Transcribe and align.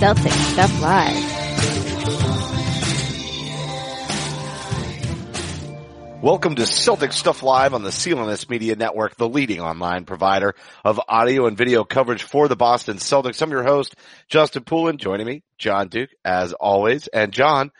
Celtic 0.00 0.32
Stuff 0.32 0.80
Live. 0.80 1.42
Welcome 6.22 6.54
to 6.54 6.64
Celtic 6.64 7.12
Stuff 7.12 7.42
Live 7.42 7.74
on 7.74 7.82
the 7.82 7.90
CLNS 7.90 8.48
Media 8.48 8.76
Network, 8.76 9.16
the 9.16 9.28
leading 9.28 9.60
online 9.60 10.06
provider 10.06 10.54
of 10.86 10.98
audio 11.06 11.44
and 11.46 11.58
video 11.58 11.84
coverage 11.84 12.22
for 12.22 12.48
the 12.48 12.56
Boston 12.56 12.96
Celtics. 12.96 13.42
I'm 13.42 13.50
your 13.50 13.62
host, 13.62 13.94
Justin 14.26 14.64
Poulin. 14.64 14.96
Joining 14.96 15.26
me, 15.26 15.42
John 15.58 15.88
Duke, 15.88 16.08
as 16.24 16.54
always. 16.54 17.06
And 17.08 17.30
John, 17.30 17.70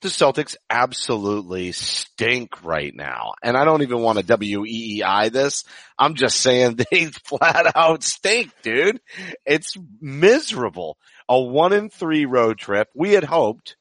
the 0.00 0.08
Celtics 0.08 0.56
absolutely 0.68 1.72
stink 1.72 2.64
right 2.64 2.94
now. 2.94 3.32
And 3.42 3.56
I 3.56 3.64
don't 3.64 3.82
even 3.82 4.00
want 4.00 4.18
to 4.18 4.24
WEEI 4.24 5.30
this. 5.30 5.64
I'm 5.98 6.14
just 6.14 6.40
saying 6.40 6.78
they 6.90 7.06
flat 7.06 7.72
out 7.74 8.02
stink, 8.02 8.52
dude. 8.62 9.00
It's 9.44 9.76
miserable. 10.00 10.96
A 11.28 11.40
one 11.40 11.72
in 11.72 11.90
three 11.90 12.24
road 12.24 12.58
trip. 12.58 12.88
We 12.94 13.12
had 13.12 13.24
hoped, 13.24 13.76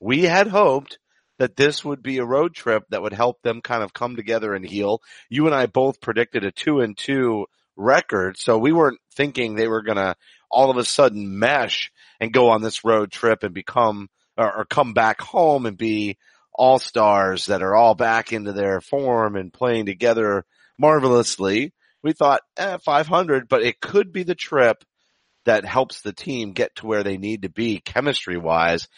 we 0.00 0.22
had 0.22 0.48
hoped 0.48 0.98
that 1.38 1.56
this 1.56 1.84
would 1.84 2.02
be 2.02 2.18
a 2.18 2.24
road 2.24 2.54
trip 2.54 2.84
that 2.90 3.02
would 3.02 3.12
help 3.12 3.42
them 3.42 3.60
kind 3.60 3.82
of 3.82 3.92
come 3.92 4.16
together 4.16 4.54
and 4.54 4.64
heal. 4.64 5.00
You 5.28 5.46
and 5.46 5.54
I 5.54 5.66
both 5.66 6.00
predicted 6.00 6.44
a 6.44 6.52
two 6.52 6.80
and 6.80 6.96
two 6.96 7.46
record. 7.76 8.36
So 8.36 8.58
we 8.58 8.72
weren't 8.72 9.00
thinking 9.14 9.54
they 9.54 9.68
were 9.68 9.82
going 9.82 9.96
to 9.96 10.14
all 10.50 10.70
of 10.70 10.76
a 10.76 10.84
sudden 10.84 11.38
mesh 11.38 11.90
and 12.20 12.32
go 12.32 12.50
on 12.50 12.62
this 12.62 12.84
road 12.84 13.10
trip 13.10 13.42
and 13.42 13.52
become 13.52 14.08
or, 14.36 14.58
or 14.58 14.64
come 14.64 14.92
back 14.92 15.20
home 15.20 15.66
and 15.66 15.76
be 15.76 16.18
all 16.52 16.78
stars 16.78 17.46
that 17.46 17.62
are 17.62 17.74
all 17.74 17.94
back 17.94 18.32
into 18.32 18.52
their 18.52 18.80
form 18.80 19.36
and 19.36 19.52
playing 19.52 19.86
together 19.86 20.44
marvelously. 20.78 21.72
We 22.02 22.12
thought 22.12 22.42
eh, 22.56 22.78
500, 22.84 23.48
but 23.48 23.62
it 23.62 23.80
could 23.80 24.12
be 24.12 24.22
the 24.22 24.34
trip 24.34 24.84
that 25.46 25.64
helps 25.64 26.00
the 26.00 26.12
team 26.12 26.52
get 26.52 26.74
to 26.76 26.86
where 26.86 27.02
they 27.02 27.16
need 27.16 27.42
to 27.42 27.48
be 27.48 27.80
chemistry 27.80 28.36
wise. 28.36 28.88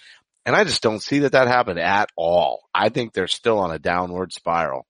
And 0.45 0.55
I 0.55 0.65
just 0.65 0.83
don't 0.83 1.03
see 1.03 1.21
that 1.21 1.33
that 1.33 1.49
happened 1.49 1.81
at 1.81 2.09
all. 2.17 2.63
I 2.75 2.89
think 2.89 3.13
they're 3.13 3.27
still 3.27 3.59
on 3.59 3.73
a 3.73 3.79
downward 3.79 4.33
spiral. 4.33 4.87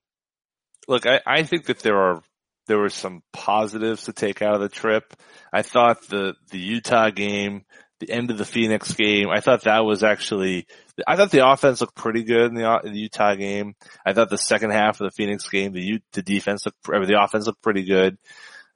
look, 0.86 1.06
I, 1.06 1.20
I 1.26 1.42
think 1.44 1.66
that 1.66 1.80
there 1.80 1.96
are 1.96 2.22
there 2.66 2.78
were 2.78 2.90
some 2.90 3.22
positives 3.32 4.04
to 4.04 4.12
take 4.12 4.42
out 4.42 4.54
of 4.54 4.60
the 4.60 4.68
trip. 4.68 5.14
I 5.52 5.62
thought 5.62 6.08
the 6.08 6.34
the 6.50 6.58
Utah 6.58 7.10
game, 7.10 7.64
the 8.00 8.10
end 8.10 8.30
of 8.30 8.38
the 8.38 8.44
Phoenix 8.44 8.92
game, 8.94 9.28
I 9.30 9.40
thought 9.40 9.62
that 9.62 9.84
was 9.84 10.02
actually 10.02 10.66
I 11.06 11.16
thought 11.16 11.30
the 11.30 11.48
offense 11.48 11.80
looked 11.80 11.94
pretty 11.94 12.24
good 12.24 12.50
in 12.50 12.54
the, 12.54 12.80
in 12.84 12.92
the 12.92 12.98
Utah 13.00 13.34
game. 13.34 13.74
I 14.04 14.12
thought 14.12 14.30
the 14.30 14.38
second 14.38 14.70
half 14.70 15.00
of 15.00 15.06
the 15.06 15.10
Phoenix 15.10 15.48
game, 15.48 15.72
the 15.72 16.00
the 16.12 16.22
defense 16.22 16.64
looked 16.66 16.78
or 16.88 17.06
the 17.06 17.20
offense 17.20 17.46
looked 17.46 17.62
pretty 17.62 17.84
good. 17.84 18.18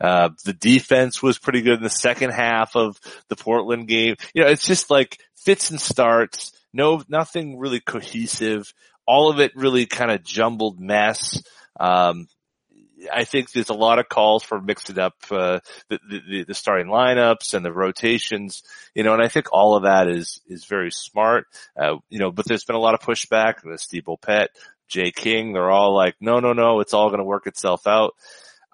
Uh, 0.01 0.31
the 0.45 0.55
defense 0.55 1.23
was 1.23 1.39
pretty 1.39 1.61
good 1.61 1.79
in 1.79 1.83
the 1.83 1.91
second 1.91 2.31
half 2.31 2.75
of 2.75 2.99
the 3.29 3.37
Portland 3.37 3.87
game. 3.87 4.17
You 4.35 4.43
know, 4.43 4.49
it's 4.49 4.67
just 4.67 4.91
like 4.91 5.19
fits 5.37 5.71
and 5.71 5.81
starts. 5.81 6.53
No, 6.73 7.03
nothing 7.09 7.59
really 7.59 7.81
cohesive. 7.81 8.73
All 9.07 9.31
of 9.31 9.41
it 9.41 9.53
really 9.57 9.87
kind 9.87 10.11
of 10.11 10.23
jumbled 10.23 10.81
mess. 10.81 11.43
Um, 11.79 12.29
I 13.13 13.25
think 13.25 13.53
there's 13.53 13.71
a 13.71 13.75
lot 13.75 13.99
of 13.99 14.09
calls 14.09 14.43
for 14.43 14.61
mixing 14.61 14.99
up 14.99 15.15
uh, 15.31 15.61
the, 15.89 15.99
the, 16.09 16.45
the 16.49 16.55
starting 16.55 16.89
lineups 16.89 17.55
and 17.55 17.65
the 17.65 17.73
rotations, 17.73 18.63
you 18.95 19.03
know, 19.03 19.15
and 19.15 19.23
I 19.23 19.29
think 19.29 19.47
all 19.53 19.77
of 19.77 19.85
that 19.85 20.09
is 20.09 20.41
is 20.47 20.65
very 20.65 20.91
smart, 20.91 21.47
uh, 21.81 21.97
you 22.09 22.19
know. 22.19 22.31
But 22.31 22.47
there's 22.47 22.65
been 22.65 22.77
a 22.77 22.81
lot 22.81 22.95
of 22.95 23.01
pushback. 23.01 23.55
Steve 23.79 24.05
Bulpett, 24.05 24.49
Jay 24.89 25.13
King, 25.13 25.53
they're 25.53 25.71
all 25.71 25.95
like, 25.95 26.17
no, 26.21 26.41
no, 26.41 26.53
no, 26.53 26.81
it's 26.81 26.95
all 26.95 27.09
going 27.09 27.21
to 27.21 27.25
work 27.25 27.47
itself 27.47 27.87
out. 27.87 28.15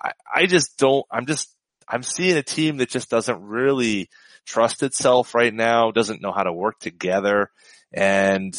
I, 0.01 0.13
I 0.35 0.47
just 0.47 0.79
don't. 0.79 1.07
I'm 1.11 1.27
just 1.27 1.55
I'm 1.89 2.03
seeing 2.03 2.37
a 2.37 2.43
team 2.43 2.79
that 2.79 2.91
just 2.91 3.11
doesn't 3.11 3.43
really 3.43 4.09
trust 4.45 4.83
itself 4.83 5.35
right 5.35 5.53
now, 5.53 5.91
doesn't 5.91 6.23
know 6.23 6.33
how 6.33 6.43
to 6.43 6.53
work 6.53 6.79
together, 6.79 7.51
and 7.93 8.57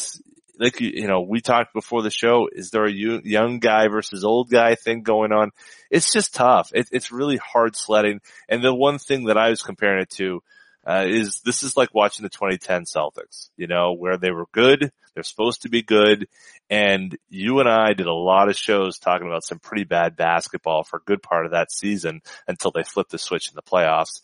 like 0.58 0.80
you 0.80 1.06
know, 1.06 1.20
we 1.20 1.40
talked 1.40 1.72
before 1.72 2.02
the 2.02 2.10
show. 2.10 2.48
Is 2.50 2.70
there 2.70 2.84
a 2.84 2.92
young 2.92 3.58
guy 3.58 3.88
versus 3.88 4.24
old 4.24 4.50
guy 4.50 4.74
thing 4.74 5.02
going 5.02 5.32
on? 5.32 5.50
It's 5.90 6.12
just 6.12 6.34
tough. 6.34 6.70
It, 6.74 6.88
it's 6.92 7.12
really 7.12 7.36
hard 7.36 7.76
sledding. 7.76 8.20
And 8.48 8.62
the 8.62 8.74
one 8.74 8.98
thing 8.98 9.24
that 9.24 9.38
I 9.38 9.50
was 9.50 9.62
comparing 9.62 10.02
it 10.02 10.10
to 10.10 10.42
uh, 10.86 11.04
is 11.06 11.40
this 11.40 11.62
is 11.62 11.76
like 11.76 11.94
watching 11.94 12.22
the 12.22 12.30
2010 12.30 12.84
Celtics. 12.84 13.50
You 13.56 13.66
know, 13.66 13.92
where 13.92 14.16
they 14.16 14.30
were 14.30 14.46
good, 14.52 14.90
they're 15.14 15.22
supposed 15.22 15.62
to 15.62 15.68
be 15.68 15.82
good, 15.82 16.28
and 16.70 17.16
you 17.28 17.60
and 17.60 17.68
I 17.68 17.92
did 17.92 18.06
a 18.06 18.12
lot 18.12 18.48
of 18.48 18.56
shows 18.56 18.98
talking 18.98 19.26
about 19.26 19.44
some 19.44 19.58
pretty 19.58 19.84
bad 19.84 20.16
basketball 20.16 20.84
for 20.84 20.98
a 20.98 21.06
good 21.06 21.22
part 21.22 21.46
of 21.46 21.52
that 21.52 21.70
season 21.70 22.22
until 22.46 22.70
they 22.70 22.82
flipped 22.82 23.10
the 23.10 23.18
switch 23.18 23.48
in 23.48 23.54
the 23.54 23.62
playoffs. 23.62 24.20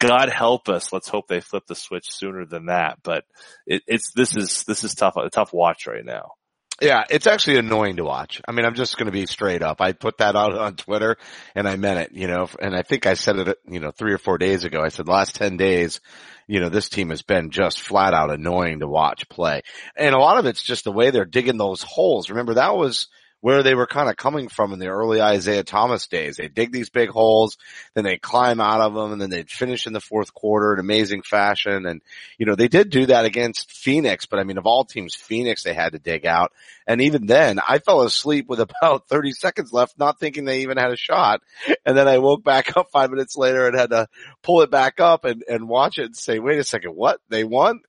God 0.00 0.30
help 0.30 0.68
us. 0.68 0.92
Let's 0.92 1.08
hope 1.08 1.28
they 1.28 1.40
flip 1.40 1.64
the 1.68 1.74
switch 1.74 2.10
sooner 2.10 2.46
than 2.46 2.66
that. 2.66 2.98
But 3.02 3.24
it, 3.66 3.82
it's 3.86 4.12
this 4.12 4.36
is 4.36 4.64
this 4.64 4.82
is 4.82 4.94
tough 4.94 5.16
a 5.16 5.30
tough 5.30 5.52
watch 5.52 5.86
right 5.86 6.04
now. 6.04 6.32
Yeah, 6.80 7.04
it's 7.10 7.26
actually 7.26 7.58
annoying 7.58 7.96
to 7.96 8.04
watch. 8.04 8.40
I 8.48 8.52
mean, 8.52 8.64
I'm 8.64 8.74
just 8.74 8.96
going 8.96 9.06
to 9.06 9.12
be 9.12 9.26
straight 9.26 9.62
up. 9.62 9.82
I 9.82 9.92
put 9.92 10.18
that 10.18 10.34
out 10.34 10.56
on 10.58 10.76
Twitter 10.76 11.16
and 11.54 11.68
I 11.68 11.76
meant 11.76 12.00
it, 12.00 12.12
you 12.12 12.26
know, 12.26 12.48
and 12.60 12.74
I 12.74 12.82
think 12.82 13.06
I 13.06 13.14
said 13.14 13.36
it, 13.36 13.58
you 13.68 13.80
know, 13.80 13.90
three 13.90 14.14
or 14.14 14.18
four 14.18 14.38
days 14.38 14.64
ago. 14.64 14.80
I 14.80 14.88
said 14.88 15.06
last 15.06 15.34
10 15.34 15.58
days, 15.58 16.00
you 16.46 16.60
know, 16.60 16.70
this 16.70 16.88
team 16.88 17.10
has 17.10 17.20
been 17.20 17.50
just 17.50 17.82
flat 17.82 18.14
out 18.14 18.32
annoying 18.32 18.80
to 18.80 18.88
watch 18.88 19.28
play. 19.28 19.60
And 19.94 20.14
a 20.14 20.18
lot 20.18 20.38
of 20.38 20.46
it's 20.46 20.62
just 20.62 20.84
the 20.84 20.92
way 20.92 21.10
they're 21.10 21.26
digging 21.26 21.58
those 21.58 21.82
holes. 21.82 22.30
Remember 22.30 22.54
that 22.54 22.74
was, 22.74 23.08
where 23.40 23.62
they 23.62 23.74
were 23.74 23.86
kind 23.86 24.08
of 24.08 24.16
coming 24.16 24.48
from 24.48 24.72
in 24.72 24.78
the 24.78 24.88
early 24.88 25.20
Isaiah 25.20 25.64
Thomas 25.64 26.06
days. 26.06 26.36
They 26.36 26.48
dig 26.48 26.72
these 26.72 26.90
big 26.90 27.08
holes, 27.08 27.56
then 27.94 28.04
they 28.04 28.18
climb 28.18 28.60
out 28.60 28.80
of 28.80 28.94
them, 28.94 29.12
and 29.12 29.20
then 29.20 29.30
they'd 29.30 29.50
finish 29.50 29.86
in 29.86 29.92
the 29.92 30.00
fourth 30.00 30.34
quarter 30.34 30.74
in 30.74 30.80
amazing 30.80 31.22
fashion. 31.22 31.86
And, 31.86 32.02
you 32.38 32.46
know, 32.46 32.54
they 32.54 32.68
did 32.68 32.90
do 32.90 33.06
that 33.06 33.24
against 33.24 33.70
Phoenix, 33.70 34.26
but 34.26 34.38
I 34.38 34.44
mean, 34.44 34.58
of 34.58 34.66
all 34.66 34.84
teams, 34.84 35.14
Phoenix 35.14 35.62
they 35.62 35.74
had 35.74 35.92
to 35.92 35.98
dig 35.98 36.26
out. 36.26 36.52
And 36.86 37.00
even 37.00 37.26
then, 37.26 37.60
I 37.66 37.78
fell 37.78 38.02
asleep 38.02 38.46
with 38.48 38.60
about 38.82 39.08
30 39.08 39.32
seconds 39.32 39.72
left, 39.72 39.98
not 39.98 40.18
thinking 40.18 40.44
they 40.44 40.60
even 40.60 40.76
had 40.76 40.90
a 40.90 40.96
shot. 40.96 41.40
And 41.86 41.96
then 41.96 42.08
I 42.08 42.18
woke 42.18 42.44
back 42.44 42.76
up 42.76 42.90
five 42.90 43.10
minutes 43.10 43.36
later 43.36 43.66
and 43.66 43.78
had 43.78 43.90
to 43.90 44.08
pull 44.42 44.62
it 44.62 44.70
back 44.70 45.00
up 45.00 45.24
and, 45.24 45.42
and 45.48 45.68
watch 45.68 45.98
it 45.98 46.06
and 46.06 46.16
say, 46.16 46.38
wait 46.38 46.58
a 46.58 46.64
second, 46.64 46.94
what? 46.94 47.20
They 47.28 47.44
won? 47.44 47.80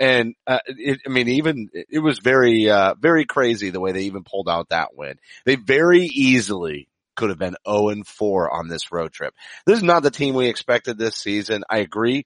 And, 0.00 0.34
uh, 0.46 0.60
it, 0.66 1.00
I 1.06 1.10
mean, 1.10 1.28
even, 1.28 1.68
it 1.74 1.98
was 1.98 2.18
very, 2.18 2.70
uh, 2.70 2.94
very 2.98 3.26
crazy 3.26 3.68
the 3.68 3.80
way 3.80 3.92
they 3.92 4.04
even 4.04 4.24
pulled 4.24 4.48
out 4.48 4.70
that 4.70 4.96
win. 4.96 5.18
They 5.44 5.56
very 5.56 6.06
easily 6.06 6.88
could 7.16 7.28
have 7.28 7.38
been 7.38 7.56
0 7.68 7.90
and 7.90 8.06
4 8.06 8.50
on 8.50 8.68
this 8.68 8.90
road 8.90 9.12
trip. 9.12 9.34
This 9.66 9.76
is 9.76 9.82
not 9.84 10.02
the 10.02 10.10
team 10.10 10.34
we 10.34 10.48
expected 10.48 10.96
this 10.96 11.16
season. 11.16 11.64
I 11.68 11.78
agree. 11.78 12.24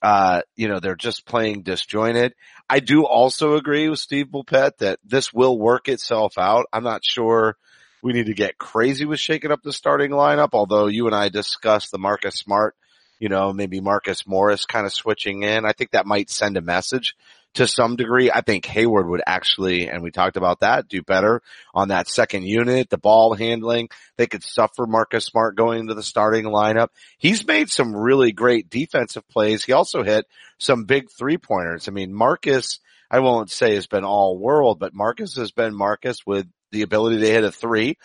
Uh, 0.00 0.42
you 0.54 0.68
know, 0.68 0.78
they're 0.78 0.94
just 0.94 1.26
playing 1.26 1.62
disjointed. 1.62 2.34
I 2.70 2.78
do 2.78 3.04
also 3.04 3.56
agree 3.56 3.88
with 3.88 3.98
Steve 3.98 4.26
Bulpett 4.26 4.78
that 4.78 5.00
this 5.04 5.32
will 5.32 5.58
work 5.58 5.88
itself 5.88 6.38
out. 6.38 6.66
I'm 6.72 6.84
not 6.84 7.04
sure 7.04 7.56
we 8.00 8.12
need 8.12 8.26
to 8.26 8.34
get 8.34 8.58
crazy 8.58 9.06
with 9.06 9.18
shaking 9.18 9.50
up 9.50 9.62
the 9.64 9.72
starting 9.72 10.12
lineup, 10.12 10.50
although 10.52 10.86
you 10.86 11.06
and 11.06 11.16
I 11.16 11.30
discussed 11.30 11.90
the 11.90 11.98
Marcus 11.98 12.36
Smart 12.36 12.76
you 13.18 13.28
know, 13.28 13.52
maybe 13.52 13.80
Marcus 13.80 14.26
Morris 14.26 14.64
kind 14.64 14.86
of 14.86 14.92
switching 14.92 15.42
in. 15.42 15.64
I 15.64 15.72
think 15.72 15.92
that 15.92 16.06
might 16.06 16.30
send 16.30 16.56
a 16.56 16.62
message 16.62 17.14
to 17.54 17.66
some 17.66 17.96
degree. 17.96 18.30
I 18.30 18.42
think 18.42 18.66
Hayward 18.66 19.08
would 19.08 19.22
actually, 19.26 19.88
and 19.88 20.02
we 20.02 20.10
talked 20.10 20.36
about 20.36 20.60
that, 20.60 20.88
do 20.88 21.02
better 21.02 21.42
on 21.74 21.88
that 21.88 22.08
second 22.08 22.44
unit, 22.44 22.90
the 22.90 22.98
ball 22.98 23.34
handling. 23.34 23.88
They 24.16 24.26
could 24.26 24.44
suffer 24.44 24.86
Marcus 24.86 25.24
Smart 25.24 25.56
going 25.56 25.80
into 25.80 25.94
the 25.94 26.02
starting 26.02 26.44
lineup. 26.44 26.88
He's 27.18 27.46
made 27.46 27.70
some 27.70 27.96
really 27.96 28.32
great 28.32 28.70
defensive 28.70 29.26
plays. 29.28 29.64
He 29.64 29.72
also 29.72 30.02
hit 30.02 30.26
some 30.58 30.84
big 30.84 31.10
three 31.10 31.38
pointers. 31.38 31.88
I 31.88 31.90
mean, 31.90 32.12
Marcus, 32.14 32.80
I 33.10 33.20
won't 33.20 33.50
say 33.50 33.74
has 33.74 33.86
been 33.86 34.04
all 34.04 34.38
world, 34.38 34.78
but 34.78 34.94
Marcus 34.94 35.36
has 35.36 35.50
been 35.50 35.74
Marcus 35.74 36.26
with 36.26 36.46
the 36.70 36.82
ability 36.82 37.20
to 37.20 37.30
hit 37.30 37.44
a 37.44 37.50
three. 37.50 37.96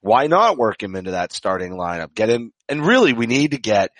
Why 0.00 0.26
not 0.26 0.56
work 0.56 0.82
him 0.82 0.96
into 0.96 1.12
that 1.12 1.32
starting 1.32 1.72
lineup? 1.72 2.14
Get 2.14 2.28
him, 2.28 2.52
and 2.68 2.86
really 2.86 3.12
we 3.12 3.26
need 3.26 3.52
to 3.52 3.58
get 3.58 3.90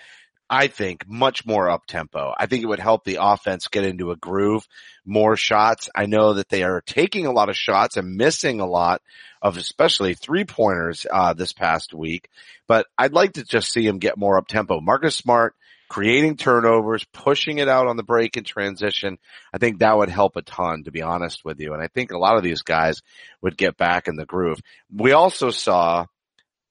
I 0.49 0.67
think 0.67 1.07
much 1.07 1.45
more 1.45 1.69
up 1.69 1.85
tempo. 1.85 2.33
I 2.37 2.45
think 2.45 2.63
it 2.63 2.67
would 2.67 2.79
help 2.79 3.03
the 3.03 3.19
offense 3.19 3.67
get 3.67 3.83
into 3.83 4.11
a 4.11 4.15
groove, 4.15 4.65
more 5.05 5.35
shots. 5.35 5.89
I 5.93 6.05
know 6.05 6.35
that 6.35 6.49
they 6.49 6.63
are 6.63 6.81
taking 6.81 7.25
a 7.25 7.33
lot 7.33 7.49
of 7.49 7.57
shots 7.57 7.97
and 7.97 8.15
missing 8.15 8.59
a 8.59 8.65
lot 8.65 9.01
of 9.41 9.57
especially 9.57 10.13
three 10.13 10.45
pointers, 10.45 11.05
uh, 11.11 11.33
this 11.33 11.53
past 11.53 11.93
week, 11.93 12.29
but 12.67 12.87
I'd 12.97 13.13
like 13.13 13.33
to 13.33 13.43
just 13.43 13.71
see 13.71 13.85
him 13.85 13.99
get 13.99 14.17
more 14.17 14.37
up 14.37 14.47
tempo. 14.47 14.79
Marcus 14.79 15.15
Smart 15.15 15.53
creating 15.89 16.35
turnovers, 16.37 17.05
pushing 17.13 17.59
it 17.59 17.69
out 17.69 17.87
on 17.87 17.97
the 17.97 18.03
break 18.03 18.37
and 18.37 18.45
transition. 18.45 19.17
I 19.53 19.57
think 19.57 19.79
that 19.79 19.97
would 19.97 20.09
help 20.09 20.35
a 20.35 20.41
ton, 20.41 20.83
to 20.83 20.91
be 20.91 21.01
honest 21.01 21.45
with 21.45 21.59
you. 21.59 21.73
And 21.73 21.81
I 21.81 21.87
think 21.87 22.11
a 22.11 22.17
lot 22.17 22.37
of 22.37 22.43
these 22.43 22.61
guys 22.61 23.01
would 23.41 23.57
get 23.57 23.77
back 23.77 24.07
in 24.07 24.15
the 24.15 24.25
groove. 24.25 24.59
We 24.93 25.13
also 25.13 25.49
saw 25.49 26.05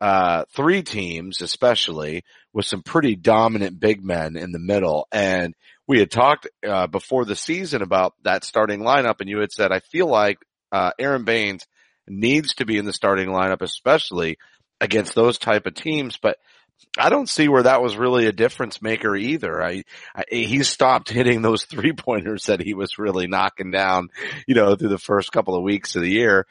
uh, 0.00 0.44
three 0.54 0.82
teams, 0.82 1.40
especially 1.40 2.24
with 2.56 2.64
some 2.64 2.80
pretty 2.80 3.14
dominant 3.14 3.78
big 3.78 4.02
men 4.02 4.34
in 4.34 4.50
the 4.50 4.58
middle. 4.58 5.06
And 5.12 5.54
we 5.86 5.98
had 5.98 6.10
talked, 6.10 6.48
uh, 6.66 6.86
before 6.86 7.26
the 7.26 7.36
season 7.36 7.82
about 7.82 8.14
that 8.22 8.44
starting 8.44 8.80
lineup 8.80 9.20
and 9.20 9.28
you 9.28 9.40
had 9.40 9.52
said, 9.52 9.72
I 9.72 9.80
feel 9.80 10.06
like, 10.06 10.38
uh, 10.72 10.92
Aron 10.98 11.24
Baynes 11.24 11.66
needs 12.08 12.54
to 12.54 12.64
be 12.64 12.78
in 12.78 12.86
the 12.86 12.94
starting 12.94 13.28
lineup, 13.28 13.60
especially 13.60 14.38
against 14.80 15.14
those 15.14 15.36
type 15.36 15.66
of 15.66 15.74
teams. 15.74 16.16
But 16.16 16.38
I 16.96 17.10
don't 17.10 17.28
see 17.28 17.46
where 17.46 17.64
that 17.64 17.82
was 17.82 17.94
really 17.94 18.24
a 18.24 18.32
difference 18.32 18.80
maker 18.80 19.14
either. 19.14 19.62
I, 19.62 19.84
I 20.14 20.24
he 20.30 20.62
stopped 20.62 21.10
hitting 21.10 21.42
those 21.42 21.66
three 21.66 21.92
pointers 21.92 22.44
that 22.44 22.62
he 22.62 22.72
was 22.72 22.98
really 22.98 23.26
knocking 23.26 23.70
down, 23.70 24.08
you 24.46 24.54
know, 24.54 24.76
through 24.76 24.88
the 24.88 24.98
first 24.98 25.30
couple 25.30 25.56
of 25.56 25.62
weeks 25.62 25.94
of 25.94 26.00
the 26.00 26.10
year. 26.10 26.46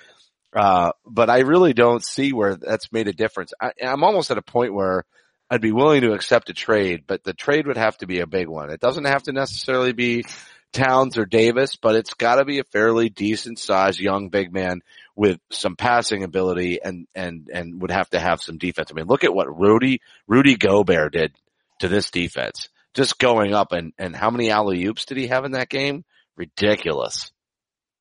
Uh, 0.56 0.92
but 1.04 1.32
I 1.32 1.40
really 1.40 1.74
don't 1.74 2.06
see 2.06 2.32
where 2.32 2.56
that's 2.56 2.92
made 2.92 3.08
a 3.08 3.14
difference. 3.14 3.54
I, 3.60 3.72
I'm 3.84 4.04
almost 4.04 4.30
at 4.30 4.38
a 4.38 4.44
point 4.44 4.72
where 4.72 5.04
I'd 5.50 5.62
be 5.62 5.72
willing 5.72 6.02
to 6.02 6.14
accept 6.14 6.50
a 6.50 6.54
trade, 6.54 7.04
but 7.06 7.24
the 7.24 7.34
trade 7.34 7.68
would 7.68 7.78
have 7.78 7.98
to 8.00 8.08
be 8.08 8.20
a 8.20 8.28
big 8.28 8.48
one. 8.48 8.72
It 8.72 8.80
doesn't 8.80 9.06
have 9.06 9.24
to 9.24 9.32
necessarily 9.32 9.94
be 9.94 10.26
Towns 10.74 11.18
or 11.18 11.26
Davis, 11.26 11.76
but 11.76 11.96
it's 11.96 12.14
got 12.16 12.36
to 12.36 12.46
be 12.46 12.60
a 12.60 12.64
fairly 12.66 13.10
decent 13.10 13.60
sized 13.60 14.00
young 14.00 14.30
big 14.30 14.52
man 14.52 14.82
with 15.16 15.40
some 15.50 15.76
passing 15.76 16.24
ability 16.24 16.82
and 16.84 17.08
and 17.16 17.50
and 17.52 17.82
would 17.82 17.92
have 17.92 18.10
to 18.10 18.20
have 18.20 18.42
some 18.42 18.58
defense. 18.58 18.90
I 18.92 18.94
mean, 18.94 19.06
look 19.06 19.24
at 19.24 19.34
what 19.34 19.58
Rudy 19.58 20.02
Rudy 20.28 20.58
Gobert 20.58 21.14
did 21.14 21.34
to 21.80 21.88
this 21.88 22.12
defense. 22.12 22.68
Just 22.94 23.20
going 23.20 23.54
up 23.54 23.72
and 23.72 23.94
and 23.98 24.16
how 24.16 24.30
many 24.30 24.50
alley 24.50 24.86
oops 24.86 25.06
did 25.06 25.18
he 25.18 25.28
have 25.28 25.46
in 25.46 25.52
that 25.52 25.70
game? 25.70 26.04
Ridiculous. 26.36 27.32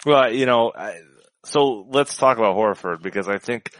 Well, 0.04 0.32
you 0.32 0.46
know, 0.46 0.72
I, 0.76 0.98
so 1.44 1.86
let's 1.88 2.16
talk 2.16 2.38
about 2.38 2.56
Horford 2.56 3.02
because 3.02 3.28
I 3.28 3.38
think 3.38 3.70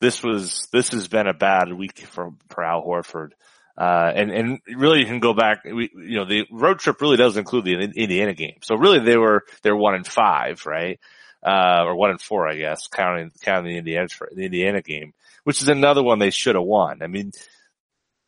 this 0.00 0.22
was 0.22 0.68
this 0.72 0.90
has 0.90 1.08
been 1.08 1.26
a 1.26 1.34
bad 1.34 1.72
week 1.72 1.98
for 1.98 2.32
for 2.48 2.64
Al 2.64 2.82
Horford. 2.82 3.30
Uh, 3.78 4.12
and, 4.14 4.30
and 4.30 4.58
really 4.76 4.98
you 4.98 5.06
can 5.06 5.20
go 5.20 5.32
back, 5.32 5.64
we, 5.64 5.90
you 5.94 6.16
know, 6.16 6.26
the 6.26 6.46
road 6.50 6.78
trip 6.78 7.00
really 7.00 7.16
does 7.16 7.38
include 7.38 7.64
the 7.64 7.72
Indiana 7.72 8.34
game. 8.34 8.58
So 8.60 8.76
really 8.76 8.98
they 8.98 9.16
were, 9.16 9.44
they're 9.62 9.76
one 9.76 9.94
and 9.94 10.06
five, 10.06 10.66
right? 10.66 11.00
Uh, 11.42 11.84
or 11.86 11.96
one 11.96 12.10
and 12.10 12.20
four, 12.20 12.46
I 12.46 12.56
guess, 12.56 12.88
counting, 12.88 13.32
counting 13.40 13.72
the 13.72 13.78
Indiana, 13.78 14.08
the 14.34 14.44
Indiana 14.44 14.82
game, 14.82 15.14
which 15.44 15.62
is 15.62 15.68
another 15.68 16.02
one 16.02 16.18
they 16.18 16.28
should 16.28 16.56
have 16.56 16.64
won. 16.64 17.00
I 17.00 17.06
mean, 17.06 17.32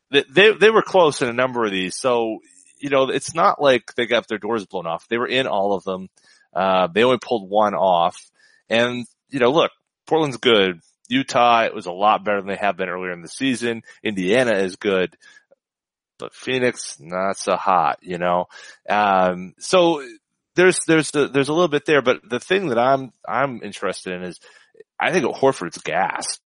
they, 0.09 0.23
they, 0.27 0.53
they 0.53 0.69
were 0.71 0.81
close 0.81 1.21
in 1.21 1.29
a 1.29 1.33
number 1.33 1.63
of 1.65 1.71
these. 1.71 1.95
So, 1.99 2.39
you 2.79 2.89
know, 2.89 3.09
it's 3.09 3.35
not 3.35 3.61
like 3.61 3.93
they 3.93 4.07
got 4.07 4.27
their 4.27 4.39
doors 4.39 4.65
blown 4.65 4.87
off. 4.87 5.07
They 5.07 5.19
were 5.19 5.27
in 5.27 5.45
all 5.45 5.73
of 5.73 5.83
them. 5.83 6.09
Uh, 6.51 6.87
they 6.87 7.03
only 7.03 7.19
pulled 7.19 7.47
one 7.47 7.75
off. 7.75 8.17
And, 8.69 9.05
you 9.29 9.39
know, 9.39 9.51
look, 9.51 9.71
Portland's 10.07 10.37
good. 10.37 10.81
Utah, 11.07 11.63
it 11.63 11.75
was 11.75 11.85
a 11.85 11.91
lot 11.91 12.23
better 12.23 12.39
than 12.39 12.47
they 12.47 12.55
have 12.55 12.77
been 12.77 12.89
earlier 12.89 13.11
in 13.11 13.21
the 13.21 13.27
season. 13.27 13.83
Indiana 14.03 14.57
is 14.57 14.75
good, 14.77 15.15
but 16.17 16.33
Phoenix, 16.33 16.97
not 16.99 17.37
so 17.37 17.55
hot, 17.55 17.99
you 18.01 18.17
know? 18.17 18.45
Um, 18.89 19.53
so 19.59 20.03
there's, 20.55 20.79
there's, 20.87 21.13
a, 21.15 21.27
there's 21.27 21.49
a 21.49 21.53
little 21.53 21.67
bit 21.67 21.85
there, 21.85 22.01
but 22.01 22.21
the 22.27 22.39
thing 22.39 22.67
that 22.67 22.79
I'm, 22.79 23.11
I'm 23.27 23.61
interested 23.63 24.13
in 24.13 24.23
is 24.23 24.39
I 24.99 25.11
think 25.11 25.25
Horford's 25.25 25.79
gassed, 25.79 26.41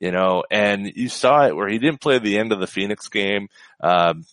you 0.00 0.10
know, 0.10 0.42
and 0.50 0.90
you 0.96 1.08
saw 1.08 1.46
it 1.46 1.54
where 1.54 1.68
he 1.68 1.78
didn't 1.78 2.00
play 2.00 2.18
the 2.18 2.38
end 2.38 2.52
of 2.52 2.60
the 2.60 2.66
Phoenix 2.66 3.08
game. 3.08 3.48
Um, 3.80 4.24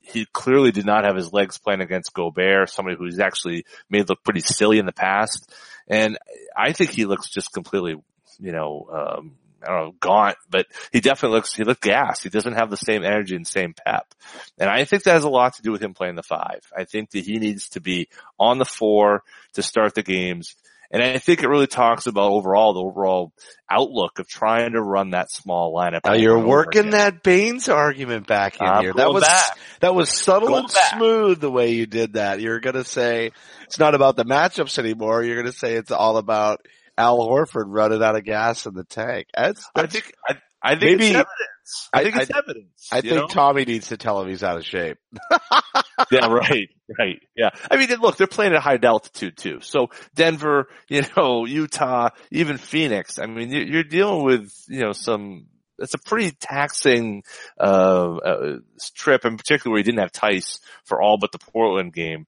he 0.00 0.26
clearly 0.32 0.70
did 0.70 0.84
not 0.84 1.04
have 1.04 1.16
his 1.16 1.32
legs 1.32 1.58
playing 1.58 1.80
against 1.80 2.12
Gobert, 2.12 2.68
somebody 2.68 2.96
who's 2.96 3.18
actually 3.18 3.64
made 3.88 4.08
look 4.08 4.22
pretty 4.22 4.40
silly 4.40 4.78
in 4.78 4.86
the 4.86 4.92
past. 4.92 5.50
And 5.88 6.18
I 6.56 6.72
think 6.72 6.90
he 6.90 7.04
looks 7.04 7.30
just 7.30 7.52
completely, 7.52 7.96
you 8.40 8.52
know, 8.52 8.88
um, 8.92 9.32
I 9.62 9.68
don't 9.68 9.84
know, 9.86 9.94
gaunt, 9.98 10.36
but 10.50 10.66
he 10.92 11.00
definitely 11.00 11.36
looks, 11.36 11.54
he 11.54 11.64
looked 11.64 11.82
gassed. 11.82 12.22
He 12.22 12.28
doesn't 12.28 12.54
have 12.54 12.70
the 12.70 12.76
same 12.76 13.02
energy 13.02 13.34
and 13.34 13.46
same 13.46 13.74
pep. 13.74 14.14
And 14.58 14.68
I 14.68 14.84
think 14.84 15.04
that 15.04 15.12
has 15.12 15.24
a 15.24 15.30
lot 15.30 15.54
to 15.54 15.62
do 15.62 15.72
with 15.72 15.82
him 15.82 15.94
playing 15.94 16.16
the 16.16 16.22
five. 16.22 16.60
I 16.76 16.84
think 16.84 17.10
that 17.10 17.24
he 17.24 17.38
needs 17.38 17.70
to 17.70 17.80
be 17.80 18.08
on 18.38 18.58
the 18.58 18.66
four 18.66 19.22
to 19.54 19.62
start 19.62 19.94
the 19.94 20.02
games. 20.02 20.54
And 20.90 21.02
I 21.02 21.18
think 21.18 21.42
it 21.42 21.48
really 21.48 21.66
talks 21.66 22.06
about 22.06 22.30
overall 22.30 22.74
the 22.74 22.80
overall 22.80 23.32
outlook 23.68 24.20
of 24.20 24.28
trying 24.28 24.74
to 24.74 24.82
run 24.82 25.10
that 25.10 25.28
small 25.30 25.74
lineup. 25.74 26.00
Now 26.04 26.12
you're 26.12 26.38
working 26.38 26.90
that 26.90 27.22
Baynes 27.22 27.68
argument 27.68 28.28
back 28.28 28.60
in 28.60 28.66
I'm 28.66 28.82
here. 28.82 28.92
That 28.92 29.12
was 29.12 29.24
back. 29.24 29.58
that 29.80 29.94
was 29.94 30.10
subtle 30.10 30.48
Going 30.48 30.64
and 30.64 30.72
back. 30.72 30.96
smooth 30.96 31.40
the 31.40 31.50
way 31.50 31.72
you 31.72 31.86
did 31.86 32.12
that. 32.12 32.40
You're 32.40 32.60
gonna 32.60 32.84
say 32.84 33.32
it's 33.64 33.78
not 33.80 33.96
about 33.96 34.14
the 34.14 34.24
matchups 34.24 34.78
anymore. 34.78 35.24
You're 35.24 35.36
gonna 35.36 35.52
say 35.52 35.74
it's 35.74 35.90
all 35.90 36.16
about 36.16 36.64
Al 36.96 37.18
Horford 37.18 37.64
running 37.66 38.02
out 38.02 38.16
of 38.16 38.24
gas 38.24 38.66
in 38.66 38.74
the 38.74 38.84
tank. 38.84 39.26
That's, 39.36 39.66
I 39.74 39.86
think, 39.86 40.12
I, 40.28 40.36
I 40.62 40.70
think 40.76 41.00
Maybe- 41.00 41.06
it's 41.08 41.14
evidence. 41.14 41.88
I, 41.92 42.00
I- 42.00 42.02
think 42.04 42.16
it's 42.16 42.30
I- 42.30 42.38
evidence. 42.38 42.88
I 42.92 43.00
think 43.00 43.14
know? 43.14 43.26
Tommy 43.26 43.64
needs 43.64 43.88
to 43.88 43.96
tell 43.96 44.20
him 44.20 44.28
he's 44.28 44.42
out 44.42 44.56
of 44.56 44.64
shape. 44.64 44.98
yeah, 46.10 46.26
right, 46.26 46.68
right. 46.98 47.20
Yeah. 47.36 47.50
I 47.70 47.76
mean, 47.76 47.88
look, 48.00 48.16
they're 48.16 48.26
playing 48.26 48.54
at 48.54 48.60
high 48.62 48.78
altitude 48.82 49.36
too. 49.36 49.60
So 49.60 49.88
Denver, 50.14 50.68
you 50.88 51.02
know, 51.16 51.44
Utah, 51.46 52.10
even 52.30 52.58
Phoenix. 52.58 53.18
I 53.18 53.26
mean, 53.26 53.50
you're, 53.50 53.64
you're 53.66 53.84
dealing 53.84 54.24
with, 54.24 54.52
you 54.68 54.80
know, 54.80 54.92
some, 54.92 55.46
it's 55.78 55.94
a 55.94 55.98
pretty 55.98 56.30
taxing, 56.30 57.24
uh, 57.58 58.16
uh, 58.16 58.56
trip 58.94 59.24
in 59.24 59.36
particular 59.36 59.72
where 59.72 59.78
he 59.78 59.82
didn't 59.84 60.00
have 60.00 60.12
Theis 60.12 60.60
for 60.84 61.02
all 61.02 61.18
but 61.18 61.32
the 61.32 61.38
Portland 61.38 61.92
game. 61.92 62.26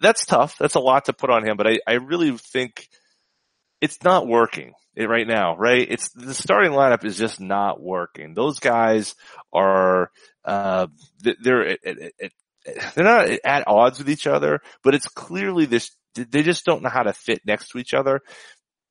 That's 0.00 0.24
tough. 0.26 0.56
That's 0.58 0.74
a 0.74 0.80
lot 0.80 1.04
to 1.04 1.12
put 1.12 1.30
on 1.30 1.46
him, 1.46 1.56
but 1.56 1.66
I, 1.66 1.78
I 1.86 1.92
really 1.94 2.36
think 2.36 2.88
it's 3.82 4.02
not 4.04 4.28
working 4.28 4.72
eh, 4.96 5.04
right 5.04 5.26
now, 5.26 5.56
right? 5.56 5.86
It's 5.90 6.10
the 6.10 6.32
starting 6.32 6.70
lineup 6.70 7.04
is 7.04 7.18
just 7.18 7.40
not 7.40 7.82
working. 7.82 8.32
Those 8.32 8.60
guys 8.60 9.14
are, 9.52 10.10
uh, 10.44 10.86
they're, 11.20 11.62
it, 11.62 11.80
it, 11.82 12.14
it, 12.18 12.32
they're 12.94 13.04
not 13.04 13.28
at 13.44 13.66
odds 13.66 13.98
with 13.98 14.08
each 14.08 14.28
other, 14.28 14.60
but 14.84 14.94
it's 14.94 15.08
clearly 15.08 15.66
this, 15.66 15.90
they 16.14 16.44
just 16.44 16.64
don't 16.64 16.82
know 16.82 16.90
how 16.90 17.02
to 17.02 17.12
fit 17.12 17.42
next 17.44 17.70
to 17.70 17.78
each 17.78 17.92
other. 17.92 18.20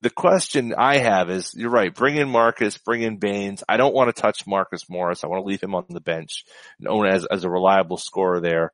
The 0.01 0.09
question 0.09 0.73
I 0.77 0.97
have 0.97 1.29
is, 1.29 1.53
you're 1.55 1.69
right, 1.69 1.93
bring 1.93 2.17
in 2.17 2.27
Marcus, 2.27 2.77
bring 2.77 3.03
in 3.03 3.17
Baynes. 3.17 3.63
I 3.69 3.77
don't 3.77 3.93
want 3.93 4.13
to 4.13 4.19
touch 4.21 4.47
Marcus 4.47 4.89
Morris. 4.89 5.23
I 5.23 5.27
want 5.27 5.41
to 5.41 5.47
leave 5.47 5.61
him 5.61 5.75
on 5.75 5.85
the 5.87 6.01
bench, 6.01 6.43
known 6.79 7.05
as, 7.07 7.25
as 7.25 7.43
a 7.45 7.49
reliable 7.49 7.97
scorer 7.97 8.41
there. 8.41 8.71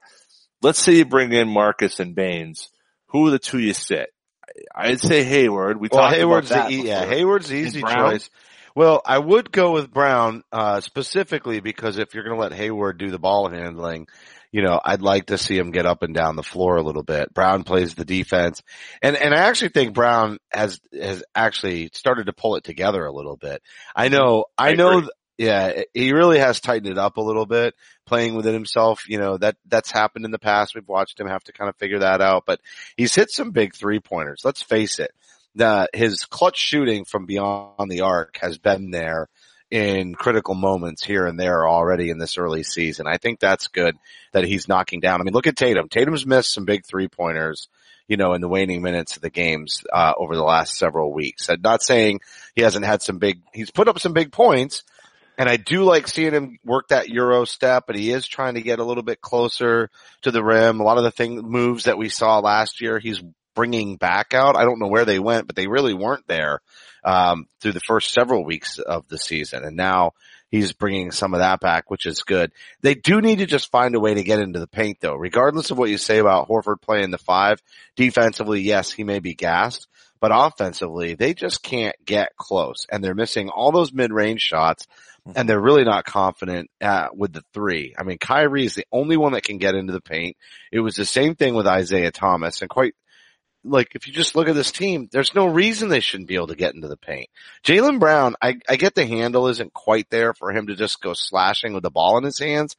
Let's 0.61 0.79
say 0.79 0.95
you 0.95 1.05
bring 1.05 1.33
in 1.33 1.47
Marcus 1.47 1.99
and 1.99 2.15
Baynes. 2.15 2.69
Who 3.07 3.27
are 3.27 3.31
the 3.31 3.39
two 3.39 3.59
you 3.59 3.73
sit? 3.73 4.09
I'd 4.75 4.99
say 4.99 5.23
Hayward. 5.23 5.79
We 5.79 5.89
Well, 5.91 6.01
talked 6.01 6.15
Hayward's 6.15 6.51
about 6.51 6.69
that 6.69 6.69
the, 6.69 6.87
yeah. 6.87 7.05
Hayward's 7.05 7.49
the 7.49 7.55
easy 7.55 7.81
choice. 7.81 8.29
Well, 8.75 9.01
I 9.03 9.17
would 9.17 9.51
go 9.51 9.71
with 9.71 9.91
Brown, 9.91 10.43
uh, 10.51 10.81
specifically 10.81 11.61
because 11.61 11.97
if 11.97 12.13
you're 12.13 12.23
going 12.23 12.35
to 12.35 12.41
let 12.41 12.53
Hayward 12.53 12.99
do 12.99 13.09
the 13.09 13.17
ball 13.17 13.49
handling, 13.49 14.07
you 14.51 14.61
know, 14.61 14.79
I'd 14.83 15.01
like 15.01 15.27
to 15.27 15.37
see 15.39 15.57
him 15.57 15.71
get 15.71 15.87
up 15.87 16.03
and 16.03 16.13
down 16.13 16.35
the 16.35 16.43
floor 16.43 16.77
a 16.77 16.83
little 16.83 17.01
bit. 17.01 17.33
Brown 17.33 17.63
plays 17.63 17.95
the 17.95 18.05
defense 18.05 18.61
and, 19.01 19.15
and 19.15 19.33
I 19.33 19.39
actually 19.39 19.69
think 19.69 19.95
Brown 19.95 20.37
has, 20.51 20.79
has 20.93 21.23
actually 21.33 21.89
started 21.93 22.27
to 22.27 22.33
pull 22.33 22.55
it 22.55 22.63
together 22.63 23.03
a 23.03 23.11
little 23.11 23.35
bit. 23.35 23.63
I 23.95 24.09
know, 24.09 24.45
I, 24.57 24.69
I 24.69 24.73
know, 24.73 25.09
yeah, 25.37 25.83
he 25.93 26.13
really 26.13 26.39
has 26.39 26.59
tightened 26.59 26.91
it 26.91 26.97
up 26.97 27.17
a 27.17 27.21
little 27.21 27.45
bit 27.45 27.75
playing 28.05 28.35
within 28.35 28.53
himself. 28.53 29.07
You 29.07 29.19
know, 29.19 29.37
that, 29.37 29.55
that's 29.67 29.91
happened 29.91 30.25
in 30.25 30.31
the 30.31 30.39
past. 30.39 30.75
We've 30.75 30.87
watched 30.87 31.19
him 31.19 31.27
have 31.27 31.43
to 31.45 31.53
kind 31.53 31.69
of 31.69 31.75
figure 31.75 31.99
that 31.99 32.21
out, 32.21 32.43
but 32.45 32.59
he's 32.95 33.15
hit 33.15 33.29
some 33.29 33.51
big 33.51 33.75
three 33.75 33.99
pointers. 33.99 34.41
Let's 34.43 34.61
face 34.61 34.99
it 34.99 35.11
the 35.57 35.89
his 35.91 36.25
clutch 36.25 36.57
shooting 36.57 37.03
from 37.03 37.25
beyond 37.25 37.89
the 37.89 38.01
arc 38.01 38.37
has 38.37 38.57
been 38.57 38.91
there 38.91 39.27
in 39.69 40.15
critical 40.15 40.53
moments 40.53 41.03
here 41.03 41.25
and 41.25 41.37
there 41.37 41.67
already 41.67 42.09
in 42.09 42.19
this 42.19 42.37
early 42.37 42.63
season. 42.63 43.05
I 43.07 43.17
think 43.17 43.39
that's 43.39 43.67
good 43.67 43.97
that 44.31 44.45
he's 44.45 44.69
knocking 44.69 45.01
down. 45.01 45.19
I 45.19 45.23
mean, 45.25 45.33
look 45.33 45.47
at 45.47 45.57
Tatum. 45.57 45.89
Tatum's 45.89 46.25
missed 46.25 46.53
some 46.53 46.63
big 46.63 46.85
three 46.85 47.09
pointers. 47.09 47.67
you 48.07 48.15
know, 48.15 48.33
in 48.33 48.39
the 48.39 48.47
waning 48.47 48.81
minutes 48.81 49.17
of 49.17 49.21
the 49.21 49.29
games, 49.29 49.83
uh, 49.91 50.13
over 50.17 50.37
the 50.37 50.43
last 50.43 50.77
several 50.77 51.11
weeks. 51.11 51.49
I'm 51.49 51.59
not 51.61 51.83
saying 51.83 52.21
he 52.55 52.61
hasn't 52.61 52.85
had 52.85 53.01
some 53.01 53.17
big, 53.17 53.41
he's 53.51 53.69
put 53.69 53.89
up 53.89 53.99
some 53.99 54.13
big 54.13 54.31
points 54.31 54.83
and 55.37 55.47
I 55.47 55.57
do 55.57 55.83
like 55.83 56.07
seeing 56.07 56.33
him 56.33 56.57
work 56.65 56.87
that 56.89 57.09
Euro 57.09 57.45
step, 57.45 57.85
but 57.87 57.95
he 57.95 58.11
is 58.11 58.27
trying 58.27 58.55
to 58.55 58.61
get 58.61 58.79
a 58.79 58.83
little 58.83 59.03
bit 59.03 59.21
closer 59.21 59.89
to 60.23 60.31
the 60.31 60.43
rim. 60.43 60.79
A 60.79 60.83
lot 60.83 60.97
of 60.97 61.03
the 61.03 61.11
thing 61.11 61.41
moves 61.41 61.83
that 61.83 61.97
we 61.97 62.09
saw 62.09 62.39
last 62.39 62.81
year, 62.81 62.99
he's 62.99 63.21
bringing 63.55 63.97
back 63.97 64.33
out. 64.33 64.55
I 64.55 64.63
don't 64.63 64.79
know 64.79 64.87
where 64.87 65.05
they 65.05 65.19
went, 65.19 65.47
but 65.47 65.55
they 65.55 65.67
really 65.67 65.93
weren't 65.93 66.27
there, 66.27 66.61
um, 67.03 67.47
through 67.61 67.71
the 67.73 67.79
first 67.79 68.13
several 68.13 68.45
weeks 68.45 68.79
of 68.79 69.07
the 69.07 69.17
season. 69.17 69.63
And 69.63 69.75
now 69.75 70.11
he's 70.49 70.73
bringing 70.73 71.11
some 71.11 71.33
of 71.33 71.39
that 71.39 71.59
back, 71.59 71.89
which 71.89 72.05
is 72.05 72.21
good. 72.23 72.51
They 72.81 72.95
do 72.95 73.21
need 73.21 73.39
to 73.39 73.45
just 73.45 73.71
find 73.71 73.95
a 73.95 73.99
way 73.99 74.13
to 74.13 74.23
get 74.23 74.39
into 74.39 74.59
the 74.59 74.67
paint 74.67 74.99
though, 75.01 75.15
regardless 75.15 75.71
of 75.71 75.77
what 75.77 75.89
you 75.89 75.97
say 75.97 76.19
about 76.19 76.47
Horford 76.47 76.81
playing 76.81 77.11
the 77.11 77.17
five. 77.17 77.61
Defensively, 77.95 78.61
yes, 78.61 78.91
he 78.91 79.03
may 79.03 79.19
be 79.19 79.33
gassed, 79.33 79.87
but 80.19 80.31
offensively, 80.33 81.15
they 81.15 81.33
just 81.33 81.63
can't 81.63 81.95
get 82.05 82.35
close 82.37 82.85
and 82.91 83.03
they're 83.03 83.15
missing 83.15 83.49
all 83.49 83.71
those 83.71 83.93
mid-range 83.93 84.41
shots 84.41 84.87
and 85.35 85.47
they're 85.47 85.59
really 85.59 85.83
not 85.83 86.05
confident 86.05 86.69
uh, 86.81 87.07
with 87.13 87.33
the 87.33 87.43
three. 87.53 87.93
I 87.97 88.03
mean, 88.03 88.17
Kyrie 88.17 88.65
is 88.65 88.75
the 88.75 88.85
only 88.91 89.17
one 89.17 89.33
that 89.33 89.43
can 89.43 89.57
get 89.57 89.75
into 89.75 89.93
the 89.93 90.01
paint. 90.01 90.37
It 90.71 90.79
was 90.79 90.95
the 90.95 91.05
same 91.05 91.35
thing 91.35 91.55
with 91.55 91.67
Isaiah 91.67 92.11
Thomas 92.11 92.61
and 92.61 92.69
quite 92.69 92.93
like 93.63 93.95
if 93.95 94.07
you 94.07 94.13
just 94.13 94.35
look 94.35 94.47
at 94.47 94.55
this 94.55 94.71
team, 94.71 95.09
there's 95.11 95.35
no 95.35 95.45
reason 95.45 95.89
they 95.89 95.99
shouldn't 95.99 96.29
be 96.29 96.35
able 96.35 96.47
to 96.47 96.55
get 96.55 96.73
into 96.73 96.87
the 96.87 96.97
paint. 96.97 97.29
Jaylen 97.63 97.99
Brown, 97.99 98.35
I, 98.41 98.59
I 98.69 98.77
get 98.77 98.95
the 98.95 99.05
handle 99.05 99.47
isn't 99.47 99.73
quite 99.73 100.09
there 100.09 100.33
for 100.33 100.51
him 100.51 100.67
to 100.67 100.75
just 100.75 101.01
go 101.01 101.13
slashing 101.13 101.73
with 101.73 101.83
the 101.83 101.91
ball 101.91 102.17
in 102.17 102.23
his 102.23 102.39
hands. 102.39 102.75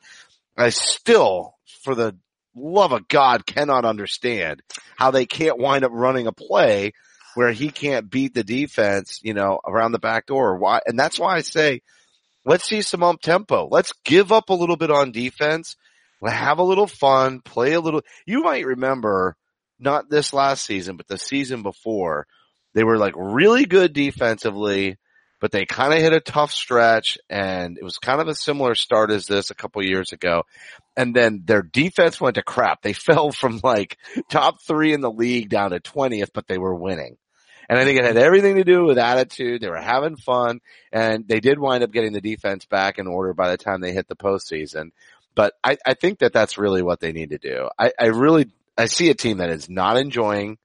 I 0.56 0.70
still, 0.70 1.56
for 1.82 1.94
the 1.94 2.16
love 2.54 2.92
of 2.92 3.06
God, 3.08 3.46
cannot 3.46 3.84
understand 3.84 4.62
how 4.96 5.10
they 5.10 5.26
can't 5.26 5.58
wind 5.58 5.84
up 5.84 5.92
running 5.92 6.26
a 6.26 6.32
play 6.32 6.92
where 7.34 7.52
he 7.52 7.70
can't 7.70 8.10
beat 8.10 8.34
the 8.34 8.42
defense, 8.42 9.20
you 9.22 9.34
know, 9.34 9.60
around 9.64 9.92
the 9.92 9.98
back 9.98 10.26
door. 10.26 10.56
Why? 10.56 10.80
And 10.86 10.98
that's 10.98 11.18
why 11.18 11.36
I 11.36 11.42
say, 11.42 11.82
let's 12.48 12.64
see 12.64 12.80
some 12.80 13.02
up 13.02 13.20
tempo. 13.20 13.68
Let's 13.70 13.92
give 14.04 14.32
up 14.32 14.48
a 14.48 14.54
little 14.54 14.76
bit 14.76 14.90
on 14.90 15.12
defense. 15.12 15.76
Have 16.24 16.58
a 16.58 16.64
little 16.64 16.88
fun, 16.88 17.40
play 17.44 17.74
a 17.74 17.80
little. 17.80 18.00
You 18.26 18.42
might 18.42 18.66
remember 18.66 19.36
not 19.78 20.10
this 20.10 20.32
last 20.32 20.64
season, 20.64 20.96
but 20.96 21.06
the 21.06 21.18
season 21.18 21.62
before, 21.62 22.26
they 22.74 22.82
were 22.82 22.96
like 22.96 23.14
really 23.16 23.66
good 23.66 23.92
defensively, 23.92 24.96
but 25.40 25.52
they 25.52 25.66
kind 25.66 25.92
of 25.92 26.00
hit 26.00 26.12
a 26.12 26.20
tough 26.20 26.50
stretch 26.50 27.18
and 27.30 27.78
it 27.78 27.84
was 27.84 27.98
kind 27.98 28.20
of 28.20 28.26
a 28.26 28.34
similar 28.34 28.74
start 28.74 29.10
as 29.12 29.26
this 29.26 29.50
a 29.50 29.54
couple 29.54 29.84
years 29.84 30.12
ago. 30.12 30.42
And 30.96 31.14
then 31.14 31.42
their 31.44 31.62
defense 31.62 32.20
went 32.20 32.34
to 32.34 32.42
crap. 32.42 32.82
They 32.82 32.92
fell 32.94 33.30
from 33.30 33.60
like 33.62 33.98
top 34.30 34.56
three 34.66 34.92
in 34.92 35.02
the 35.02 35.12
league 35.12 35.50
down 35.50 35.70
to 35.70 35.80
20th, 35.80 36.30
but 36.34 36.48
they 36.48 36.58
were 36.58 36.74
winning. 36.74 37.18
And 37.68 37.78
I 37.78 37.84
think 37.84 37.98
it 37.98 38.04
had 38.04 38.16
everything 38.16 38.56
to 38.56 38.64
do 38.64 38.84
with 38.84 38.98
attitude. 38.98 39.60
They 39.60 39.68
were 39.68 39.76
having 39.76 40.16
fun 40.16 40.60
and 40.90 41.28
they 41.28 41.40
did 41.40 41.58
wind 41.58 41.84
up 41.84 41.92
getting 41.92 42.12
the 42.12 42.20
defense 42.20 42.64
back 42.64 42.98
in 42.98 43.06
order 43.06 43.34
by 43.34 43.50
the 43.50 43.58
time 43.58 43.80
they 43.80 43.92
hit 43.92 44.08
the 44.08 44.16
postseason. 44.16 44.90
But 45.34 45.54
I, 45.62 45.76
I 45.86 45.94
think 45.94 46.20
that 46.20 46.32
that's 46.32 46.58
really 46.58 46.82
what 46.82 47.00
they 47.00 47.12
need 47.12 47.30
to 47.30 47.38
do. 47.38 47.68
I, 47.78 47.92
I 47.98 48.06
really, 48.06 48.50
I 48.76 48.86
see 48.86 49.10
a 49.10 49.14
team 49.14 49.38
that 49.38 49.50
is 49.50 49.68
not 49.68 49.98
enjoying 49.98 50.58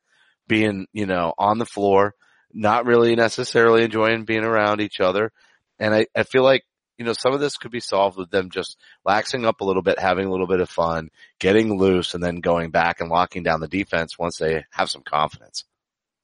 being, 0.48 0.88
you 0.94 1.06
know, 1.06 1.34
on 1.38 1.58
the 1.58 1.66
floor, 1.66 2.16
not 2.54 2.86
really 2.86 3.16
necessarily 3.16 3.84
enjoying 3.84 4.26
being 4.26 4.44
around 4.44 4.80
each 4.82 5.00
other. 5.00 5.32
And 5.80 5.94
I, 5.94 6.08
I 6.16 6.24
feel 6.24 6.44
like, 6.44 6.64
you 6.98 7.06
know, 7.06 7.14
some 7.14 7.34
of 7.34 7.40
this 7.40 7.58
could 7.58 7.72
be 7.72 7.80
solved 7.80 8.18
with 8.18 8.30
them 8.30 8.50
just 8.50 8.78
laxing 9.06 9.46
up 9.46 9.62
a 9.62 9.66
little 9.66 9.82
bit, 9.82 10.00
having 10.00 10.28
a 10.28 10.32
little 10.32 10.48
bit 10.48 10.62
of 10.62 10.70
fun, 10.70 11.10
getting 11.40 11.78
loose, 11.78 12.14
and 12.14 12.24
then 12.24 12.38
going 12.38 12.70
back 12.70 13.02
and 13.02 13.10
locking 13.10 13.44
down 13.44 13.60
the 13.60 13.68
defense 13.68 14.18
once 14.18 14.38
they 14.38 14.64
have 14.72 14.90
some 14.90 15.02
confidence. 15.02 15.66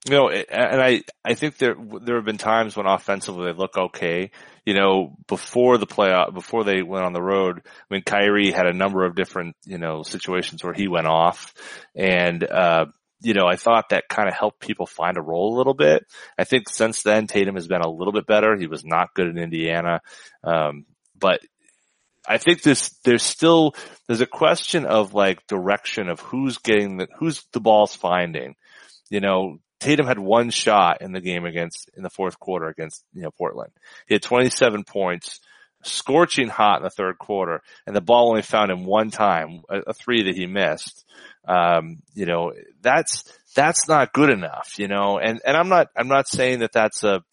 You 0.08 0.16
know, 0.16 0.30
and 0.30 0.82
I, 0.82 1.04
I 1.26 1.34
think 1.34 1.58
there, 1.58 1.76
there 2.02 2.16
have 2.16 2.26
been 2.26 2.38
times 2.38 2.76
when 2.76 2.86
offensively 2.86 3.46
they 3.46 3.58
look 3.58 3.78
okay. 3.78 4.32
You 4.66 4.74
know, 4.74 5.18
before 5.28 5.78
the 5.78 5.88
playoff, 5.88 6.34
before 6.34 6.64
they 6.64 6.82
went 6.82 7.06
on 7.06 7.12
the 7.12 7.22
road, 7.22 7.62
I 7.66 7.94
mean, 7.94 8.04
Kyrie 8.04 8.52
had 8.52 8.66
a 8.66 8.74
number 8.74 9.04
of 9.04 9.16
different, 9.16 9.56
you 9.66 9.78
know, 9.78 10.04
situations 10.04 10.64
where 10.64 10.74
he 10.74 10.88
went 10.88 11.08
off 11.08 11.54
and, 11.96 12.44
uh, 12.44 12.86
you 13.22 13.34
know, 13.34 13.46
I 13.46 13.58
thought 13.58 13.90
that 13.90 14.08
kind 14.08 14.30
of 14.30 14.36
helped 14.36 14.62
people 14.62 14.86
find 14.86 15.18
a 15.18 15.22
role 15.22 15.56
a 15.56 15.58
little 15.58 15.74
bit. 15.74 16.06
I 16.38 16.46
think 16.46 16.70
since 16.70 17.04
then 17.04 17.28
Tatum 17.28 17.56
has 17.56 17.68
been 17.68 17.82
a 17.82 17.90
little 17.90 18.14
bit 18.14 18.26
better. 18.26 18.56
He 18.56 18.68
was 18.68 18.86
not 18.86 19.14
good 19.14 19.28
in 19.28 19.38
Indiana. 19.38 20.00
Um, 20.44 20.86
but 21.18 21.42
I 22.26 22.38
think 22.38 22.62
this, 22.62 22.90
there's 23.04 23.24
still, 23.24 23.76
there's 24.08 24.22
a 24.22 24.26
question 24.26 24.86
of 24.86 25.14
like 25.14 25.48
direction 25.48 26.08
of 26.08 26.22
who's 26.22 26.58
getting 26.60 26.98
the, 26.98 27.08
who's 27.18 27.44
the 27.52 27.60
ball's 27.60 27.96
finding. 27.96 28.56
You 29.10 29.20
know, 29.20 29.58
Tatum 29.80 30.06
had 30.06 30.20
one 30.20 30.50
shot 30.50 31.02
in 31.02 31.12
the 31.12 31.22
game 31.22 31.46
against, 31.46 31.90
in 31.96 32.04
the 32.04 32.10
fourth 32.10 32.40
quarter 32.40 32.68
against, 32.68 33.04
you 33.14 33.22
know, 33.22 33.32
Portland. 33.32 33.72
He 34.08 34.16
had 34.16 34.22
27 34.22 34.84
points, 34.84 35.40
scorching 35.84 36.50
hot 36.50 36.78
in 36.78 36.84
the 36.84 36.90
third 36.90 37.18
quarter, 37.18 37.62
and 37.88 37.96
the 37.96 38.02
ball 38.02 38.30
only 38.30 38.42
found 38.42 38.72
him 38.72 38.86
one 38.86 39.10
time, 39.10 39.62
a, 39.70 39.80
a 39.88 39.94
three 39.94 40.24
that 40.24 40.36
he 40.36 40.46
missed. 40.46 41.06
Um, 41.48 42.00
you 42.14 42.26
know, 42.26 42.54
that's, 42.82 43.24
that's 43.56 43.88
not 43.88 44.14
good 44.14 44.30
enough, 44.30 44.74
you 44.78 44.88
know, 44.88 45.18
and, 45.18 45.42
and 45.46 45.56
I'm 45.56 45.70
not, 45.70 45.88
I'm 45.96 46.10
not 46.10 46.28
saying 46.28 46.60
that 46.60 46.74
that's 46.74 47.04
a, 47.04 47.24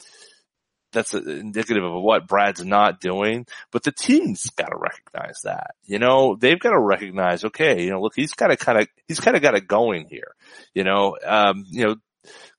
that's 0.93 1.15
indicative 1.15 1.85
of 1.85 2.03
what 2.03 2.27
Brad's 2.27 2.65
not 2.65 3.01
doing, 3.01 3.47
but 3.71 3.83
the 3.83 3.93
team's 3.93 4.49
got 4.51 4.69
to 4.69 4.79
recognize 4.79 5.41
that. 5.45 5.73
You 5.85 5.99
know, 5.99 6.37
they've 6.37 6.59
got 6.59 6.71
to 6.71 6.81
recognize, 6.81 7.45
okay, 7.45 7.83
you 7.83 7.91
know, 7.91 8.01
look, 8.01 8.15
he's 8.17 8.33
got 8.33 8.49
to 8.49 8.57
kind 8.57 8.79
of, 8.81 8.89
he's 9.07 9.21
kind 9.21 9.37
of 9.37 9.43
got 9.43 9.57
it 9.57 9.69
going 9.69 10.07
here. 10.09 10.35
You 10.75 10.85
know, 10.85 11.17
um, 11.25 11.65
you 11.69 11.85
know, 11.85 11.97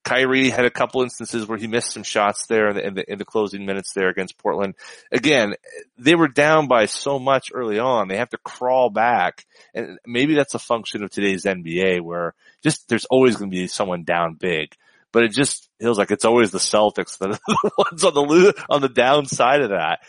Kyrie 0.03 0.49
had 0.49 0.65
a 0.65 0.71
couple 0.71 1.01
instances 1.01 1.47
where 1.47 1.57
he 1.57 1.67
missed 1.67 1.91
some 1.91 2.03
shots 2.03 2.45
there 2.47 2.69
in 2.69 2.75
the, 2.75 2.87
in 2.87 2.93
the, 2.93 3.11
in 3.11 3.17
the 3.17 3.25
closing 3.25 3.65
minutes 3.65 3.93
there 3.93 4.09
against 4.09 4.37
Portland. 4.37 4.75
Again, 5.11 5.55
they 5.97 6.15
were 6.15 6.27
down 6.27 6.67
by 6.67 6.85
so 6.85 7.19
much 7.19 7.51
early 7.53 7.79
on. 7.79 8.07
They 8.07 8.17
have 8.17 8.29
to 8.29 8.37
crawl 8.37 8.89
back 8.89 9.45
and 9.73 9.99
maybe 10.05 10.35
that's 10.35 10.55
a 10.55 10.59
function 10.59 11.03
of 11.03 11.11
today's 11.11 11.45
NBA 11.45 12.01
where 12.01 12.33
just 12.63 12.87
there's 12.89 13.05
always 13.05 13.35
going 13.35 13.51
to 13.51 13.55
be 13.55 13.67
someone 13.67 14.03
down 14.03 14.35
big. 14.35 14.73
But 15.13 15.23
it 15.23 15.31
just 15.31 15.69
feels 15.79 15.97
like 15.97 16.11
it's 16.11 16.25
always 16.25 16.51
the 16.51 16.57
Celtics 16.57 17.17
that 17.19 17.29
are 17.29 17.39
the 17.47 17.71
ones 17.77 18.03
on 18.03 18.13
the 18.13 18.65
on 18.69 18.81
the 18.81 18.89
downside 18.89 19.61
of 19.61 19.69
that. 19.69 19.99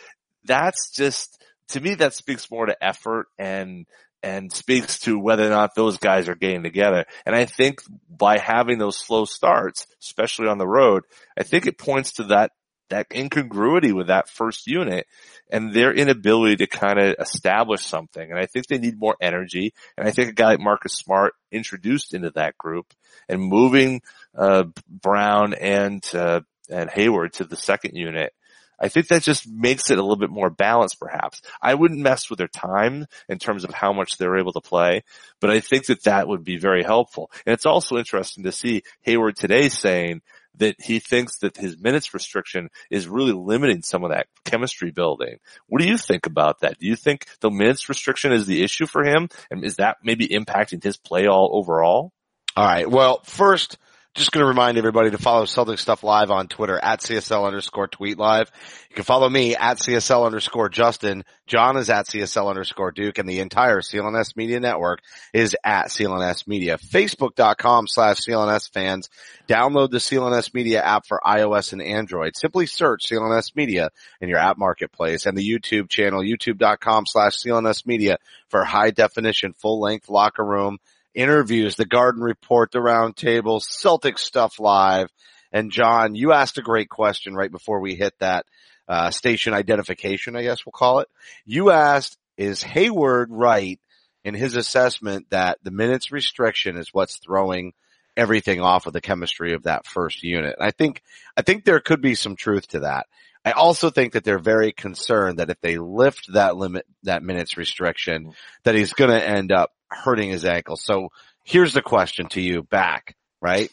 That's 0.44 0.90
just 0.90 1.42
to 1.68 1.80
me 1.80 1.94
that 1.96 2.14
speaks 2.14 2.50
more 2.50 2.66
to 2.66 2.84
effort 2.84 3.28
and 3.38 3.86
and 4.22 4.52
speaks 4.52 4.98
to 5.00 5.18
whether 5.18 5.46
or 5.46 5.50
not 5.50 5.74
those 5.74 5.98
guys 5.98 6.28
are 6.28 6.34
getting 6.34 6.62
together. 6.62 7.04
And 7.24 7.36
I 7.36 7.44
think 7.44 7.82
by 8.08 8.38
having 8.38 8.78
those 8.78 8.96
slow 8.96 9.24
starts, 9.24 9.86
especially 10.02 10.48
on 10.48 10.58
the 10.58 10.66
road, 10.66 11.04
I 11.38 11.44
think 11.44 11.66
it 11.66 11.78
points 11.78 12.12
to 12.14 12.24
that, 12.24 12.52
that 12.90 13.06
incongruity 13.14 13.92
with 13.92 14.08
that 14.08 14.28
first 14.28 14.66
unit 14.66 15.06
and 15.50 15.72
their 15.72 15.92
inability 15.92 16.56
to 16.56 16.66
kind 16.66 16.98
of 16.98 17.16
establish 17.20 17.84
something. 17.84 18.28
And 18.28 18.38
I 18.38 18.46
think 18.46 18.66
they 18.66 18.78
need 18.78 18.98
more 18.98 19.16
energy. 19.20 19.72
And 19.96 20.08
I 20.08 20.10
think 20.10 20.30
a 20.30 20.32
guy 20.32 20.46
like 20.46 20.60
Marcus 20.60 20.94
Smart 20.94 21.34
introduced 21.52 22.14
into 22.14 22.30
that 22.30 22.58
group 22.58 22.92
and 23.28 23.40
moving, 23.40 24.02
uh, 24.36 24.64
Brown 24.88 25.54
and, 25.54 26.04
uh, 26.14 26.40
and 26.70 26.90
Hayward 26.90 27.34
to 27.34 27.44
the 27.44 27.56
second 27.56 27.94
unit 27.94 28.32
I 28.80 28.88
think 28.88 29.08
that 29.08 29.22
just 29.22 29.48
makes 29.48 29.90
it 29.90 29.98
a 29.98 30.02
little 30.02 30.16
bit 30.16 30.30
more 30.30 30.50
balanced 30.50 31.00
perhaps. 31.00 31.42
I 31.60 31.74
wouldn't 31.74 32.00
mess 32.00 32.30
with 32.30 32.38
their 32.38 32.48
time 32.48 33.06
in 33.28 33.38
terms 33.38 33.64
of 33.64 33.74
how 33.74 33.92
much 33.92 34.16
they're 34.16 34.38
able 34.38 34.52
to 34.52 34.60
play, 34.60 35.02
but 35.40 35.50
I 35.50 35.60
think 35.60 35.86
that 35.86 36.04
that 36.04 36.28
would 36.28 36.44
be 36.44 36.58
very 36.58 36.82
helpful. 36.82 37.30
And 37.46 37.54
it's 37.54 37.66
also 37.66 37.96
interesting 37.96 38.44
to 38.44 38.52
see 38.52 38.82
Hayward 39.02 39.36
today 39.36 39.68
saying 39.68 40.22
that 40.58 40.76
he 40.80 40.98
thinks 40.98 41.38
that 41.38 41.56
his 41.56 41.78
minutes 41.78 42.12
restriction 42.14 42.68
is 42.90 43.08
really 43.08 43.32
limiting 43.32 43.82
some 43.82 44.04
of 44.04 44.10
that 44.10 44.26
chemistry 44.44 44.90
building. 44.90 45.38
What 45.68 45.80
do 45.80 45.86
you 45.86 45.96
think 45.96 46.26
about 46.26 46.60
that? 46.60 46.78
Do 46.78 46.86
you 46.86 46.96
think 46.96 47.26
the 47.40 47.50
minutes 47.50 47.88
restriction 47.88 48.32
is 48.32 48.46
the 48.46 48.62
issue 48.62 48.86
for 48.86 49.04
him? 49.04 49.28
And 49.50 49.64
is 49.64 49.76
that 49.76 49.98
maybe 50.02 50.28
impacting 50.28 50.82
his 50.82 50.96
play 50.96 51.26
all 51.26 51.50
overall? 51.52 52.12
All 52.56 52.64
right. 52.64 52.90
Well, 52.90 53.20
first, 53.24 53.78
just 54.18 54.32
going 54.32 54.42
to 54.42 54.48
remind 54.48 54.76
everybody 54.76 55.12
to 55.12 55.18
follow 55.18 55.44
Celtic 55.44 55.78
Stuff 55.78 56.02
Live 56.02 56.32
on 56.32 56.48
Twitter 56.48 56.76
at 56.76 57.00
CSL 57.00 57.46
underscore 57.46 57.86
tweet 57.86 58.18
live. 58.18 58.50
You 58.90 58.96
can 58.96 59.04
follow 59.04 59.28
me 59.28 59.54
at 59.54 59.76
CSL 59.76 60.26
underscore 60.26 60.68
Justin. 60.68 61.24
John 61.46 61.76
is 61.76 61.88
at 61.88 62.06
CSL 62.06 62.50
underscore 62.50 62.90
Duke 62.90 63.18
and 63.18 63.28
the 63.28 63.38
entire 63.38 63.80
CLNS 63.80 64.36
media 64.36 64.58
network 64.58 65.02
is 65.32 65.56
at 65.62 65.86
CLNS 65.86 66.48
media. 66.48 66.78
Facebook.com 66.78 67.86
slash 67.86 68.16
CLNS 68.22 68.72
fans. 68.72 69.08
Download 69.48 69.88
the 69.88 69.98
CLNS 69.98 70.52
media 70.52 70.82
app 70.82 71.06
for 71.06 71.20
iOS 71.24 71.72
and 71.72 71.80
Android. 71.80 72.36
Simply 72.36 72.66
search 72.66 73.08
CLNS 73.08 73.54
media 73.54 73.90
in 74.20 74.28
your 74.28 74.38
app 74.38 74.58
marketplace 74.58 75.26
and 75.26 75.38
the 75.38 75.48
YouTube 75.48 75.88
channel, 75.88 76.22
youtube.com 76.22 77.04
slash 77.06 77.38
CLNS 77.38 77.86
media 77.86 78.18
for 78.48 78.64
high 78.64 78.90
definition, 78.90 79.52
full 79.52 79.80
length 79.80 80.08
locker 80.08 80.44
room 80.44 80.78
interviews, 81.14 81.76
the 81.76 81.86
Garden 81.86 82.22
Report, 82.22 82.70
the 82.70 82.78
Roundtable, 82.78 83.62
Celtic 83.62 84.18
Stuff 84.18 84.58
Live. 84.58 85.10
And 85.52 85.70
John, 85.72 86.14
you 86.14 86.32
asked 86.32 86.58
a 86.58 86.62
great 86.62 86.88
question 86.88 87.34
right 87.34 87.50
before 87.50 87.80
we 87.80 87.94
hit 87.94 88.14
that 88.20 88.46
uh, 88.86 89.10
station 89.10 89.54
identification, 89.54 90.36
I 90.36 90.42
guess 90.42 90.64
we'll 90.64 90.72
call 90.72 91.00
it. 91.00 91.08
You 91.44 91.70
asked, 91.70 92.18
is 92.36 92.62
Hayward 92.62 93.30
right 93.30 93.80
in 94.24 94.34
his 94.34 94.56
assessment 94.56 95.26
that 95.30 95.58
the 95.62 95.70
minutes 95.70 96.12
restriction 96.12 96.76
is 96.76 96.90
what's 96.92 97.18
throwing 97.18 97.72
everything 98.16 98.60
off 98.60 98.86
of 98.86 98.92
the 98.92 99.00
chemistry 99.00 99.54
of 99.54 99.64
that 99.64 99.86
first 99.86 100.22
unit. 100.22 100.56
I 100.60 100.70
think, 100.70 101.02
I 101.36 101.42
think 101.42 101.64
there 101.64 101.80
could 101.80 102.00
be 102.00 102.14
some 102.14 102.36
truth 102.36 102.68
to 102.68 102.80
that. 102.80 103.06
I 103.44 103.52
also 103.52 103.90
think 103.90 104.12
that 104.12 104.24
they're 104.24 104.38
very 104.38 104.72
concerned 104.72 105.38
that 105.38 105.50
if 105.50 105.60
they 105.60 105.78
lift 105.78 106.32
that 106.32 106.56
limit, 106.56 106.84
that 107.04 107.22
minutes 107.22 107.56
restriction, 107.56 108.34
that 108.64 108.74
he's 108.74 108.92
going 108.92 109.10
to 109.10 109.26
end 109.26 109.52
up 109.52 109.72
hurting 109.90 110.30
his 110.30 110.44
ankle. 110.44 110.76
So 110.76 111.08
here's 111.44 111.72
the 111.72 111.82
question 111.82 112.28
to 112.30 112.40
you 112.40 112.62
back, 112.62 113.16
right? 113.40 113.70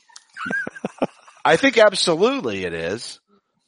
I 1.45 1.57
think 1.57 1.77
absolutely 1.77 2.65
it 2.65 2.73
is, 2.73 3.19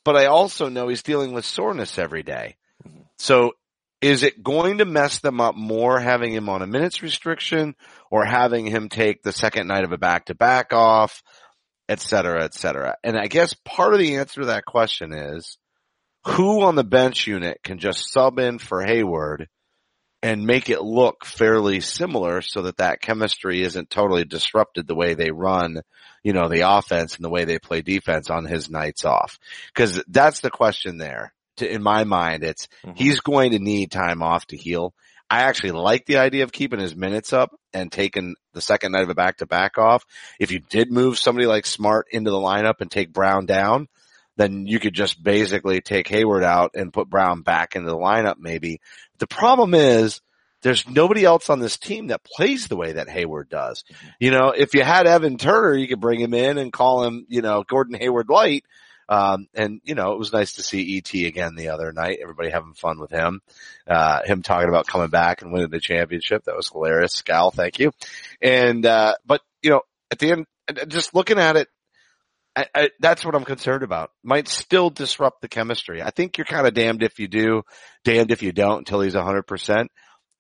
but 0.04 0.16
I 0.16 0.26
also 0.26 0.70
know 0.70 0.88
he's 0.88 1.04
dealing 1.04 1.34
with 1.34 1.46
soreness 1.46 1.98
every 1.98 2.24
day. 2.24 2.56
Mm-hmm. 2.88 3.02
So 3.18 3.54
is 4.02 4.24
it 4.24 4.44
going 4.44 4.78
to 4.78 4.86
mess 4.86 5.20
them 5.20 5.42
up 5.42 5.56
more 5.56 6.00
having 6.00 6.34
him 6.34 6.50
on 6.50 6.62
a 6.62 6.68
minutes 6.68 7.02
restriction 7.02 7.76
or 8.12 8.26
having 8.26 8.66
him 8.66 8.90
take 8.90 9.24
the 9.24 9.32
second 9.32 9.68
night 9.68 9.84
of 9.84 9.92
a 9.92 9.98
back 9.98 10.26
to 10.26 10.36
back 10.36 10.72
off, 10.72 11.24
et 11.90 12.00
cetera, 12.00 12.44
et 12.44 12.54
cetera? 12.54 12.96
And 13.04 13.18
I 13.18 13.28
guess 13.28 13.56
part 13.66 13.94
of 13.94 14.00
the 14.00 14.18
answer 14.18 14.42
to 14.42 14.48
that 14.48 14.66
question 14.66 15.14
is 15.14 15.58
who 16.26 16.62
on 16.64 16.76
the 16.76 16.84
bench 16.84 17.26
unit 17.26 17.60
can 17.64 17.80
just 17.80 18.12
sub 18.12 18.38
in 18.38 18.60
for 18.60 18.84
Hayward 18.84 19.48
and 20.28 20.46
make 20.46 20.70
it 20.70 20.82
look 20.82 21.24
fairly 21.24 21.80
similar 21.80 22.42
so 22.42 22.64
that 22.64 22.78
that 22.78 23.00
chemistry 23.02 23.62
isn't 23.62 23.90
totally 23.90 24.26
disrupted 24.26 24.86
the 24.86 24.96
way 24.96 25.14
they 25.14 25.32
run, 25.32 25.80
you 26.22 26.34
know, 26.34 26.50
the 26.50 26.70
offense 26.70 27.16
and 27.16 27.24
the 27.24 27.30
way 27.30 27.46
they 27.46 27.60
play 27.60 27.82
defense 27.82 28.30
on 28.30 28.44
his 28.44 28.70
nights 28.70 29.06
off. 29.06 29.40
Cause 29.74 30.04
that's 30.10 30.42
the 30.42 30.50
question 30.52 30.98
there. 30.98 31.34
To, 31.58 31.72
in 31.72 31.82
my 31.82 32.04
mind, 32.04 32.44
it's 32.44 32.68
Mhm. 32.86 32.98
he's 32.98 33.22
going 33.22 33.52
to 33.52 33.60
need 33.60 33.90
time 33.90 34.22
off 34.22 34.46
to 34.48 34.58
heal. 34.58 34.94
I 35.30 35.44
actually 35.44 35.72
like 35.72 36.06
the 36.06 36.18
idea 36.18 36.44
of 36.44 36.52
keeping 36.52 36.80
his 36.80 36.96
minutes 36.96 37.32
up 37.32 37.56
and 37.74 37.90
taking 37.90 38.36
the 38.54 38.62
second 38.62 38.92
night 38.92 39.04
of 39.04 39.10
a 39.10 39.16
back 39.16 39.38
to 39.38 39.46
back 39.46 39.78
off. 39.78 40.06
If 40.40 40.52
you 40.52 40.60
did 40.60 40.92
move 40.92 41.18
somebody 41.18 41.48
like 41.48 41.66
Smart 41.66 42.08
into 42.12 42.32
the 42.32 42.38
lineup 42.38 42.82
and 42.82 42.92
take 42.92 43.14
Brown 43.14 43.46
down, 43.46 43.88
then 44.38 44.68
you 44.68 44.80
could 44.80 44.94
just 44.94 45.22
basically 45.22 45.82
take 45.82 46.08
Hayward 46.08 46.44
out 46.44 46.72
and 46.76 46.94
put 46.94 47.10
Brown 47.10 47.42
back 47.42 47.76
into 47.76 47.90
the 47.90 47.98
lineup 47.98 48.38
maybe. 48.40 48.80
The 49.18 49.28
problem 49.28 49.74
is 49.74 50.22
there's 50.62 50.88
nobody 50.88 51.26
else 51.26 51.50
on 51.50 51.60
this 51.60 51.78
team 51.78 52.08
that 52.08 52.24
plays 52.24 52.68
the 52.68 52.78
way 52.78 52.94
that 52.94 53.10
Hayward 53.10 53.50
does. 53.50 53.84
You 54.20 54.32
know, 54.32 54.50
if 54.50 54.74
you 54.74 54.84
had 54.84 55.08
Evan 55.08 55.38
Turner, 55.38 55.76
you 55.76 55.88
could 55.88 56.00
bring 56.00 56.20
him 56.20 56.34
in 56.34 56.58
and 56.58 56.72
call 56.72 57.04
him, 57.04 57.26
you 57.30 57.42
know, 57.42 57.64
Gordon 57.64 58.00
Hayward 58.00 58.30
light. 58.30 58.64
Um, 59.10 59.48
and 59.54 59.80
you 59.86 59.96
know, 59.96 60.12
it 60.12 60.20
was 60.20 60.34
nice 60.34 60.54
to 60.54 60.64
see 60.64 60.98
ET 60.98 61.14
again 61.14 61.56
the 61.56 61.70
other 61.70 61.94
night. 61.94 62.20
Everybody 62.22 62.50
having 62.50 62.74
fun 62.74 63.00
with 63.00 63.10
him. 63.10 63.42
Uh, 63.88 64.22
him 64.26 64.42
talking 64.42 64.68
about 64.68 64.88
coming 64.88 65.10
back 65.10 65.42
and 65.42 65.54
winning 65.54 65.70
the 65.70 65.80
championship. 65.80 66.44
That 66.44 66.58
was 66.58 66.70
hilarious. 66.70 67.22
Scal, 67.22 67.54
thank 67.54 67.80
you. 67.80 67.92
And, 68.42 68.86
uh, 68.86 69.16
but 69.26 69.42
you 69.62 69.70
know, 69.70 69.82
at 70.12 70.20
the 70.20 70.32
end, 70.32 70.46
just 70.90 71.16
looking 71.16 71.40
at 71.40 71.56
it, 71.56 71.70
I, 72.58 72.66
I, 72.74 72.90
that's 73.00 73.24
what 73.24 73.36
I'm 73.36 73.44
concerned 73.44 73.84
about. 73.84 74.10
Might 74.24 74.48
still 74.48 74.90
disrupt 74.90 75.42
the 75.42 75.48
chemistry. 75.48 76.02
I 76.02 76.10
think 76.10 76.38
you're 76.38 76.46
kind 76.46 76.66
of 76.66 76.74
damned 76.74 77.04
if 77.04 77.20
you 77.20 77.28
do, 77.28 77.62
damned 78.04 78.32
if 78.32 78.42
you 78.42 78.52
don't 78.52 78.80
until 78.80 79.02
he's 79.02 79.14
100%. 79.14 79.88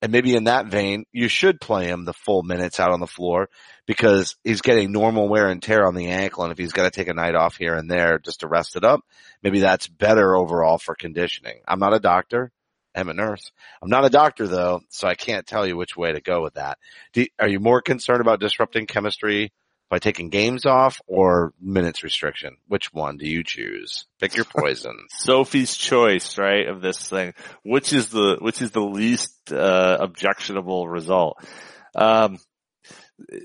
And 0.01 0.11
maybe 0.11 0.35
in 0.35 0.45
that 0.45 0.65
vein, 0.65 1.05
you 1.11 1.27
should 1.27 1.61
play 1.61 1.87
him 1.87 2.05
the 2.05 2.13
full 2.13 2.41
minutes 2.41 2.79
out 2.79 2.91
on 2.91 2.99
the 2.99 3.07
floor 3.07 3.49
because 3.85 4.35
he's 4.43 4.61
getting 4.61 4.91
normal 4.91 5.29
wear 5.29 5.49
and 5.49 5.61
tear 5.61 5.85
on 5.85 5.93
the 5.93 6.07
ankle. 6.07 6.43
And 6.43 6.51
if 6.51 6.57
he's 6.57 6.73
got 6.73 6.83
to 6.83 6.91
take 6.91 7.07
a 7.07 7.13
night 7.13 7.35
off 7.35 7.55
here 7.55 7.75
and 7.75 7.89
there 7.89 8.17
just 8.17 8.39
to 8.39 8.47
rest 8.47 8.75
it 8.75 8.83
up, 8.83 9.01
maybe 9.43 9.59
that's 9.59 9.87
better 9.87 10.35
overall 10.35 10.79
for 10.79 10.95
conditioning. 10.95 11.61
I'm 11.67 11.79
not 11.79 11.95
a 11.95 11.99
doctor. 11.99 12.51
I'm 12.95 13.09
a 13.09 13.13
nurse. 13.13 13.51
I'm 13.81 13.89
not 13.89 14.05
a 14.05 14.09
doctor 14.09 14.47
though, 14.47 14.81
so 14.89 15.07
I 15.07 15.13
can't 15.13 15.45
tell 15.45 15.67
you 15.67 15.77
which 15.77 15.95
way 15.95 16.13
to 16.13 16.21
go 16.21 16.41
with 16.41 16.55
that. 16.55 16.79
Do, 17.13 17.27
are 17.39 17.47
you 17.47 17.59
more 17.59 17.81
concerned 17.81 18.21
about 18.21 18.39
disrupting 18.39 18.87
chemistry 18.87 19.51
by 19.89 19.99
taking 19.99 20.29
games 20.29 20.65
off 20.65 20.99
or 21.07 21.53
minutes 21.61 22.03
restriction? 22.03 22.57
Which 22.67 22.93
one 22.93 23.17
do 23.17 23.27
you 23.27 23.43
choose? 23.43 24.05
Pick 24.19 24.35
your 24.35 24.45
poison. 24.45 24.95
Sophie's 25.09 25.75
choice, 25.75 26.37
right, 26.37 26.67
of 26.67 26.81
this 26.81 27.07
thing. 27.07 27.33
Which 27.63 27.93
is 27.93 28.09
the 28.09 28.37
which 28.39 28.61
is 28.61 28.71
the 28.71 28.81
least 28.81 29.51
uh, 29.51 29.97
objectionable 29.99 30.87
result? 30.87 31.43
Um, 31.95 32.37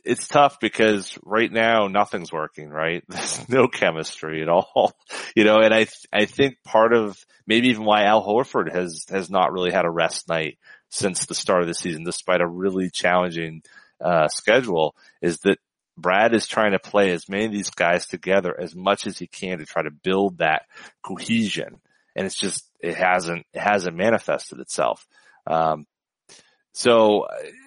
it's 0.04 0.28
tough 0.28 0.60
because 0.60 1.18
right 1.24 1.50
now 1.50 1.88
nothing's 1.88 2.32
working, 2.32 2.68
right? 2.68 3.02
There's 3.08 3.48
no 3.48 3.68
chemistry 3.68 4.42
at 4.42 4.48
all, 4.48 4.92
you 5.36 5.44
know. 5.44 5.60
And 5.60 5.74
I 5.74 5.86
I 6.12 6.26
think 6.26 6.56
part 6.64 6.92
of 6.92 7.18
maybe 7.46 7.68
even 7.68 7.84
why 7.84 8.04
Al 8.04 8.24
Horford 8.24 8.72
has 8.72 9.06
has 9.10 9.30
not 9.30 9.52
really 9.52 9.72
had 9.72 9.84
a 9.84 9.90
rest 9.90 10.28
night 10.28 10.58
since 10.90 11.26
the 11.26 11.34
start 11.34 11.62
of 11.62 11.68
the 11.68 11.74
season, 11.74 12.04
despite 12.04 12.42
a 12.42 12.46
really 12.46 12.90
challenging 12.90 13.62
uh, 14.00 14.28
schedule, 14.28 14.94
is 15.22 15.38
that 15.40 15.58
Brad 16.02 16.34
is 16.34 16.46
trying 16.46 16.72
to 16.72 16.78
play 16.78 17.10
as 17.12 17.28
many 17.28 17.46
of 17.46 17.52
these 17.52 17.70
guys 17.70 18.06
together 18.06 18.54
as 18.58 18.74
much 18.74 19.06
as 19.06 19.18
he 19.18 19.26
can 19.26 19.58
to 19.58 19.64
try 19.64 19.82
to 19.82 19.90
build 19.90 20.38
that 20.38 20.66
cohesion. 21.02 21.80
And 22.14 22.26
it's 22.26 22.38
just, 22.38 22.68
it 22.80 22.94
hasn't, 22.94 23.46
it 23.54 23.60
hasn't 23.60 23.96
manifested 23.96 24.60
itself. 24.60 25.06
Um, 25.46 25.86
so 26.72 27.26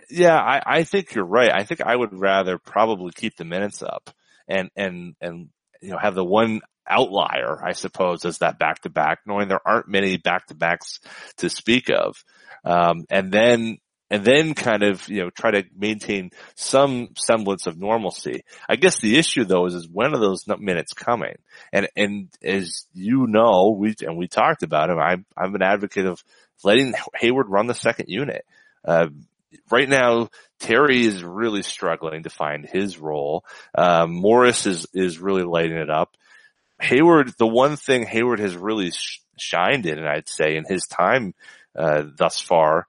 yeah, 0.09 0.37
I, 0.37 0.61
I 0.65 0.83
think 0.83 1.15
you're 1.15 1.25
right. 1.25 1.51
I 1.51 1.63
think 1.63 1.81
I 1.81 1.95
would 1.95 2.13
rather 2.13 2.59
probably 2.59 3.11
keep 3.11 3.37
the 3.37 3.45
minutes 3.45 3.81
up 3.81 4.11
and, 4.47 4.69
and, 4.75 5.15
and, 5.19 5.49
you 5.81 5.91
know, 5.91 5.97
have 5.97 6.15
the 6.15 6.23
one 6.23 6.61
outlier, 6.87 7.59
I 7.63 7.71
suppose, 7.71 8.25
as 8.25 8.39
that 8.39 8.59
back 8.59 8.81
to 8.81 8.89
back, 8.89 9.19
knowing 9.25 9.47
there 9.47 9.67
aren't 9.67 9.87
many 9.87 10.17
back 10.17 10.47
to 10.47 10.55
backs 10.55 10.99
to 11.37 11.49
speak 11.49 11.89
of. 11.89 12.23
Um, 12.63 13.05
and 13.09 13.31
then 13.31 13.77
and 14.15 14.23
then 14.23 14.53
kind 14.53 14.81
of, 14.81 15.09
you 15.09 15.21
know, 15.23 15.29
try 15.29 15.51
to 15.51 15.65
maintain 15.77 16.31
some 16.55 17.09
semblance 17.17 17.67
of 17.67 17.77
normalcy. 17.77 18.45
I 18.69 18.77
guess 18.77 19.01
the 19.01 19.17
issue 19.17 19.43
though 19.43 19.65
is, 19.65 19.73
is 19.73 19.89
when 19.91 20.13
are 20.15 20.19
those 20.19 20.45
minutes 20.47 20.93
coming? 20.93 21.35
And, 21.73 21.89
and 21.97 22.29
as 22.41 22.85
you 22.93 23.27
know, 23.27 23.75
we, 23.77 23.93
and 23.99 24.15
we 24.15 24.29
talked 24.29 24.63
about 24.63 24.89
it, 24.89 24.93
I'm, 24.93 25.25
I'm 25.35 25.53
an 25.53 25.61
advocate 25.61 26.05
of 26.05 26.23
letting 26.63 26.93
Hayward 27.15 27.49
run 27.49 27.67
the 27.67 27.73
second 27.73 28.05
unit. 28.07 28.45
Uh, 28.85 29.07
right 29.69 29.89
now, 29.89 30.29
Terry 30.59 31.05
is 31.05 31.21
really 31.21 31.61
struggling 31.61 32.23
to 32.23 32.29
find 32.29 32.65
his 32.65 32.97
role. 32.97 33.43
Um, 33.77 34.13
Morris 34.13 34.65
is, 34.65 34.87
is 34.93 35.19
really 35.19 35.43
lighting 35.43 35.75
it 35.75 35.89
up. 35.89 36.15
Hayward, 36.79 37.33
the 37.37 37.47
one 37.47 37.75
thing 37.75 38.05
Hayward 38.05 38.39
has 38.39 38.55
really 38.55 38.91
sh- 38.91 39.19
shined 39.37 39.85
in, 39.85 39.97
and 39.97 40.07
I'd 40.07 40.29
say 40.29 40.55
in 40.55 40.63
his 40.65 40.87
time, 40.87 41.33
uh, 41.77 42.03
thus 42.17 42.39
far, 42.39 42.87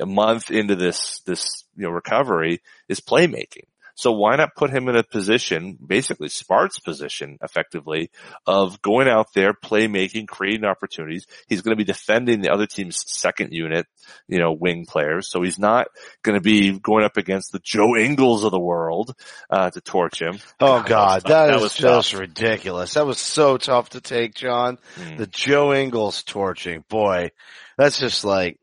a 0.00 0.06
month 0.06 0.50
into 0.50 0.76
this, 0.76 1.20
this, 1.26 1.64
you 1.76 1.84
know, 1.84 1.90
recovery 1.90 2.62
is 2.88 3.00
playmaking. 3.00 3.64
So 4.00 4.12
why 4.12 4.36
not 4.36 4.54
put 4.56 4.70
him 4.70 4.88
in 4.88 4.96
a 4.96 5.02
position, 5.02 5.76
basically 5.86 6.30
Smart's 6.30 6.78
position 6.78 7.38
effectively 7.42 8.10
of 8.46 8.80
going 8.80 9.08
out 9.08 9.34
there, 9.34 9.52
playmaking, 9.52 10.26
creating 10.26 10.64
opportunities. 10.64 11.26
He's 11.48 11.60
going 11.60 11.76
to 11.76 11.84
be 11.84 11.84
defending 11.84 12.40
the 12.40 12.50
other 12.50 12.66
team's 12.66 13.04
second 13.06 13.52
unit, 13.52 13.86
you 14.26 14.38
know, 14.38 14.52
wing 14.52 14.86
players. 14.86 15.28
So 15.28 15.42
he's 15.42 15.58
not 15.58 15.88
going 16.22 16.34
to 16.34 16.40
be 16.40 16.78
going 16.78 17.04
up 17.04 17.18
against 17.18 17.52
the 17.52 17.58
Joe 17.58 17.94
Ingles 17.94 18.42
of 18.42 18.52
the 18.52 18.58
world, 18.58 19.14
uh, 19.50 19.68
to 19.68 19.80
torch 19.82 20.22
him. 20.22 20.38
Oh 20.58 20.82
God, 20.82 21.24
that, 21.24 21.48
that 21.48 21.56
is 21.56 21.62
was 21.62 21.74
just 21.74 22.12
tough. 22.12 22.20
ridiculous. 22.20 22.94
That 22.94 23.04
was 23.04 23.18
so 23.18 23.58
tough 23.58 23.90
to 23.90 24.00
take, 24.00 24.34
John. 24.34 24.78
Mm. 24.96 25.18
The 25.18 25.26
Joe 25.26 25.74
Ingles 25.74 26.22
torching, 26.22 26.84
boy, 26.88 27.32
that's 27.76 28.00
just 28.00 28.24
like 28.24 28.58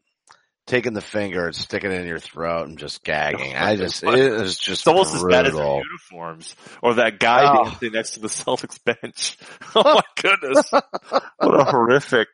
taking 0.67 0.93
the 0.93 1.01
finger 1.01 1.47
and 1.47 1.55
sticking 1.55 1.91
it 1.91 2.01
in 2.01 2.07
your 2.07 2.19
throat 2.19 2.67
and 2.67 2.77
just 2.77 3.03
gagging. 3.03 3.55
I 3.55 3.75
just, 3.77 4.03
it 4.03 4.13
is 4.13 4.57
just 4.59 4.81
It's 4.81 4.87
almost 4.87 5.15
as 5.15 5.23
bad 5.23 5.45
as 5.47 5.53
brutal. 5.53 5.75
their 5.77 5.83
uniforms 5.85 6.55
or 6.83 6.93
that 6.95 7.19
guy 7.19 7.43
Oh. 7.47 7.63
dancing 7.71 7.91
next 7.93 8.11
to 8.11 8.19
the 8.19 8.27
Celtics 8.27 8.77
bench. 8.83 9.37
Oh 9.75 9.83
my 9.95 10.01
goodness. 10.21 10.69
what 10.71 11.59
a 11.59 11.63
horrific 11.65 12.27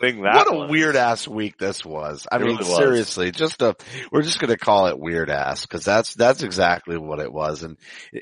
thing 0.00 0.22
that 0.22 0.46
what 0.46 0.52
a 0.52 0.66
weird 0.68 0.96
ass 0.96 1.28
week 1.28 1.56
this 1.58 1.84
was. 1.84 2.26
I 2.32 2.36
It 2.36 2.42
mean, 2.42 2.56
was. 2.58 2.74
seriously, 2.76 3.30
just 3.30 3.62
a, 3.62 3.76
we're 4.10 4.22
just 4.22 4.40
going 4.40 4.50
to 4.50 4.56
call 4.58 4.88
it 4.88 4.98
weird 4.98 5.30
ass 5.30 5.62
because 5.66 5.84
that's, 5.84 6.14
that's 6.14 6.42
exactly 6.42 6.98
what 6.98 7.20
it 7.20 7.32
was. 7.32 7.62
And 7.62 7.76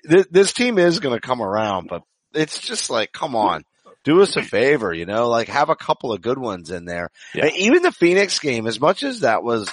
th- 0.09 0.27
this 0.31 0.53
team 0.53 0.79
is 0.79 1.01
going 1.01 1.15
to 1.19 1.27
come 1.27 1.41
around, 1.41 1.89
but 1.89 2.03
it's 2.35 2.59
just 2.61 2.91
like, 2.91 3.13
come 3.13 3.35
on. 3.37 3.65
Do 4.05 4.21
us 4.23 4.37
a 4.37 4.43
favor, 4.43 4.93
you 4.93 5.07
know, 5.07 5.29
like 5.29 5.49
have 5.49 5.69
a 5.71 5.77
couple 5.77 6.13
of 6.13 6.21
good 6.23 6.39
ones 6.39 6.71
in 6.71 6.85
there. 6.85 7.11
Yeah. 7.35 7.51
Even 7.57 7.83
the 7.83 7.93
Phoenix 7.93 8.39
game, 8.41 8.67
as 8.67 8.81
much 8.81 9.03
as 9.03 9.21
that 9.21 9.43
was, 9.45 9.71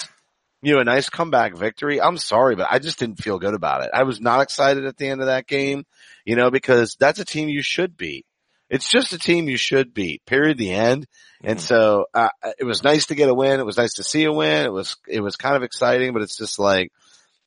you 0.61 0.73
know, 0.75 0.81
a 0.81 0.83
nice 0.83 1.09
comeback 1.09 1.55
victory, 1.57 2.01
I'm 2.01 2.17
sorry, 2.17 2.55
but 2.55 2.67
I 2.69 2.79
just 2.79 2.99
didn't 2.99 3.23
feel 3.23 3.39
good 3.39 3.53
about 3.55 3.83
it. 3.83 3.89
I 3.93 4.03
was 4.03 4.19
not 4.21 4.41
excited 4.41 4.85
at 4.85 4.97
the 4.97 5.07
end 5.07 5.21
of 5.21 5.27
that 5.27 5.47
game, 5.47 5.85
you 6.25 6.35
know, 6.35 6.51
because 6.51 6.95
that's 6.99 7.19
a 7.19 7.25
team 7.25 7.49
you 7.49 7.61
should 7.63 7.97
beat. 7.97 8.25
It's 8.69 8.87
just 8.87 9.13
a 9.13 9.17
team 9.17 9.49
you 9.49 9.57
should 9.57 9.95
beat, 9.95 10.23
period, 10.27 10.59
the 10.59 10.71
end. 10.73 11.07
And 11.43 11.57
Mhm. 11.57 11.61
so, 11.63 12.05
uh, 12.13 12.29
it 12.59 12.65
was 12.65 12.83
nice 12.83 13.07
to 13.07 13.15
get 13.15 13.29
a 13.29 13.33
win. 13.33 13.59
It 13.59 13.65
was 13.65 13.77
nice 13.77 13.93
to 13.95 14.03
see 14.03 14.25
a 14.25 14.31
win. 14.31 14.65
It 14.65 14.71
was, 14.71 14.95
it 15.07 15.21
was 15.21 15.37
kind 15.37 15.55
of 15.55 15.63
exciting, 15.63 16.13
but 16.13 16.21
it's 16.21 16.37
just 16.37 16.59
like, 16.59 16.91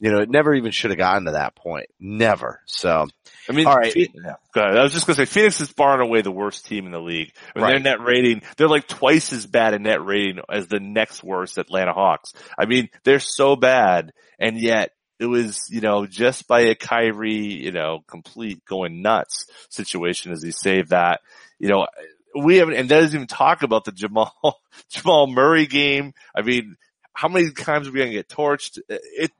you 0.02 0.10
know, 0.10 0.18
it 0.18 0.28
never 0.28 0.52
even 0.52 0.72
should 0.72 0.90
have 0.90 0.98
gotten 0.98 1.26
to 1.26 1.30
that 1.30 1.54
point. 1.54 1.86
Never. 2.00 2.60
So, 2.66 3.06
I 3.48 3.52
mean, 3.52 3.68
All 3.68 3.76
right. 3.76 3.92
Phe- 3.92 4.08
yeah. 4.12 4.34
I 4.56 4.82
was 4.82 4.92
just 4.92 5.06
going 5.06 5.14
to 5.14 5.24
say 5.24 5.32
Phoenix 5.32 5.60
is 5.60 5.68
far 5.68 5.92
and 5.92 6.02
away 6.02 6.22
the 6.22 6.32
worst 6.32 6.66
team 6.66 6.86
in 6.86 6.92
the 6.92 7.00
league. 7.00 7.30
I 7.54 7.58
mean, 7.60 7.62
Right. 7.62 7.70
Their 7.84 7.98
net 7.98 8.04
rating, 8.04 8.42
they're 8.56 8.66
like 8.66 8.88
twice 8.88 9.32
as 9.32 9.46
bad 9.46 9.74
a 9.74 9.78
net 9.78 10.04
rating 10.04 10.42
as 10.50 10.66
the 10.66 10.80
next 10.80 11.22
worst 11.22 11.56
Atlanta 11.56 11.92
Hawks. 11.92 12.32
I 12.58 12.66
mean, 12.66 12.88
they're 13.04 13.20
so 13.20 13.54
bad 13.54 14.12
and 14.40 14.58
yet 14.58 14.90
it 15.20 15.26
was, 15.26 15.68
you 15.70 15.80
know, 15.80 16.04
just 16.04 16.48
by 16.48 16.62
a 16.62 16.74
Kyrie, 16.74 17.62
you 17.62 17.70
know, 17.70 18.00
complete 18.08 18.64
going 18.64 19.02
nuts 19.02 19.46
situation 19.68 20.32
as 20.32 20.42
he 20.42 20.50
saved 20.50 20.90
that. 20.90 21.20
You 21.60 21.68
know, 21.68 21.86
we 22.36 22.56
haven't, 22.56 22.74
and 22.74 22.88
that 22.88 23.00
doesn't 23.02 23.14
even 23.14 23.28
talk 23.28 23.62
about 23.62 23.84
the 23.84 23.92
Jamal, 23.92 24.60
Jamal 24.90 25.28
Murray 25.28 25.66
game. 25.66 26.12
I 26.34 26.42
mean, 26.42 26.74
how 27.14 27.28
many 27.28 27.52
times 27.52 27.86
are 27.86 27.92
we 27.92 27.98
going 27.98 28.10
to 28.10 28.16
get 28.16 28.28
torched? 28.28 28.80
It, 28.88 29.30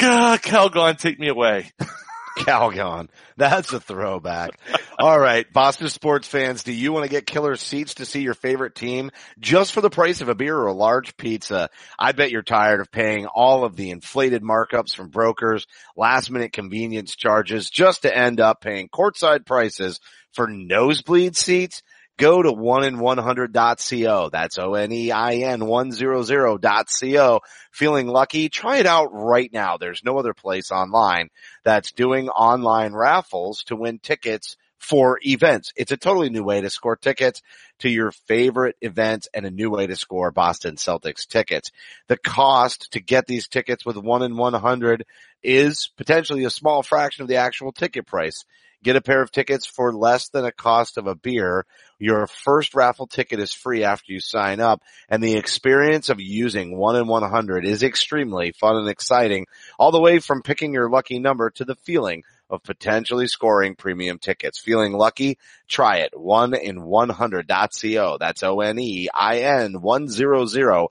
God, 0.00 0.42
Calgon, 0.42 0.98
take 0.98 1.18
me 1.18 1.28
away. 1.28 1.70
Calgon. 2.38 3.08
That's 3.36 3.72
a 3.72 3.80
throwback. 3.80 4.50
All 4.98 5.18
right, 5.18 5.50
Boston 5.52 5.88
sports 5.88 6.28
fans, 6.28 6.62
do 6.62 6.72
you 6.72 6.92
want 6.92 7.04
to 7.04 7.10
get 7.10 7.26
killer 7.26 7.56
seats 7.56 7.94
to 7.94 8.06
see 8.06 8.22
your 8.22 8.34
favorite 8.34 8.74
team 8.74 9.10
just 9.40 9.72
for 9.72 9.80
the 9.80 9.90
price 9.90 10.20
of 10.20 10.28
a 10.28 10.34
beer 10.34 10.56
or 10.56 10.66
a 10.66 10.72
large 10.72 11.16
pizza? 11.16 11.68
I 11.98 12.12
bet 12.12 12.30
you're 12.30 12.42
tired 12.42 12.80
of 12.80 12.92
paying 12.92 13.26
all 13.26 13.64
of 13.64 13.76
the 13.76 13.90
inflated 13.90 14.42
markups 14.42 14.94
from 14.94 15.10
brokers, 15.10 15.66
last 15.96 16.30
minute 16.30 16.52
convenience 16.52 17.16
charges 17.16 17.68
just 17.70 18.02
to 18.02 18.16
end 18.16 18.40
up 18.40 18.60
paying 18.60 18.88
courtside 18.88 19.46
prices 19.46 20.00
for 20.32 20.46
nosebleed 20.46 21.36
seats. 21.36 21.82
Go 22.18 22.42
to 22.42 22.52
one 22.52 22.82
100.co. 22.82 24.28
That's 24.30 24.58
O-N-E-I-N 24.58 25.60
100.co. 25.60 27.40
Feeling 27.70 28.06
lucky? 28.08 28.48
Try 28.48 28.78
it 28.78 28.86
out 28.86 29.10
right 29.12 29.52
now. 29.52 29.76
There's 29.76 30.02
no 30.04 30.18
other 30.18 30.34
place 30.34 30.72
online 30.72 31.28
that's 31.62 31.92
doing 31.92 32.28
online 32.28 32.92
raffles 32.92 33.62
to 33.64 33.76
win 33.76 34.00
tickets 34.00 34.56
for 34.78 35.20
events. 35.22 35.72
It's 35.76 35.92
a 35.92 35.96
totally 35.96 36.28
new 36.28 36.42
way 36.42 36.60
to 36.60 36.70
score 36.70 36.96
tickets 36.96 37.40
to 37.80 37.88
your 37.88 38.10
favorite 38.10 38.74
events 38.80 39.28
and 39.32 39.46
a 39.46 39.50
new 39.50 39.70
way 39.70 39.86
to 39.86 39.94
score 39.94 40.32
Boston 40.32 40.74
Celtics 40.74 41.24
tickets. 41.26 41.70
The 42.08 42.16
cost 42.16 42.92
to 42.92 43.00
get 43.00 43.26
these 43.26 43.46
tickets 43.46 43.86
with 43.86 43.96
one 43.96 44.22
in 44.22 44.36
100 44.36 45.04
is 45.44 45.90
potentially 45.96 46.44
a 46.44 46.50
small 46.50 46.82
fraction 46.82 47.22
of 47.22 47.28
the 47.28 47.36
actual 47.36 47.70
ticket 47.70 48.06
price. 48.06 48.44
Get 48.84 48.96
a 48.96 49.00
pair 49.00 49.22
of 49.22 49.32
tickets 49.32 49.66
for 49.66 49.92
less 49.92 50.28
than 50.28 50.44
a 50.44 50.52
cost 50.52 50.98
of 50.98 51.06
a 51.06 51.14
beer. 51.16 51.66
Your 51.98 52.28
first 52.28 52.74
raffle 52.74 53.08
ticket 53.08 53.40
is 53.40 53.52
free 53.52 53.82
after 53.82 54.12
you 54.12 54.20
sign 54.20 54.60
up 54.60 54.82
and 55.08 55.20
the 55.22 55.36
experience 55.36 56.10
of 56.10 56.20
using 56.20 56.76
one 56.76 56.94
in 56.94 57.08
100 57.08 57.64
is 57.64 57.82
extremely 57.82 58.52
fun 58.52 58.76
and 58.76 58.88
exciting 58.88 59.46
all 59.78 59.90
the 59.90 60.00
way 60.00 60.20
from 60.20 60.42
picking 60.42 60.72
your 60.72 60.88
lucky 60.88 61.18
number 61.18 61.50
to 61.50 61.64
the 61.64 61.74
feeling 61.74 62.22
of 62.50 62.62
potentially 62.62 63.26
scoring 63.26 63.74
premium 63.74 64.18
tickets. 64.18 64.58
Feeling 64.58 64.92
lucky? 64.92 65.38
Try 65.68 65.98
it. 65.98 66.18
One 66.18 66.54
in 66.54 66.78
100.co. 66.80 68.16
That's 68.18 68.42
O-N-E-I-N 68.42 69.74
100.co. 69.74 70.88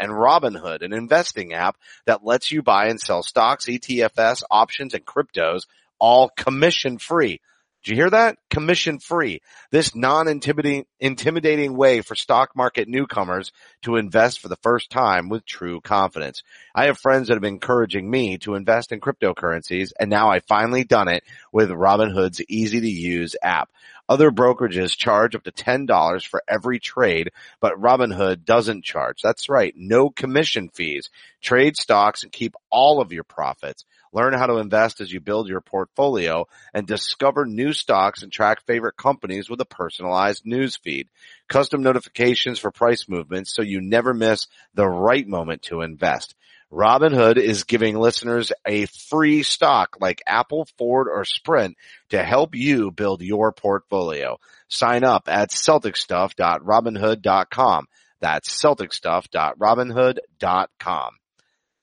And 0.00 0.10
Robinhood, 0.10 0.82
an 0.82 0.92
investing 0.92 1.52
app 1.52 1.76
that 2.06 2.24
lets 2.24 2.50
you 2.50 2.62
buy 2.62 2.86
and 2.88 3.00
sell 3.00 3.22
stocks, 3.22 3.66
ETFs, 3.66 4.42
options, 4.50 4.94
and 4.94 5.04
cryptos 5.04 5.66
all 5.98 6.30
commission 6.30 6.98
free. 6.98 7.40
Did 7.86 7.92
you 7.92 8.02
hear 8.02 8.10
that? 8.10 8.36
Commission 8.50 8.98
free. 8.98 9.42
This 9.70 9.94
non-intimidating 9.94 10.86
intimidating 10.98 11.76
way 11.76 12.00
for 12.00 12.16
stock 12.16 12.50
market 12.56 12.88
newcomers 12.88 13.52
to 13.82 13.94
invest 13.94 14.40
for 14.40 14.48
the 14.48 14.56
first 14.56 14.90
time 14.90 15.28
with 15.28 15.46
true 15.46 15.80
confidence. 15.80 16.42
I 16.74 16.86
have 16.86 16.98
friends 16.98 17.28
that 17.28 17.34
have 17.34 17.42
been 17.42 17.54
encouraging 17.54 18.10
me 18.10 18.38
to 18.38 18.56
invest 18.56 18.90
in 18.90 18.98
cryptocurrencies 18.98 19.92
and 20.00 20.10
now 20.10 20.28
I 20.30 20.40
finally 20.40 20.82
done 20.82 21.06
it 21.06 21.22
with 21.52 21.70
Robinhood's 21.70 22.42
easy 22.48 22.80
to 22.80 22.90
use 22.90 23.36
app. 23.40 23.70
Other 24.08 24.32
brokerages 24.32 24.96
charge 24.96 25.36
up 25.36 25.44
to 25.44 25.52
$10 25.52 26.26
for 26.26 26.42
every 26.48 26.80
trade, 26.80 27.30
but 27.60 27.80
Robinhood 27.80 28.44
doesn't 28.44 28.84
charge. 28.84 29.22
That's 29.22 29.48
right. 29.48 29.74
No 29.76 30.10
commission 30.10 30.70
fees. 30.70 31.10
Trade 31.40 31.76
stocks 31.76 32.24
and 32.24 32.32
keep 32.32 32.54
all 32.68 33.00
of 33.00 33.12
your 33.12 33.24
profits. 33.24 33.84
Learn 34.12 34.32
how 34.32 34.46
to 34.46 34.58
invest 34.58 35.00
as 35.00 35.12
you 35.12 35.20
build 35.20 35.48
your 35.48 35.60
portfolio 35.60 36.46
and 36.72 36.86
discover 36.86 37.44
new 37.44 37.72
stocks 37.72 38.22
and 38.22 38.32
track 38.32 38.64
favorite 38.66 38.96
companies 38.96 39.50
with 39.50 39.60
a 39.60 39.66
personalized 39.66 40.46
news 40.46 40.76
feed. 40.76 41.08
Custom 41.48 41.82
notifications 41.82 42.58
for 42.58 42.70
price 42.70 43.06
movements 43.08 43.54
so 43.54 43.62
you 43.62 43.80
never 43.80 44.14
miss 44.14 44.46
the 44.74 44.86
right 44.86 45.26
moment 45.26 45.62
to 45.62 45.82
invest. 45.82 46.34
Robinhood 46.72 47.36
is 47.38 47.64
giving 47.64 47.96
listeners 47.96 48.52
a 48.66 48.86
free 48.86 49.42
stock 49.44 49.98
like 50.00 50.22
Apple, 50.26 50.66
Ford, 50.76 51.06
or 51.08 51.24
Sprint 51.24 51.76
to 52.08 52.20
help 52.22 52.56
you 52.56 52.90
build 52.90 53.22
your 53.22 53.52
portfolio. 53.52 54.38
Sign 54.68 55.04
up 55.04 55.28
at 55.28 55.50
celticstuff.robinhood.com. 55.50 57.86
That's 58.20 58.62
celticstuff.robinhood.com. 58.62 61.10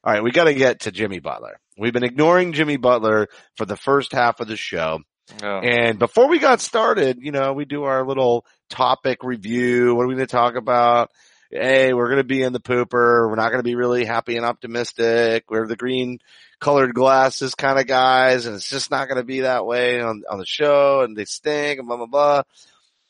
All 0.03 0.11
right, 0.11 0.23
we 0.23 0.31
got 0.31 0.45
to 0.45 0.53
get 0.53 0.81
to 0.81 0.91
Jimmy 0.91 1.19
Butler. 1.19 1.59
We've 1.77 1.93
been 1.93 2.03
ignoring 2.03 2.51
Jimmy 2.51 2.75
Butler 2.75 3.29
for 3.55 3.65
the 3.65 3.77
first 3.77 4.11
half 4.11 4.41
of 4.41 4.49
the 4.49 4.57
show. 4.57 4.99
Oh. 5.41 5.59
And 5.59 5.97
before 5.97 6.27
we 6.27 6.39
got 6.39 6.59
started, 6.59 7.19
you 7.21 7.31
know, 7.31 7.53
we 7.53 7.63
do 7.63 7.83
our 7.83 8.05
little 8.05 8.45
topic 8.69 9.23
review. 9.23 9.95
What 9.95 10.03
are 10.03 10.07
we 10.07 10.15
going 10.15 10.27
to 10.27 10.31
talk 10.31 10.55
about? 10.55 11.09
Hey, 11.49 11.93
we're 11.93 12.09
going 12.09 12.17
to 12.17 12.25
be 12.25 12.41
in 12.41 12.51
the 12.51 12.59
pooper. 12.59 13.29
We're 13.29 13.35
not 13.35 13.49
going 13.49 13.59
to 13.59 13.63
be 13.63 13.75
really 13.75 14.03
happy 14.03 14.35
and 14.35 14.45
optimistic. 14.45 15.45
We're 15.49 15.67
the 15.67 15.77
green 15.77 16.19
colored 16.59 16.93
glasses 16.93 17.55
kind 17.55 17.79
of 17.79 17.87
guys 17.87 18.45
and 18.45 18.55
it's 18.55 18.69
just 18.69 18.91
not 18.91 19.07
going 19.07 19.19
to 19.19 19.25
be 19.25 19.41
that 19.41 19.65
way 19.65 20.01
on, 20.01 20.23
on 20.29 20.39
the 20.39 20.45
show 20.45 21.01
and 21.01 21.15
they 21.15 21.25
stink 21.25 21.79
and 21.79 21.87
blah, 21.87 21.97
blah, 21.97 22.07
blah. 22.07 22.43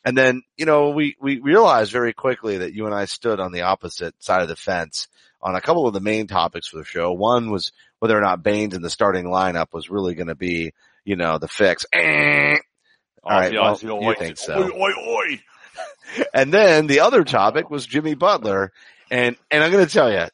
And 0.05 0.17
then, 0.17 0.43
you 0.57 0.65
know, 0.65 0.89
we, 0.89 1.15
we 1.21 1.39
realized 1.39 1.91
very 1.91 2.13
quickly 2.13 2.59
that 2.59 2.73
you 2.73 2.85
and 2.85 2.93
I 2.93 3.05
stood 3.05 3.39
on 3.39 3.51
the 3.51 3.61
opposite 3.61 4.21
side 4.21 4.41
of 4.41 4.49
the 4.49 4.55
fence 4.55 5.07
on 5.41 5.55
a 5.55 5.61
couple 5.61 5.87
of 5.87 5.93
the 5.93 6.01
main 6.01 6.27
topics 6.27 6.67
for 6.67 6.77
the 6.77 6.85
show. 6.85 7.11
One 7.13 7.51
was 7.51 7.71
whether 7.99 8.17
or 8.17 8.21
not 8.21 8.43
Baynes 8.43 8.73
in 8.73 8.81
the 8.81 8.89
starting 8.89 9.25
lineup 9.25 9.67
was 9.73 9.89
really 9.89 10.15
going 10.15 10.27
to 10.27 10.35
be, 10.35 10.73
you 11.05 11.15
know, 11.15 11.37
the 11.37 11.47
fix. 11.47 11.85
All 11.93 13.31
right, 13.31 13.53
well, 13.53 13.79
you 14.01 14.15
think 14.15 14.37
so. 14.37 14.57
And 16.33 16.53
then 16.53 16.85
the 16.87 16.99
other 16.99 17.23
topic 17.23 17.69
was 17.69 17.85
Jimmy 17.85 18.13
Butler. 18.13 18.71
And, 19.09 19.35
and 19.49 19.63
I'm 19.63 19.71
going 19.71 19.85
to 19.85 19.91
tell 19.91 20.11
you, 20.11 20.27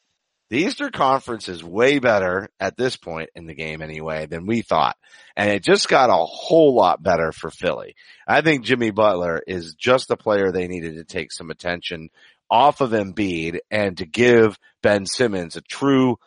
the 0.50 0.58
Eastern 0.58 0.90
Conference 0.90 1.48
is 1.48 1.62
way 1.62 2.00
better 2.00 2.48
at 2.58 2.76
this 2.76 2.96
point 2.96 3.30
in 3.36 3.46
the 3.46 3.54
game 3.54 3.82
anyway 3.82 4.26
than 4.26 4.46
we 4.46 4.62
thought. 4.62 4.96
And 5.36 5.48
it 5.48 5.62
just 5.62 5.88
got 5.88 6.10
a 6.10 6.14
whole 6.14 6.74
lot 6.74 7.02
better 7.02 7.30
for 7.30 7.50
Philly. 7.50 7.94
I 8.26 8.40
think 8.40 8.64
Jimmy 8.64 8.90
Butler 8.90 9.40
is 9.46 9.74
just 9.74 10.08
the 10.08 10.16
player 10.16 10.50
they 10.50 10.66
needed 10.66 10.96
to 10.96 11.04
take 11.04 11.30
some 11.30 11.50
attention 11.50 12.10
off 12.50 12.80
of 12.80 12.90
Embiid 12.90 13.60
and 13.70 13.96
to 13.98 14.06
give 14.06 14.58
Ben 14.82 15.06
Simmons 15.06 15.54
a 15.54 15.60
true, 15.60 16.18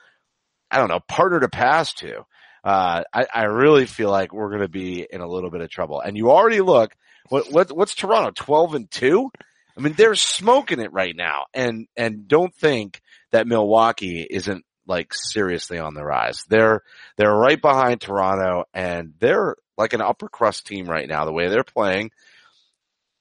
I 0.71 0.77
don't 0.77 0.89
know, 0.89 1.01
partner 1.01 1.41
to 1.41 1.49
pass 1.49 1.93
to. 1.95 2.25
Uh, 2.63 3.03
I, 3.13 3.27
I 3.33 3.43
really 3.43 3.85
feel 3.85 4.09
like 4.09 4.33
we're 4.33 4.49
going 4.49 4.61
to 4.61 4.69
be 4.69 5.05
in 5.07 5.19
a 5.19 5.27
little 5.27 5.49
bit 5.49 5.59
of 5.59 5.69
trouble. 5.69 5.99
And 5.99 6.15
you 6.15 6.31
already 6.31 6.61
look, 6.61 6.93
what, 7.27 7.51
what, 7.51 7.71
what's 7.73 7.93
Toronto? 7.93 8.31
12 8.33 8.75
and 8.75 8.89
two? 8.89 9.29
I 9.77 9.81
mean, 9.81 9.95
they're 9.97 10.15
smoking 10.15 10.79
it 10.79 10.93
right 10.93 11.15
now. 11.15 11.45
And, 11.53 11.87
and 11.97 12.25
don't 12.25 12.55
think 12.55 13.01
that 13.33 13.47
Milwaukee 13.47 14.25
isn't 14.27 14.63
like 14.87 15.13
seriously 15.13 15.79
on 15.79 15.93
the 15.93 16.03
rise. 16.03 16.43
They're, 16.47 16.81
they're 17.17 17.33
right 17.33 17.61
behind 17.61 17.99
Toronto 17.99 18.65
and 18.73 19.13
they're 19.19 19.55
like 19.77 19.93
an 19.93 20.01
upper 20.01 20.29
crust 20.29 20.67
team 20.67 20.85
right 20.85 21.07
now, 21.07 21.25
the 21.25 21.33
way 21.33 21.49
they're 21.49 21.63
playing. 21.63 22.11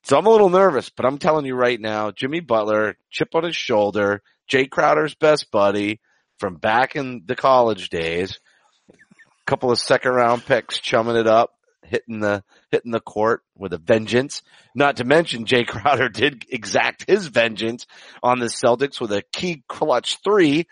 So 0.05 0.18
I'm 0.18 0.27
a 0.27 0.31
little 0.31 0.51
nervous, 0.51 0.90
but 0.90 1.07
I'm 1.07 1.18
telling 1.18 1.46
you 1.46 1.55
right 1.55 1.81
now, 1.81 2.11
Jimmy 2.11 2.40
Butler, 2.40 2.96
chip 3.11 3.35
on 3.35 3.44
his 3.44 3.57
shoulder, 3.57 4.22
Jae 4.51 4.68
Crowder's 4.68 5.14
best 5.14 5.51
buddy 5.51 6.01
from 6.38 6.57
back 6.57 6.96
in 6.96 7.22
the 7.25 7.37
college 7.37 7.88
days, 7.88 8.40
a 8.92 8.96
couple 9.46 9.70
of 9.70 9.79
second 9.79 10.12
round 10.12 10.44
picks 10.44 10.79
chumming 10.79 11.16
it 11.16 11.29
up, 11.29 11.55
hitting 11.85 12.21
the, 12.21 12.45
hitting 12.71 12.92
the 12.92 13.01
court 13.01 13.42
with 13.57 13.73
a 13.73 13.79
vengeance. 13.79 14.42
Not 14.75 14.97
to 14.97 15.05
mention 15.05 15.45
Jae 15.45 15.66
Crowder 15.66 16.09
did 16.09 16.45
exact 16.49 17.09
his 17.09 17.27
vengeance 17.27 17.87
on 18.23 18.38
the 18.38 18.47
Celtics 18.47 19.01
with 19.01 19.12
a 19.12 19.23
key 19.33 19.62
clutch 19.68 20.18
three. 20.25 20.66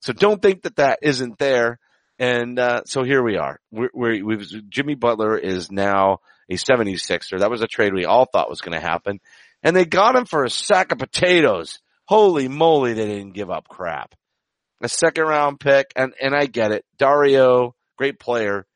So 0.00 0.12
don't 0.12 0.40
think 0.40 0.62
that 0.62 0.76
that 0.76 1.00
isn't 1.02 1.38
there. 1.38 1.78
And, 2.18 2.58
uh, 2.58 2.82
so 2.84 3.02
here 3.02 3.22
we 3.22 3.36
are. 3.36 3.60
We're, 3.70 3.90
we're, 3.94 4.24
we've, 4.24 4.46
Jimmy 4.68 4.94
Butler 4.94 5.38
is 5.38 5.72
now 5.72 6.18
a 6.50 6.54
76er. 6.54 7.38
That 7.38 7.50
was 7.50 7.62
a 7.62 7.66
trade 7.66 7.94
we 7.94 8.04
all 8.04 8.26
thought 8.26 8.50
was 8.50 8.60
going 8.60 8.78
to 8.78 8.86
happen. 8.86 9.20
And 9.62 9.74
they 9.74 9.84
got 9.84 10.16
him 10.16 10.24
for 10.26 10.44
a 10.44 10.50
sack 10.50 10.92
of 10.92 10.98
potatoes. 10.98 11.78
Holy 12.06 12.48
moly, 12.48 12.92
they 12.92 13.06
didn't 13.06 13.34
give 13.34 13.50
up 13.50 13.68
crap. 13.68 14.14
A 14.82 14.88
second 14.88 15.24
round 15.24 15.60
pick, 15.60 15.92
and, 15.94 16.12
and 16.20 16.34
I 16.34 16.46
get 16.46 16.72
it. 16.72 16.84
Dario, 16.98 17.74
great 17.96 18.18
player, 18.18 18.66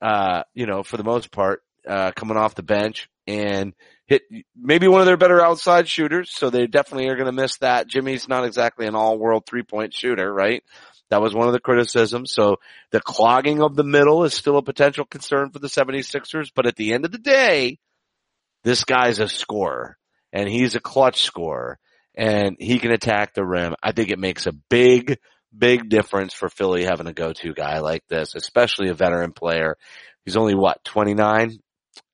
uh, 0.00 0.42
you 0.54 0.66
know, 0.66 0.82
for 0.82 0.96
the 0.96 1.04
most 1.04 1.30
part, 1.30 1.62
uh, 1.86 2.12
coming 2.12 2.36
off 2.36 2.54
the 2.54 2.62
bench 2.62 3.08
and 3.26 3.74
hit 4.06 4.22
maybe 4.56 4.88
one 4.88 5.00
of 5.00 5.06
their 5.06 5.16
better 5.16 5.40
outside 5.40 5.88
shooters. 5.88 6.30
So 6.32 6.50
they 6.50 6.66
definitely 6.66 7.08
are 7.08 7.16
going 7.16 7.26
to 7.26 7.32
miss 7.32 7.58
that. 7.58 7.86
Jimmy's 7.86 8.28
not 8.28 8.44
exactly 8.44 8.86
an 8.86 8.94
all 8.94 9.18
world 9.18 9.44
three 9.46 9.62
point 9.62 9.94
shooter, 9.94 10.32
right? 10.32 10.62
That 11.10 11.22
was 11.22 11.34
one 11.34 11.46
of 11.46 11.52
the 11.52 11.60
criticisms. 11.60 12.32
So 12.32 12.56
the 12.90 13.00
clogging 13.00 13.62
of 13.62 13.74
the 13.74 13.84
middle 13.84 14.24
is 14.24 14.34
still 14.34 14.58
a 14.58 14.62
potential 14.62 15.04
concern 15.04 15.50
for 15.50 15.58
the 15.58 15.68
76ers. 15.68 16.50
But 16.54 16.66
at 16.66 16.76
the 16.76 16.92
end 16.92 17.04
of 17.04 17.12
the 17.12 17.18
day, 17.18 17.78
this 18.64 18.84
guy's 18.84 19.18
a 19.18 19.28
scorer 19.28 19.96
and 20.32 20.48
he's 20.48 20.74
a 20.74 20.80
clutch 20.80 21.22
scorer 21.22 21.78
and 22.14 22.56
he 22.58 22.78
can 22.78 22.90
attack 22.90 23.32
the 23.32 23.44
rim. 23.44 23.74
I 23.82 23.92
think 23.92 24.10
it 24.10 24.18
makes 24.18 24.46
a 24.46 24.52
big, 24.52 25.18
big 25.56 25.88
difference 25.88 26.34
for 26.34 26.48
Philly 26.48 26.84
having 26.84 27.06
a 27.06 27.12
go-to 27.12 27.54
guy 27.54 27.80
like 27.80 28.06
this, 28.08 28.34
especially 28.34 28.88
a 28.88 28.94
veteran 28.94 29.32
player. 29.32 29.76
He's 30.24 30.36
only 30.36 30.54
what, 30.54 30.84
29? 30.84 31.58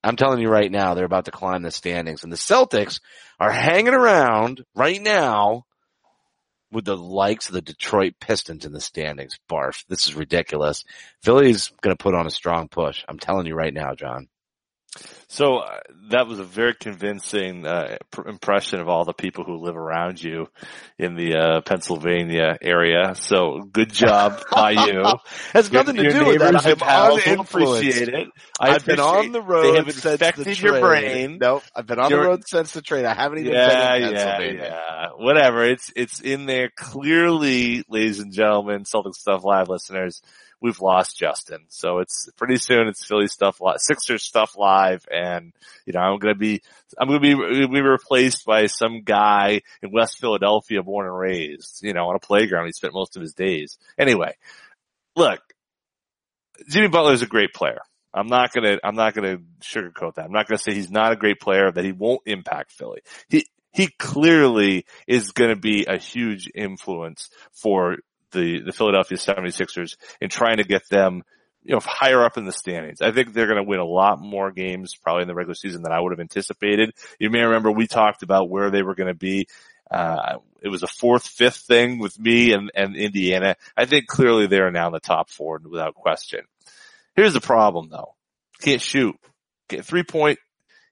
I'm 0.03 0.17
telling 0.17 0.41
you 0.41 0.49
right 0.49 0.71
now, 0.71 0.95
they're 0.95 1.05
about 1.05 1.27
to 1.27 1.31
climb 1.31 1.63
the 1.63 1.71
standings 1.71 2.23
and 2.23 2.33
the 2.33 2.37
Celtics 2.37 3.01
are 3.41 3.51
hanging 3.51 3.95
around 3.95 4.63
right 4.75 5.01
now 5.01 5.65
with 6.71 6.85
the 6.85 6.97
likes 6.97 7.49
of 7.49 7.55
the 7.55 7.63
Detroit 7.63 8.15
Pistons 8.21 8.67
in 8.67 8.73
the 8.73 8.81
standings. 8.81 9.39
Barf. 9.51 9.85
This 9.89 10.07
is 10.07 10.15
ridiculous. 10.15 10.85
Philly's 11.23 11.73
going 11.81 11.97
to 11.97 12.03
put 12.03 12.15
on 12.15 12.27
a 12.27 12.31
strong 12.31 12.69
push. 12.69 13.05
I'm 13.09 13.19
telling 13.19 13.47
you 13.47 13.55
right 13.55 13.73
now, 13.73 13.95
John. 13.95 14.29
So 15.29 15.57
uh, 15.59 15.79
that 16.11 16.27
was 16.29 16.39
a 16.39 16.45
very 16.45 16.75
convincing 16.75 17.67
uh, 17.67 17.97
pr- 18.13 18.29
impression 18.29 18.79
of 18.79 18.89
all 18.89 19.05
the 19.05 19.13
people 19.15 19.43
who 19.43 19.57
live 19.57 19.77
around 19.77 20.23
you 20.23 20.47
in 20.99 21.17
the 21.17 21.35
uh, 21.37 21.61
Pennsylvania 21.63 22.57
area. 22.63 23.15
So 23.17 23.63
good 23.73 23.93
job 23.93 24.41
by 24.53 24.71
you. 24.87 25.03
Has 25.53 25.73
nothing 25.73 25.97
Your- 25.97 26.05
to 26.05 26.11
your 26.13 26.25
do 26.25 26.31
with 26.31 26.39
that. 26.41 26.55
I'm 26.83 27.17
uninfluenced. 27.19 27.81
appreciate 27.81 28.09
it. 28.09 28.29
I 28.61 28.71
I've 28.75 28.85
been 28.87 29.01
on 29.01 29.33
the 29.33 29.43
road 29.43 29.63
They 29.73 29.77
have 29.79 29.91
since 29.93 30.03
the 30.03 30.13
infected 30.13 30.61
your 30.61 30.81
brain. 30.81 31.39
Nope, 31.41 31.63
I've 31.75 31.87
been 31.87 31.99
on 31.99 32.11
You're- 32.11 32.23
the 32.23 32.29
road 32.29 32.43
since 32.47 32.73
the 32.73 32.83
train. 32.83 33.05
I 33.07 33.15
haven't 33.15 33.39
even 33.41 33.53
Yeah, 33.53 33.69
been 33.99 34.09
in 34.09 34.15
yeah, 34.15 34.25
Pennsylvania. 34.37 34.63
yeah. 34.89 35.07
Whatever. 35.17 35.65
It's 35.65 35.91
it's 35.97 36.21
in 36.21 36.47
there 36.47 36.71
clearly, 36.77 37.85
ladies 37.89 38.21
and 38.21 38.33
gentlemen, 38.33 38.85
Celtic 38.85 39.15
Stuff 39.15 39.43
Live 39.45 39.69
listeners. 39.69 40.23
We've 40.65 40.81
lost 40.81 41.19
Justin, 41.19 41.67
so 41.69 41.99
it's 41.99 42.27
pretty 42.39 42.57
soon. 42.57 42.89
It's 42.89 43.05
Philly 43.05 43.27
stuff 43.27 43.61
live, 43.61 43.81
Sixers 43.81 44.23
stuff 44.23 44.57
live, 44.57 45.07
and 45.13 45.53
you 45.85 45.93
know 45.93 46.01
I'm 46.01 46.19
gonna 46.19 46.35
be 46.35 46.63
I'm 46.99 47.07
gonna 47.07 47.21
be 47.21 47.35
be 47.35 47.81
replaced 47.83 48.47
by 48.47 48.65
some 48.65 49.03
guy 49.03 49.61
in 49.83 49.93
West 49.93 50.19
Philadelphia, 50.19 50.83
born 50.83 51.05
and 51.05 51.15
raised. 51.15 51.81
You 51.83 51.93
know, 51.93 52.09
on 52.09 52.17
a 52.17 52.19
playground. 52.19 52.65
He 52.65 52.73
spent 52.73 52.95
most 52.95 53.15
of 53.15 53.21
his 53.21 53.35
days. 53.35 53.77
Anyway, 53.99 54.37
look, 55.15 55.41
Jimmy 56.71 56.89
Butler 56.89 57.13
is 57.13 57.21
a 57.21 57.27
great 57.27 57.53
player. 57.53 57.81
I'm 58.15 58.29
not 58.29 58.55
gonna, 58.55 58.79
I'm 58.83 58.97
not 58.97 59.13
gonna 59.13 59.41
sugarcoat 59.61 60.15
that. 60.15 60.25
I'm 60.25 60.33
not 60.33 60.49
gonna 60.49 60.57
say 60.57 60.73
he's 60.73 60.91
not 60.91 61.13
a 61.13 61.17
great 61.17 61.41
player, 61.41 61.71
that 61.71 61.85
he 61.85 61.93
won't 61.93 62.23
impact 62.25 62.73
Philly. 62.73 63.03
He, 63.29 63.45
he 63.71 63.89
clearly 63.99 64.87
is 65.07 65.33
gonna 65.33 65.57
be 65.57 65.85
a 65.85 65.99
huge 65.99 66.49
influence 66.55 67.29
for 67.53 67.99
the, 68.35 68.61
the 68.61 68.73
Philadelphia 68.73 69.17
76ers 69.17 69.97
in 70.21 70.29
trying 70.29 70.59
to 70.59 70.65
get 70.65 70.89
them, 70.91 71.23
you 71.63 71.73
know, 71.73 71.81
higher 71.81 72.23
up 72.23 72.37
in 72.37 72.45
the 72.45 72.53
standings. 72.53 73.01
I 73.01 73.13
think 73.13 73.33
they're 73.33 73.47
going 73.47 73.57
to 73.57 73.69
win 73.69 73.81
a 73.81 73.85
lot 73.85 74.21
more 74.21 74.51
games 74.51 74.95
probably 74.95 75.23
in 75.23 75.29
the 75.29 75.35
regular 75.35 75.55
season 75.55 75.83
than 75.83 75.93
I 75.93 76.01
would 76.01 76.13
have 76.13 76.21
anticipated. 76.21 76.93
You 77.19 77.31
may 77.31 77.43
remember 77.43 77.71
we 77.71 77.87
talked 77.87 78.23
about 78.23 78.51
where 78.51 78.71
they 78.71 78.83
were 78.83 78.95
going 78.95 79.09
to 79.09 79.15
be. 79.15 79.47
Uh, 79.91 80.39
it 80.61 80.69
was 80.69 80.83
a 80.83 80.89
fourth, 80.89 81.27
fifth 81.27 81.59
thing 81.59 81.99
with 81.99 82.19
me 82.19 82.53
and, 82.53 82.71
and 82.75 82.97
Indiana. 82.97 83.57
I 83.77 83.87
think 83.87 84.07
clearly 84.07 84.47
they're 84.47 84.71
now 84.71 84.89
in 84.89 84.93
the 84.93 85.01
top 85.01 85.31
four 85.31 85.61
without 85.63 85.95
question. 85.95 86.41
Here's 87.17 87.35
the 87.35 87.41
problem 87.41 87.89
though. 87.91 88.15
Can't 88.61 88.81
shoot. 88.81 89.17
Get 89.69 89.85
three 89.85 90.03
point. 90.03 90.39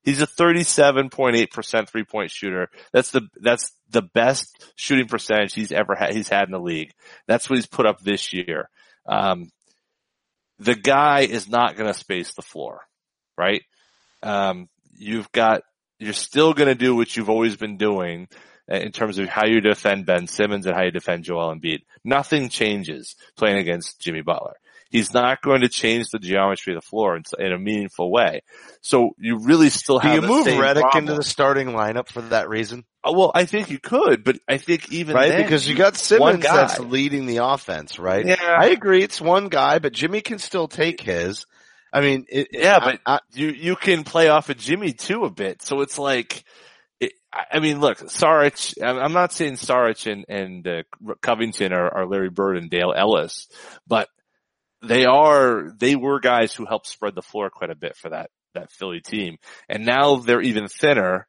He's 0.03 0.21
a 0.21 0.27
37.8% 0.27 1.89
three 1.89 2.05
point 2.05 2.31
shooter. 2.31 2.69
That's 2.93 3.11
the, 3.11 3.29
that's 3.41 3.73
the 3.91 4.03
best 4.03 4.65
shooting 4.75 5.07
percentage 5.07 5.55
he's 5.55 5.73
ever 5.73 5.95
had, 5.95 6.15
he's 6.15 6.29
had 6.29 6.45
in 6.45 6.53
the 6.53 6.59
league. 6.59 6.93
That's 7.27 7.49
what 7.49 7.57
he's 7.57 7.67
put 7.67 7.87
up 7.87 8.01
this 8.01 8.33
year. 8.33 8.69
Um, 9.07 9.51
the 10.59 10.75
guy 10.75 11.21
is 11.21 11.49
not 11.49 11.77
going 11.77 11.93
to 11.93 11.99
space 11.99 12.33
the 12.33 12.43
floor, 12.43 12.81
right? 13.37 13.63
Um, 14.23 14.69
you've 14.97 15.31
got, 15.33 15.63
you're 15.99 16.13
still 16.13 16.53
going 16.53 16.69
to 16.69 16.75
do 16.75 16.95
what 16.95 17.17
you've 17.17 17.31
always 17.31 17.57
been 17.57 17.77
doing 17.77 18.29
in 18.69 18.93
terms 18.93 19.19
of 19.19 19.29
how 19.29 19.47
you 19.47 19.61
defend 19.61 20.07
Ben 20.07 20.27
Simmons 20.27 20.67
and 20.67 20.75
how 20.75 20.83
you 20.83 20.91
defend 20.91 21.25
Joel 21.25 21.55
Embiid. 21.55 21.83
Nothing 22.05 22.49
changes 22.49 23.17
playing 23.37 23.59
against 23.59 24.01
Jimmy 24.01 24.23
Butler. 24.23 24.57
He's 24.93 25.13
not 25.13 25.41
going 25.43 25.63
to 25.63 25.69
change 25.69 26.11
the 26.13 26.19
geometry 26.21 26.75
of 26.75 26.83
the 26.83 26.87
floor 26.87 27.17
in, 27.17 27.23
in 27.39 27.53
a 27.53 27.59
meaningful 27.59 28.13
way. 28.13 28.43
So 28.83 29.11
you 29.19 29.39
really 29.39 29.71
still 29.71 29.99
Do 29.99 30.07
have 30.07 30.17
you 30.17 30.21
the 30.21 30.29
move 30.29 30.45
same 30.45 30.61
Redick 30.61 30.81
problem. 30.83 31.05
into 31.05 31.15
the 31.15 31.25
starting 31.25 31.69
lineup 31.69 32.09
for 32.09 32.21
that 32.21 32.49
reason? 32.49 32.85
Uh, 33.03 33.13
Well, 33.17 33.33
I 33.35 33.47
think 33.47 33.71
you 33.71 33.79
could, 33.81 34.23
but 34.23 34.39
I 34.47 34.59
think 34.59 34.93
even 34.93 35.17
right? 35.17 35.29
then, 35.31 35.43
because 35.43 35.69
you 35.69 35.75
got 35.75 35.97
Simmons 35.97 36.43
that's 36.45 36.79
leading 36.79 37.27
the 37.27 37.39
offense, 37.39 37.99
right? 37.99 38.25
Yeah. 38.25 38.37
I 38.41 38.67
agree. 38.67 39.03
It's 39.03 39.21
one 39.21 39.49
guy, 39.49 39.79
but 39.79 39.93
Jimmy 39.93 40.21
can 40.21 40.39
still 40.39 40.69
take 40.69 41.01
his. 41.01 41.47
I 41.93 42.01
mean, 42.03 42.27
it, 42.29 42.49
Yeah, 42.53 42.79
I- 42.81 42.85
but 42.85 43.01
I, 43.07 43.19
you 43.33 43.49
you 43.49 43.77
can 43.77 44.05
play 44.05 44.29
off 44.29 44.51
of 44.51 44.57
Jimmy 44.59 44.93
too 44.93 45.25
a 45.25 45.31
bit. 45.31 45.63
So 45.63 45.81
it's 45.81 45.99
like, 45.99 46.45
I 47.51 47.61
mean, 47.61 47.81
look, 47.81 47.99
Saric. 47.99 48.75
I'm 48.83 48.99
I'm 48.99 49.13
not 49.15 49.33
saying 49.33 49.55
Saric 49.55 50.11
and 50.11 50.25
and 50.29 50.69
uh, 50.69 50.83
Covington 51.23 51.73
are, 51.73 51.89
are 51.89 52.07
Larry 52.07 52.29
Bird 52.29 52.59
and 52.59 52.69
Dale 52.71 52.93
Ellis, 52.95 53.49
but 53.87 54.09
they 54.83 55.05
are 55.05 55.71
they 55.79 55.97
were 55.97 56.21
guys 56.21 56.55
who 56.55 56.67
helped 56.67 56.87
spread 56.87 57.15
the 57.15 57.23
floor 57.23 57.51
quite 57.51 57.71
a 57.71 57.77
bit 57.77 57.97
for 57.97 58.11
that 58.11 58.31
that 58.55 58.71
Philly 58.71 59.01
team, 59.01 59.39
and 59.69 59.87
now 59.87 60.17
they're 60.17 60.43
even 60.43 60.69
thinner. 60.69 61.27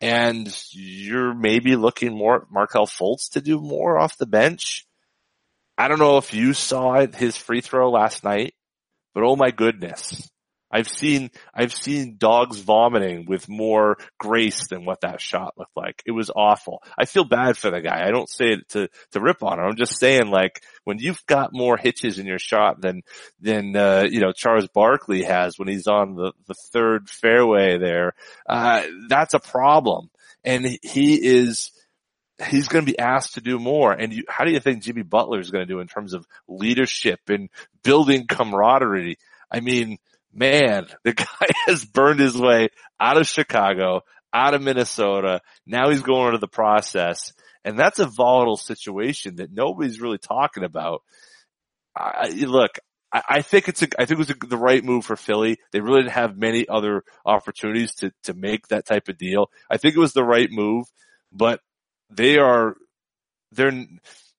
And 0.00 0.52
you're 0.72 1.32
maybe 1.32 1.76
looking 1.76 2.12
more 2.12 2.42
at 2.42 2.50
Markelle 2.50 2.88
Fultz 2.88 3.30
to 3.34 3.40
do 3.40 3.60
more 3.60 3.98
off 3.98 4.18
the 4.18 4.26
bench. 4.26 4.84
I 5.78 5.86
don't 5.86 6.00
know 6.00 6.16
if 6.16 6.34
you 6.34 6.54
saw 6.54 7.06
his 7.06 7.36
free 7.36 7.60
throw 7.60 7.88
last 7.88 8.24
night, 8.24 8.54
but 9.14 9.22
oh 9.22 9.36
my 9.36 9.52
goodness. 9.52 10.28
I've 10.72 10.88
seen, 10.88 11.30
I've 11.54 11.72
seen 11.72 12.16
dogs 12.16 12.58
vomiting 12.60 13.26
with 13.26 13.48
more 13.48 13.98
grace 14.18 14.68
than 14.68 14.84
what 14.84 15.02
that 15.02 15.20
shot 15.20 15.54
looked 15.58 15.76
like. 15.76 16.02
It 16.06 16.12
was 16.12 16.30
awful. 16.34 16.82
I 16.98 17.04
feel 17.04 17.24
bad 17.24 17.58
for 17.58 17.70
the 17.70 17.80
guy. 17.80 18.06
I 18.06 18.10
don't 18.10 18.28
say 18.28 18.52
it 18.52 18.68
to, 18.70 18.88
to 19.12 19.20
rip 19.20 19.42
on 19.42 19.58
him. 19.58 19.66
I'm 19.66 19.76
just 19.76 19.98
saying 19.98 20.28
like 20.28 20.62
when 20.84 20.98
you've 20.98 21.24
got 21.26 21.52
more 21.52 21.76
hitches 21.76 22.18
in 22.18 22.26
your 22.26 22.38
shot 22.38 22.80
than, 22.80 23.02
than, 23.40 23.76
uh, 23.76 24.06
you 24.10 24.20
know, 24.20 24.32
Charles 24.32 24.68
Barkley 24.68 25.22
has 25.24 25.58
when 25.58 25.68
he's 25.68 25.86
on 25.86 26.14
the, 26.14 26.32
the 26.46 26.54
third 26.54 27.08
fairway 27.08 27.78
there, 27.78 28.14
uh, 28.48 28.82
that's 29.08 29.34
a 29.34 29.40
problem. 29.40 30.10
And 30.44 30.66
he 30.82 31.14
is, 31.14 31.70
he's 32.48 32.68
going 32.68 32.84
to 32.84 32.90
be 32.90 32.98
asked 32.98 33.34
to 33.34 33.40
do 33.40 33.58
more. 33.58 33.92
And 33.92 34.12
you, 34.12 34.24
how 34.28 34.44
do 34.44 34.52
you 34.52 34.60
think 34.60 34.82
Jimmy 34.82 35.02
Butler 35.02 35.38
is 35.38 35.50
going 35.50 35.66
to 35.66 35.72
do 35.72 35.80
in 35.80 35.86
terms 35.86 36.14
of 36.14 36.26
leadership 36.48 37.20
and 37.28 37.50
building 37.84 38.26
camaraderie? 38.26 39.18
I 39.50 39.60
mean, 39.60 39.98
man, 40.32 40.86
the 41.04 41.12
guy 41.14 41.46
has 41.66 41.84
burned 41.84 42.20
his 42.20 42.36
way 42.36 42.68
out 43.00 43.18
of 43.18 43.26
Chicago, 43.26 44.02
out 44.32 44.54
of 44.54 44.62
Minnesota. 44.62 45.40
Now 45.66 45.90
he's 45.90 46.02
going 46.02 46.28
into 46.28 46.38
the 46.38 46.48
process. 46.48 47.32
And 47.64 47.78
that's 47.78 47.98
a 47.98 48.06
volatile 48.06 48.56
situation 48.56 49.36
that 49.36 49.52
nobody's 49.52 50.00
really 50.00 50.18
talking 50.18 50.64
about. 50.64 51.02
I, 51.96 52.30
look, 52.30 52.78
I, 53.12 53.22
I 53.28 53.42
think 53.42 53.68
it's 53.68 53.82
a, 53.82 53.88
I 53.98 54.04
think 54.04 54.12
it 54.12 54.18
was 54.18 54.30
a, 54.30 54.46
the 54.46 54.56
right 54.56 54.82
move 54.82 55.04
for 55.04 55.16
Philly. 55.16 55.58
They 55.70 55.80
really 55.80 56.02
didn't 56.02 56.14
have 56.14 56.36
many 56.36 56.68
other 56.68 57.04
opportunities 57.24 57.94
to, 57.96 58.12
to 58.24 58.34
make 58.34 58.68
that 58.68 58.86
type 58.86 59.08
of 59.08 59.18
deal. 59.18 59.50
I 59.70 59.76
think 59.76 59.94
it 59.94 60.00
was 60.00 60.12
the 60.12 60.24
right 60.24 60.50
move, 60.50 60.86
but 61.30 61.60
they 62.10 62.38
are, 62.38 62.74
they're, 63.52 63.86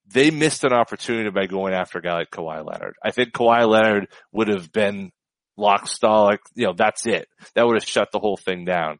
they 0.08 0.32
missed 0.32 0.64
an 0.64 0.74
opportunity 0.74 1.30
by 1.30 1.46
going 1.46 1.74
after 1.74 2.00
a 2.00 2.02
guy 2.02 2.14
like 2.14 2.32
Kawhi 2.32 2.66
Leonard. 2.66 2.96
I 3.04 3.12
think 3.12 3.32
Kawhi 3.32 3.68
Leonard 3.68 4.08
would 4.32 4.50
have 4.50 4.72
been 4.72 5.12
lock 5.58 5.88
stall, 5.88 6.36
you 6.56 6.66
know, 6.68 6.74
that's 6.74 7.06
it. 7.06 7.28
That 7.56 7.66
would 7.66 7.76
have 7.76 7.86
shut 7.88 8.12
the 8.12 8.20
whole 8.20 8.38
thing 8.38 8.66
down. 8.66 9.00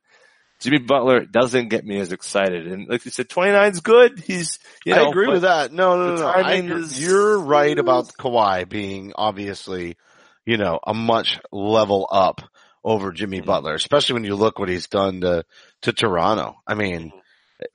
Jimmy 0.60 0.78
Butler 0.78 1.26
doesn't 1.26 1.68
get 1.70 1.86
me 1.86 2.00
as 2.00 2.14
excited. 2.14 2.68
And 2.68 2.88
like 2.88 3.04
you 3.04 3.12
said, 3.12 3.28
29 3.28 3.72
is 3.72 3.82
good. 3.82 4.20
He's, 4.20 4.60
you 4.86 4.96
know, 4.96 5.06
I 5.06 5.10
agree 5.10 5.28
with 5.28 5.42
that. 5.42 5.74
No, 5.74 5.98
no, 5.98 6.16
no, 6.16 6.22
no. 6.22 6.28
I 6.28 6.54
is- 6.54 7.04
You're 7.04 7.38
right 7.40 7.78
about 7.78 8.08
Kawhi 8.18 8.70
being 8.70 9.12
obviously, 9.16 9.98
you 10.46 10.58
know, 10.58 10.80
a 10.86 10.94
much 10.94 11.40
level 11.52 12.08
up 12.10 12.42
over 12.84 13.12
Jimmy 13.12 13.42
Mhm. 13.42 13.46
Butler, 13.46 13.74
especially 13.74 14.14
when 14.14 14.24
you 14.24 14.36
look 14.36 14.58
what 14.58 14.70
he's 14.70 14.88
done 14.88 15.22
to, 15.22 15.44
to 15.82 15.92
Toronto. 15.92 16.56
I 16.66 16.76
mean, 16.76 17.12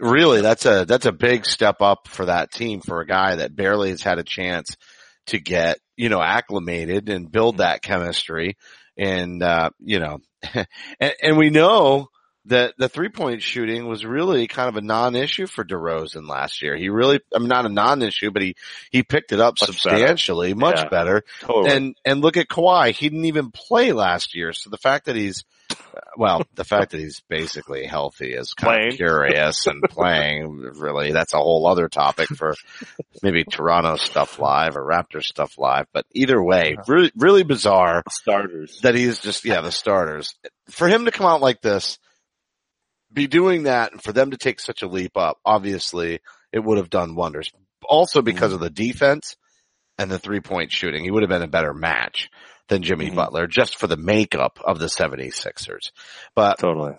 really, 0.01 0.41
that's 0.41 0.65
a, 0.65 0.87
that's 0.87 1.07
a 1.07 1.13
big 1.13 1.45
step 1.45 1.83
up 1.83 2.09
for 2.09 2.27
that 2.27 2.53
team 2.53 2.81
for 2.81 3.01
a 3.01 3.07
guy 3.07 3.37
that 3.37 3.55
barely 3.55 3.91
has 3.91 4.03
had 4.03 4.19
a 4.19 4.25
chance 4.25 4.77
to 5.29 5.41
get, 5.41 5.79
you 5.97 6.09
know, 6.09 6.23
acclimated 6.23 7.09
and 7.09 7.31
build 7.31 7.59
that 7.59 7.83
chemistry. 7.83 8.57
And, 8.97 9.43
uh, 9.43 9.71
you 9.79 10.01
know, 10.01 10.19
and, 11.01 11.15
and 11.23 11.37
we 11.39 11.51
know 11.51 12.09
that 12.49 12.75
the 12.79 12.89
three 12.89 13.09
point 13.09 13.43
shooting 13.43 13.87
was 13.87 14.05
really 14.05 14.47
kind 14.49 14.69
of 14.69 14.77
a 14.77 14.81
non-issue 14.81 15.47
for 15.47 15.65
DeRozan 15.65 16.29
last 16.29 16.61
year. 16.63 16.77
He 16.77 16.89
really, 16.89 17.21
I 17.35 17.39
mean, 17.39 17.49
not 17.49 17.67
a 17.67 17.71
non-issue, 17.71 18.31
but 18.31 18.43
he, 18.43 18.57
he 18.91 19.03
picked 19.03 19.33
it 19.33 19.41
up 19.41 19.55
Much 19.55 19.61
better. 19.61 19.73
substantially, 19.73 20.55
much 20.55 20.77
Yeah. 20.79 20.89
better. 20.89 21.25
totally. 21.41 21.71
And, 21.71 21.97
and 22.05 22.21
look 22.21 22.37
at 22.37 22.49
Kawhi. 22.49 22.91
He 22.93 23.09
didn't 23.09 23.27
even 23.27 23.51
play 23.51 23.93
last 23.93 24.35
year. 24.35 24.53
So 24.53 24.71
the 24.71 24.77
fact 24.79 25.07
that 25.07 25.17
he's, 25.17 25.45
well, 26.17 26.43
the 26.55 26.65
fact 26.65 26.93
that 26.93 27.01
he's 27.01 27.21
basically 27.29 27.85
healthy 27.85 28.33
is 28.33 28.55
kind 28.55 28.77
Playing. 28.79 28.93
of 28.93 28.97
curious 28.97 29.67
and 29.67 29.83
playing 29.83 30.59
really, 30.77 31.13
that's 31.13 31.35
a 31.35 31.39
whole 31.39 31.67
other 31.67 31.89
topic 31.89 32.29
for 32.29 32.55
maybe 33.23 33.45
Toronto 33.45 33.97
stuff 33.97 34.39
live 34.39 34.77
or 34.77 34.85
Raptors 34.85 35.25
stuff 35.25 35.59
live. 35.59 35.87
But 35.93 36.07
either 36.13 36.43
way, 36.43 36.77
really, 36.87 37.13
really 37.17 37.43
bizarre 37.43 38.03
starters. 38.11 38.81
that 38.83 38.95
he's 38.95 39.19
just, 39.21 39.45
yeah, 39.45 39.61
the 39.61 39.73
starters. 39.73 40.35
For 40.71 40.89
him 40.89 41.05
to 41.05 41.11
come 41.11 41.27
out 41.27 41.41
like 41.43 41.61
this, 41.61 41.99
be 43.13 43.27
doing 43.27 43.65
that 43.65 43.93
and 43.93 44.03
for 44.03 44.13
them 44.13 44.31
to 44.33 44.37
take 44.37 44.61
such 44.61 44.83
a 44.83 44.89
leap 44.89 45.17
up, 45.17 45.39
obviously 45.45 46.21
it 46.53 46.61
would 46.61 46.79
have 46.79 46.91
done 46.91 47.15
wonders. 47.15 47.51
also 47.89 48.23
because 48.23 48.53
of 48.53 48.61
the 48.61 48.69
defense 48.71 49.37
and 49.99 50.11
the 50.11 50.19
three 50.19 50.41
point 50.41 50.73
shooting. 50.73 51.05
He 51.05 51.11
would 51.11 51.23
have 51.23 51.31
been 51.31 51.43
a 51.43 51.49
better 51.49 51.73
match 51.73 52.29
than 52.69 52.83
Jimmy 52.83 53.11
Mhm. 53.11 53.15
Butler 53.15 53.47
just 53.47 53.77
for 53.79 53.87
the 53.87 53.97
makeup 53.97 54.59
of 54.63 54.79
the 54.79 54.89
76ers. 54.89 55.93
But, 56.35 56.59
Totally. 56.59 56.95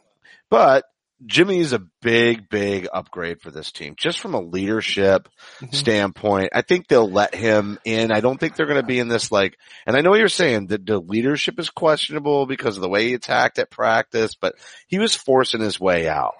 but 0.49 0.85
Jimmy's 1.25 1.73
a 1.73 1.81
big, 2.01 2.49
big 2.49 2.87
upgrade 2.93 3.41
for 3.41 3.51
this 3.51 3.71
team 3.71 3.95
just 3.97 4.19
from 4.19 4.33
a 4.33 4.41
leadership 4.41 5.27
Mm-hmm. 5.61 5.75
standpoint. 5.75 6.49
I 6.53 6.61
think 6.61 6.87
they'll 6.87 7.09
let 7.09 7.35
him 7.35 7.79
in. 7.83 8.13
I 8.13 8.21
don't 8.21 8.39
think 8.39 8.55
they're 8.55 8.65
going 8.65 8.79
to 8.79 8.87
be 8.87 8.99
in 8.99 9.09
this 9.09 9.29
like, 9.29 9.57
and 9.85 9.97
I 9.97 9.99
know 9.99 10.15
you're 10.15 10.29
saying 10.29 10.67
that 10.67 10.85
the 10.85 10.99
leadership 10.99 11.59
is 11.59 11.69
questionable 11.69 12.45
because 12.45 12.77
of 12.77 12.81
the 12.81 12.87
way 12.87 13.07
he 13.07 13.13
attacked 13.13 13.59
at 13.59 13.69
practice, 13.69 14.35
but 14.35 14.55
he 14.87 14.99
was 14.99 15.15
forcing 15.15 15.59
his 15.59 15.77
way 15.77 16.07
out. 16.07 16.35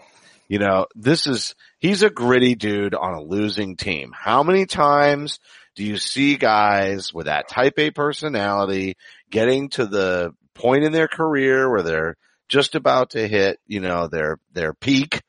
You 0.47 0.59
know, 0.59 0.85
this 0.95 1.27
is, 1.27 1.53
he's 1.79 2.01
a 2.01 2.09
gritty 2.09 2.55
dude 2.55 2.95
on 2.95 3.13
a 3.13 3.21
losing 3.21 3.75
team. 3.75 4.13
How 4.17 4.41
many 4.41 4.65
times 4.65 5.39
do 5.75 5.83
you 5.83 5.97
see 5.97 6.37
guys 6.37 7.13
with 7.13 7.25
that 7.25 7.49
type 7.49 7.77
A 7.77 7.91
personality 7.91 8.95
getting 9.29 9.67
to 9.71 9.85
the 9.85 10.31
point 10.55 10.85
in 10.85 10.93
their 10.93 11.09
career 11.09 11.69
where 11.69 11.83
they're 11.83 12.15
just 12.49 12.75
about 12.75 13.11
to 13.11 13.27
hit, 13.27 13.59
you 13.67 13.79
know, 13.79 14.07
their, 14.07 14.39
their 14.51 14.73
peak, 14.73 15.21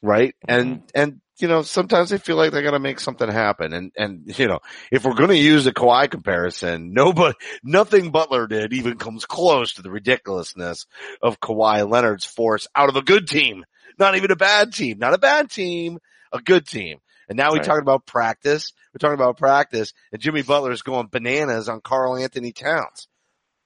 right? 0.00 0.34
And, 0.48 0.76
mm-hmm. 0.76 0.86
and, 0.94 1.20
you 1.38 1.48
know, 1.48 1.62
sometimes 1.62 2.10
they 2.10 2.18
feel 2.18 2.36
like 2.36 2.52
they 2.52 2.62
gotta 2.62 2.78
make 2.78 3.00
something 3.00 3.28
happen. 3.28 3.72
And, 3.72 3.92
and, 3.96 4.38
you 4.38 4.46
know, 4.46 4.60
if 4.92 5.04
we're 5.04 5.14
gonna 5.14 5.34
use 5.34 5.66
a 5.66 5.72
Kawhi 5.72 6.08
comparison, 6.10 6.92
nobody, 6.94 7.34
nothing 7.64 8.10
Butler 8.10 8.46
did 8.46 8.72
even 8.72 8.96
comes 8.98 9.26
close 9.26 9.74
to 9.74 9.82
the 9.82 9.90
ridiculousness 9.90 10.86
of 11.20 11.40
Kawhi 11.40 11.88
Leonard's 11.88 12.24
force 12.24 12.68
out 12.74 12.88
of 12.88 12.96
a 12.96 13.02
good 13.02 13.26
team. 13.26 13.64
Not 13.98 14.16
even 14.16 14.30
a 14.30 14.36
bad 14.36 14.72
team, 14.72 14.98
not 14.98 15.14
a 15.14 15.18
bad 15.18 15.50
team, 15.50 15.98
a 16.32 16.40
good 16.40 16.66
team. 16.66 16.98
And 17.28 17.36
now 17.36 17.50
we're 17.50 17.56
Right. 17.56 17.64
talking 17.64 17.82
about 17.82 18.06
practice. 18.06 18.72
We're 18.92 18.98
talking 18.98 19.20
about 19.20 19.38
practice 19.38 19.92
and 20.12 20.20
Jimmy 20.20 20.42
Butler 20.42 20.70
is 20.70 20.82
going 20.82 21.08
bananas 21.10 21.68
on 21.68 21.80
Karl 21.80 22.16
Anthony 22.16 22.52
Towns. 22.52 23.08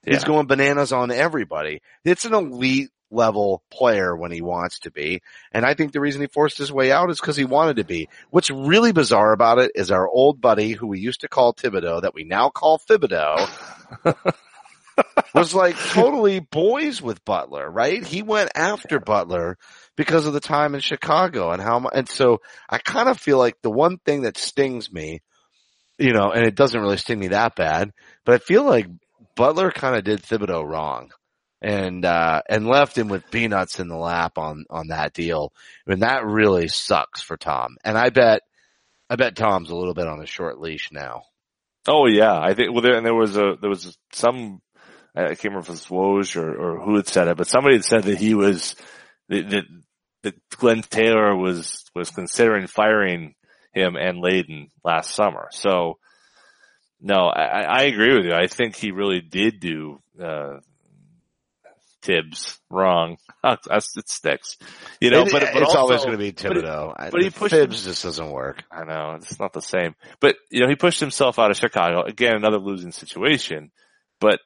He's 0.05 0.23
going 0.23 0.47
bananas 0.47 0.91
on 0.91 1.11
everybody. 1.11 1.81
It's 2.03 2.25
an 2.25 2.33
elite 2.33 2.89
level 3.11 3.63
player 3.71 4.15
when 4.15 4.31
he 4.31 4.41
wants 4.41 4.79
to 4.79 4.91
be. 4.91 5.21
And 5.51 5.65
I 5.65 5.73
think 5.73 5.91
the 5.91 5.99
reason 5.99 6.21
he 6.21 6.27
forced 6.27 6.57
his 6.57 6.71
way 6.71 6.91
out 6.91 7.09
is 7.09 7.19
because 7.19 7.37
he 7.37 7.45
wanted 7.45 7.77
to 7.77 7.83
be. 7.83 8.07
What's 8.29 8.49
really 8.49 8.91
bizarre 8.91 9.33
about 9.33 9.59
it 9.59 9.71
is 9.75 9.91
our 9.91 10.07
old 10.07 10.41
buddy 10.41 10.71
who 10.71 10.87
we 10.87 10.99
used 10.99 11.21
to 11.21 11.27
call 11.27 11.53
Thibodeau 11.53 12.01
that 12.03 12.13
we 12.13 12.23
now 12.23 12.49
call 12.49 12.79
Thibodeau 12.79 13.47
was 15.33 15.53
like 15.53 15.77
totally 15.91 16.39
boys 16.39 17.01
with 17.01 17.25
Butler, 17.25 17.69
right? 17.69 18.05
He 18.05 18.21
went 18.21 18.51
after 18.55 18.99
Butler 18.99 19.57
because 19.95 20.25
of 20.25 20.33
the 20.33 20.39
time 20.39 20.75
in 20.75 20.81
Chicago 20.81 21.51
and 21.51 21.61
how, 21.61 21.87
and 21.87 22.07
so 22.07 22.41
I 22.69 22.77
kind 22.77 23.09
of 23.09 23.19
feel 23.19 23.37
like 23.37 23.61
the 23.61 23.71
one 23.71 23.97
thing 23.97 24.21
that 24.21 24.37
stings 24.37 24.91
me, 24.91 25.21
you 25.97 26.13
know, 26.13 26.31
and 26.31 26.45
it 26.45 26.55
doesn't 26.55 26.79
really 26.79 26.97
sting 26.97 27.19
me 27.19 27.29
that 27.29 27.55
bad, 27.55 27.91
but 28.23 28.35
I 28.35 28.37
feel 28.37 28.63
like 28.63 28.87
Butler 29.39 29.71
kind 29.71 29.95
of 29.95 30.03
did 30.03 30.21
Thibodeau 30.21 30.67
wrong 30.67 31.11
and, 31.61 32.03
uh, 32.03 32.41
and 32.49 32.67
left 32.67 32.97
him 32.97 33.07
with 33.07 33.31
peanuts 33.31 33.79
in 33.79 33.87
the 33.87 33.95
lap 33.95 34.37
on, 34.37 34.65
on 34.69 34.89
that 34.89 35.13
deal. 35.13 35.53
And 35.87 36.01
that 36.01 36.25
really 36.25 36.67
sucks 36.67 37.21
for 37.21 37.37
Tom. 37.37 37.77
And 37.85 37.97
I 37.97 38.09
bet, 38.09 38.41
I 39.09 39.15
bet 39.15 39.37
Tom's 39.37 39.69
a 39.69 39.75
little 39.75 39.93
bit 39.93 40.07
on 40.07 40.21
a 40.21 40.25
short 40.25 40.59
leash 40.59 40.91
now. 40.91 41.23
Oh 41.87 42.05
yeah, 42.05 42.37
I 42.37 42.53
think. 42.53 42.73
Well, 42.73 42.81
there, 42.81 42.97
and 42.97 43.05
there 43.05 43.15
was 43.15 43.37
a 43.37 43.55
there 43.59 43.69
was 43.69 43.97
some. 44.11 44.61
I 45.15 45.29
can't 45.29 45.45
remember 45.45 45.61
if 45.61 45.69
it 45.69 45.71
was 45.71 45.85
Woj 45.85 46.35
or, 46.35 46.55
or 46.55 46.85
who 46.85 46.97
had 46.97 47.07
said 47.07 47.27
it, 47.27 47.37
but 47.37 47.47
somebody 47.47 47.75
had 47.75 47.85
said 47.85 48.03
that 48.03 48.17
he 48.17 48.35
was 48.35 48.75
that 49.29 49.49
that, 49.49 49.63
that 50.23 50.35
Glenn 50.57 50.81
Taylor 50.83 51.35
was 51.35 51.85
was 51.95 52.11
considering 52.11 52.67
firing 52.67 53.33
him 53.73 53.95
and 53.95 54.21
Layden 54.21 54.67
last 54.83 55.15
summer. 55.15 55.47
So 55.51 55.97
no, 57.01 57.27
I, 57.27 57.61
I 57.61 57.81
agree 57.83 58.15
with 58.15 58.25
you. 58.25 58.33
I 58.33 58.47
think 58.47 58.75
he 58.75 58.91
really 58.91 59.21
did 59.21 59.59
do 59.59 59.99
uh, 60.21 60.59
Tibbs 62.01 62.57
wrong. 62.69 63.17
It 63.43 64.09
sticks, 64.09 64.57
you 64.99 65.11
know. 65.11 65.21
It- 65.23 65.31
but 65.31 65.41
but 65.53 65.61
it's 65.63 65.75
always 65.75 65.99
going 66.03 66.11
to 66.11 66.17
be 66.17 66.31
but 66.31 66.57
it- 66.57 66.63
Thibodeau. 66.65 66.93
I- 66.97 67.09
but 67.09 67.21
he 67.21 67.29
pushed 67.29 67.53
Tibbs 67.53 67.83
just 67.85 68.03
doesn't 68.03 68.31
work. 68.31 68.63
I 68.71 68.83
know 68.83 69.15
it's 69.15 69.39
not 69.39 69.53
the 69.53 69.61
same, 69.61 69.95
but 70.19 70.35
you 70.49 70.61
know 70.61 70.67
he 70.69 70.75
pushed 70.75 70.99
himself 70.99 71.39
out 71.39 71.51
of 71.51 71.57
Chicago 71.57 72.01
again, 72.03 72.35
another 72.35 72.57
losing 72.59 72.91
situation. 72.91 73.71
But 74.19 74.39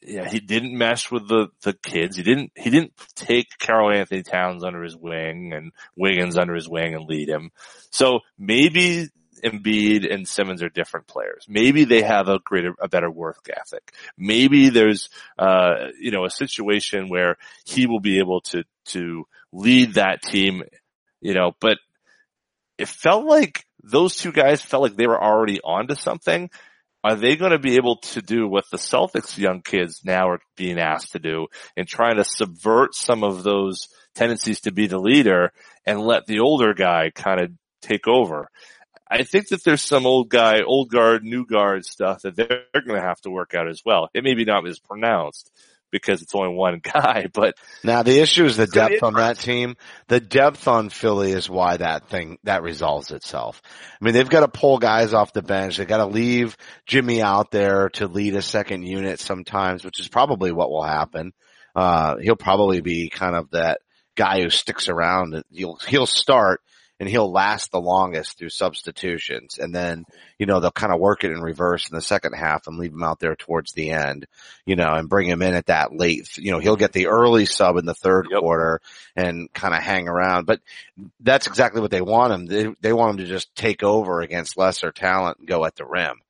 yeah, 0.00 0.28
he 0.28 0.40
didn't 0.40 0.76
mesh 0.76 1.10
with 1.10 1.28
the 1.28 1.48
the 1.62 1.74
kids. 1.74 2.16
He 2.16 2.22
didn't 2.22 2.52
he 2.56 2.70
didn't 2.70 2.92
take 3.14 3.48
Karl 3.58 3.90
Anthony 3.90 4.22
Towns 4.22 4.64
under 4.64 4.82
his 4.82 4.96
wing 4.96 5.52
and 5.54 5.72
Wiggins 5.96 6.36
under 6.38 6.54
his 6.54 6.68
wing 6.68 6.94
and 6.94 7.06
lead 7.06 7.28
him. 7.28 7.50
So 7.90 8.20
maybe 8.38 9.08
Embiid 9.44 10.12
and 10.12 10.26
Simmons 10.26 10.62
are 10.62 10.68
different 10.68 11.06
players. 11.06 11.46
Maybe 11.48 11.84
they 11.84 12.02
have 12.02 12.28
a 12.28 12.38
greater, 12.38 12.74
a 12.80 12.88
better 12.88 13.10
work 13.10 13.48
ethic. 13.50 13.92
Maybe 14.16 14.68
there's, 14.68 15.08
uh, 15.38 15.88
you 15.98 16.10
know, 16.10 16.24
a 16.24 16.30
situation 16.30 17.08
where 17.08 17.36
he 17.64 17.86
will 17.86 18.00
be 18.00 18.18
able 18.18 18.40
to, 18.42 18.64
to 18.86 19.24
lead 19.52 19.94
that 19.94 20.22
team, 20.22 20.62
you 21.20 21.34
know, 21.34 21.52
but 21.60 21.78
it 22.78 22.88
felt 22.88 23.24
like 23.24 23.64
those 23.82 24.16
two 24.16 24.32
guys 24.32 24.62
felt 24.62 24.82
like 24.82 24.96
they 24.96 25.06
were 25.06 25.22
already 25.22 25.60
onto 25.60 25.94
something. 25.94 26.50
Are 27.04 27.16
they 27.16 27.34
going 27.34 27.50
to 27.50 27.58
be 27.58 27.76
able 27.76 27.96
to 27.96 28.22
do 28.22 28.46
what 28.46 28.64
the 28.70 28.76
Celtics 28.76 29.36
young 29.36 29.60
kids 29.60 30.02
now 30.04 30.28
are 30.30 30.40
being 30.56 30.78
asked 30.78 31.12
to 31.12 31.18
do 31.18 31.48
and 31.76 31.86
trying 31.86 32.16
to 32.16 32.24
subvert 32.24 32.94
some 32.94 33.24
of 33.24 33.42
those 33.42 33.88
tendencies 34.14 34.60
to 34.60 34.72
be 34.72 34.86
the 34.86 35.00
leader 35.00 35.52
and 35.84 36.00
let 36.00 36.26
the 36.26 36.38
older 36.38 36.74
guy 36.74 37.10
kind 37.12 37.40
of 37.40 37.50
take 37.80 38.06
over? 38.06 38.48
I 39.12 39.24
think 39.24 39.48
that 39.48 39.62
there's 39.62 39.82
some 39.82 40.06
old 40.06 40.30
guy, 40.30 40.62
old 40.62 40.88
guard, 40.88 41.22
new 41.22 41.44
guard 41.44 41.84
stuff 41.84 42.22
that 42.22 42.34
they're 42.34 42.64
going 42.72 42.98
to 42.98 43.06
have 43.06 43.20
to 43.22 43.30
work 43.30 43.52
out 43.54 43.68
as 43.68 43.82
well. 43.84 44.08
It 44.14 44.24
may 44.24 44.32
be 44.32 44.46
not 44.46 44.66
as 44.66 44.78
pronounced 44.78 45.52
because 45.90 46.22
it's 46.22 46.34
only 46.34 46.54
one 46.54 46.80
guy, 46.82 47.26
but 47.30 47.54
Now 47.84 48.02
the 48.02 48.20
issue 48.20 48.46
is 48.46 48.56
the 48.56 48.66
depth 48.66 49.02
on 49.02 49.12
that 49.14 49.38
team. 49.38 49.76
The 50.08 50.18
depth 50.18 50.66
on 50.66 50.88
Philly 50.88 51.32
is 51.32 51.50
why 51.50 51.76
that 51.76 52.08
thing, 52.08 52.38
that 52.44 52.62
resolves 52.62 53.10
itself. 53.10 53.60
I 54.00 54.04
mean, 54.04 54.14
they've 54.14 54.26
got 54.26 54.40
to 54.40 54.48
pull 54.48 54.78
guys 54.78 55.12
off 55.12 55.34
the 55.34 55.42
bench. 55.42 55.76
They 55.76 55.84
got 55.84 55.98
to 55.98 56.06
leave 56.06 56.56
Jimmy 56.86 57.20
out 57.20 57.50
there 57.50 57.90
to 57.90 58.08
lead 58.08 58.34
a 58.34 58.42
second 58.42 58.86
unit 58.86 59.20
sometimes, 59.20 59.84
which 59.84 60.00
is 60.00 60.08
probably 60.08 60.52
what 60.52 60.70
will 60.70 60.84
happen. 60.84 61.34
Uh, 61.76 62.16
he'll 62.16 62.36
probably 62.36 62.80
be 62.80 63.10
kind 63.10 63.36
of 63.36 63.50
that 63.50 63.80
guy 64.16 64.40
who 64.40 64.48
sticks 64.48 64.88
around. 64.88 65.44
He'll, 65.50 65.76
he'll 65.86 66.06
start 66.06 66.62
and 67.02 67.10
he'll 67.10 67.32
last 67.32 67.72
the 67.72 67.80
longest 67.80 68.38
through 68.38 68.48
substitutions. 68.48 69.58
And 69.58 69.74
then, 69.74 70.04
you 70.38 70.46
know, 70.46 70.60
they'll 70.60 70.70
kind 70.70 70.92
of 70.94 71.00
work 71.00 71.24
it 71.24 71.32
in 71.32 71.40
reverse 71.40 71.90
in 71.90 71.96
the 71.96 72.00
second 72.00 72.34
half 72.34 72.68
and 72.68 72.78
leave 72.78 72.92
him 72.92 73.02
out 73.02 73.18
there 73.18 73.34
towards 73.34 73.72
the 73.72 73.90
end, 73.90 74.28
you 74.66 74.76
know, 74.76 74.94
and 74.94 75.08
bring 75.08 75.28
him 75.28 75.42
in 75.42 75.54
at 75.54 75.66
that 75.66 75.92
late, 75.92 76.38
you 76.38 76.52
know, 76.52 76.60
he'll 76.60 76.76
get 76.76 76.92
the 76.92 77.08
early 77.08 77.44
sub 77.44 77.76
in 77.76 77.86
the 77.86 77.92
third 77.92 78.28
Yep. 78.30 78.38
quarter 78.38 78.80
and 79.16 79.52
kind 79.52 79.74
of 79.74 79.82
hang 79.82 80.06
around. 80.06 80.46
But 80.46 80.60
that's 81.18 81.48
exactly 81.48 81.80
what 81.80 81.90
they 81.90 82.02
want 82.02 82.34
him. 82.34 82.46
They, 82.46 82.72
they 82.80 82.92
want 82.92 83.18
him 83.18 83.26
to 83.26 83.32
just 83.32 83.52
take 83.56 83.82
over 83.82 84.20
against 84.20 84.56
lesser 84.56 84.92
talent 84.92 85.38
and 85.40 85.48
go 85.48 85.64
at 85.64 85.74
the 85.74 85.84
rim. 85.84 86.20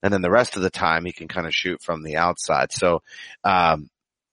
And 0.00 0.14
then 0.14 0.22
the 0.22 0.30
rest 0.30 0.54
of 0.54 0.62
the 0.62 0.70
time 0.70 1.06
he 1.06 1.12
can 1.12 1.26
kind 1.26 1.48
of 1.48 1.52
shoot 1.52 1.82
from 1.82 2.04
the 2.04 2.18
outside. 2.18 2.70
So, 2.70 3.02
um, 3.42 3.90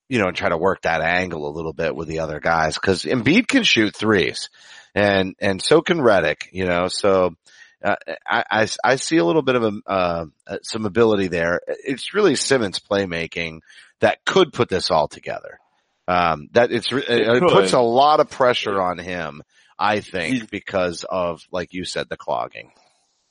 you 0.10 0.20
know, 0.20 0.28
and 0.28 0.38
try 0.38 0.50
to 0.50 0.58
work 0.58 0.84
that 0.84 1.02
angle 1.02 1.50
a 1.50 1.52
little 1.52 1.74
bit 1.74 1.96
with 1.96 2.08
the 2.08 2.20
other 2.20 2.40
guys 2.40 2.76
because 2.76 3.04
Embiid 3.04 3.48
can 3.48 3.64
shoot 3.64 3.96
threes 3.96 4.52
and, 4.96 5.36
and 5.40 5.62
so 5.62 5.82
can 5.82 5.98
Redick, 6.00 6.44
you 6.52 6.66
know, 6.66 6.88
so, 6.88 7.36
uh, 7.84 7.96
I, 8.26 8.44
I, 8.50 8.68
I 8.84 8.96
see 8.96 9.18
a 9.18 9.26
little 9.26 9.44
bit 9.44 9.56
of 9.56 9.64
a, 9.64 9.72
uh, 9.86 10.26
uh, 10.48 10.58
some 10.64 10.86
ability 10.86 11.28
there. 11.28 11.62
It's 11.68 12.14
really 12.14 12.36
Simmons 12.36 12.80
playmaking 12.80 13.60
that 14.00 14.26
could 14.26 14.52
put 14.52 14.70
this 14.70 14.90
all 14.90 15.08
together. 15.08 15.60
Um, 16.08 16.48
that 16.54 16.72
it's, 16.72 16.92
it, 16.92 17.04
it 17.08 17.44
puts 17.44 17.74
a 17.74 17.80
lot 17.80 18.20
of 18.20 18.30
pressure 18.30 18.82
on 18.82 18.98
him, 18.98 19.44
I 19.78 20.00
think, 20.00 20.34
He's- 20.36 20.48
because 20.50 21.06
of, 21.08 21.42
like 21.52 21.74
you 21.74 21.86
said, 21.86 22.08
the 22.10 22.18
clogging. 22.18 22.72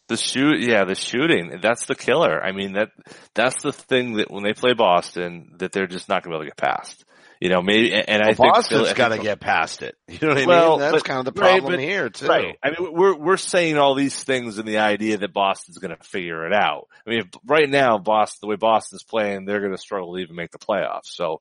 The 0.09 0.17
shoot, 0.17 0.61
yeah, 0.61 0.85
the 0.85 0.95
shooting, 0.95 1.59
that's 1.61 1.87
the 1.87 1.97
killer. 1.97 2.41
I 2.41 2.53
mean, 2.53 2.75
that, 2.75 2.91
that's 3.35 3.61
the 3.63 3.73
thing 3.73 4.19
that 4.19 4.31
when 4.31 4.45
they 4.45 4.53
play 4.53 4.73
Boston, 4.73 5.55
that 5.59 5.73
they're 5.73 5.89
just 5.89 6.09
not 6.09 6.23
gonna 6.23 6.35
be 6.35 6.37
able 6.37 6.45
to 6.45 6.51
get 6.51 6.57
past. 6.57 7.05
You 7.41 7.51
know, 7.51 7.61
maybe, 7.61 7.93
and, 7.93 8.23
I 8.23 8.29
Well, 8.29 8.35
think 8.35 8.55
Boston's 8.55 8.69
Philly- 8.69 8.91
I 8.91 8.95
got 8.95 9.09
to 9.09 9.19
get 9.19 9.41
past 9.41 9.83
it. 9.83 9.95
You 10.09 10.19
know 10.23 10.29
what 10.29 10.39
I 10.39 10.47
Well, 10.47 10.71
mean? 10.71 10.79
That's 10.81 10.93
but- 10.93 11.05
kind 11.05 11.27
of 11.29 11.35
the 11.35 11.41
right, 11.41 11.51
problem 11.59 11.73
but- 11.75 11.81
here 11.81 12.09
too. 12.09 12.27
Right. 12.27 12.57
I 12.63 12.71
mean, 12.71 12.93
we're, 12.95 13.15
we're 13.17 13.37
saying 13.37 13.77
all 13.77 13.95
these 13.95 14.23
things 14.25 14.59
in 14.59 14.65
the 14.67 14.79
idea 14.79 15.19
that 15.19 15.33
Boston's 15.35 15.79
gonna 15.79 15.99
figure 16.03 16.47
it 16.47 16.53
out. 16.55 16.89
I 17.07 17.11
mean, 17.11 17.19
if, 17.21 17.27
right 17.45 17.69
now, 17.69 17.99
Boston, 17.99 18.39
the 18.43 18.47
way 18.49 18.57
Boston's 18.57 19.03
playing, 19.05 19.45
they're 19.45 19.61
gonna 19.61 19.77
struggle 19.77 20.15
to 20.15 20.21
even 20.23 20.35
make 20.37 20.51
the 20.51 20.59
playoffs. 20.59 21.07
So, 21.07 21.41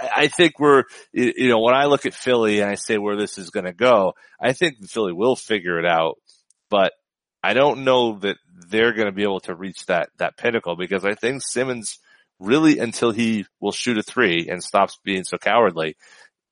I 0.00 0.10
I 0.16 0.28
think 0.28 0.58
we're, 0.58 0.84
you 1.12 1.32
you 1.36 1.48
know, 1.48 1.60
when 1.60 1.74
I 1.74 1.84
look 1.86 2.06
at 2.06 2.14
Philly 2.14 2.60
and 2.60 2.70
I 2.70 2.74
say 2.76 2.98
where 2.98 3.16
this 3.16 3.38
is 3.38 3.50
going 3.50 3.66
to 3.66 3.72
go, 3.74 4.14
I 4.40 4.52
think 4.54 4.84
Philly 4.88 5.12
will 5.12 5.36
figure 5.36 5.78
it 5.78 5.86
out, 5.86 6.16
but 6.70 6.92
I 7.42 7.52
don't 7.54 7.84
know 7.84 8.18
that 8.20 8.36
they're 8.68 8.92
going 8.94 9.06
to 9.06 9.12
be 9.12 9.22
able 9.22 9.40
to 9.40 9.54
reach 9.54 9.84
that, 9.86 10.08
that 10.18 10.36
pinnacle 10.38 10.76
because 10.76 11.04
I 11.04 11.14
think 11.14 11.42
Simmons 11.42 11.98
really 12.42 12.78
until 12.78 13.12
he 13.12 13.46
will 13.60 13.72
shoot 13.72 13.98
a 13.98 14.02
three 14.02 14.48
and 14.50 14.62
stops 14.62 14.98
being 15.04 15.24
so 15.24 15.38
cowardly, 15.38 15.96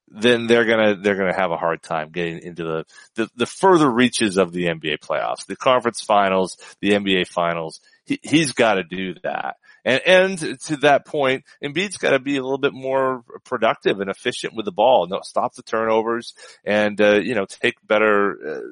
then 0.09 0.47
they're 0.47 0.65
gonna 0.65 0.97
they're 0.97 1.17
gonna 1.17 1.37
have 1.37 1.53
a 1.53 1.57
hard 1.57 1.83
time 1.83 2.11
getting 2.11 2.41
into 2.41 2.65
the 2.65 2.85
the, 3.15 3.31
the 3.37 3.47
further 3.47 3.89
reaches 3.89 4.39
of 4.39 4.53
the 4.53 4.67
NBA 4.67 4.99
playoffs, 4.99 5.47
the 5.47 5.57
conference 5.57 6.03
finals, 6.03 6.57
the 6.81 6.91
NBA 6.91 7.29
finals. 7.29 7.81
He, 8.05 8.19
he's 8.23 8.53
got 8.53 8.75
to 8.75 8.83
do 8.83 9.15
that. 9.23 9.57
And, 9.85 10.01
and 10.07 10.61
to 10.63 10.77
that 10.79 11.07
point, 11.07 11.45
Embiid's 11.65 11.97
got 11.97 12.11
to 12.11 12.19
be 12.19 12.37
a 12.37 12.43
little 12.43 12.59
bit 12.59 12.75
more 12.75 13.25
productive 13.45 14.01
and 14.01 14.11
efficient 14.11 14.55
with 14.55 14.65
the 14.65 14.73
ball. 14.73 15.07
No, 15.07 15.21
stop 15.23 15.55
the 15.55 15.63
turnovers 15.63 16.35
and, 16.65 17.01
uh, 17.01 17.21
you 17.21 17.35
know, 17.35 17.47
take 17.47 17.77
better, 17.87 18.63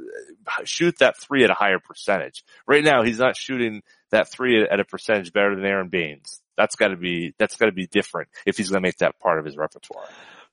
uh, 0.46 0.64
shoot 0.64 0.98
that 0.98 1.16
three 1.16 1.44
at 1.44 1.50
a 1.50 1.54
higher 1.54 1.78
percentage. 1.78 2.44
Right 2.66 2.84
now, 2.84 3.02
he's 3.04 3.18
not 3.18 3.36
shooting 3.36 3.82
that 4.10 4.30
three 4.30 4.62
at 4.62 4.80
a 4.80 4.84
percentage 4.84 5.32
better 5.32 5.54
than 5.54 5.64
Aron 5.64 5.88
Baynes. 5.88 6.40
That's 6.58 6.76
gotta 6.76 6.96
be, 6.96 7.32
that's 7.38 7.56
gotta 7.56 7.72
be 7.72 7.86
different 7.86 8.28
if 8.44 8.58
he's 8.58 8.68
gonna 8.68 8.82
make 8.82 8.98
that 8.98 9.18
part 9.20 9.38
of 9.38 9.46
his 9.46 9.56
repertoire. 9.56 10.04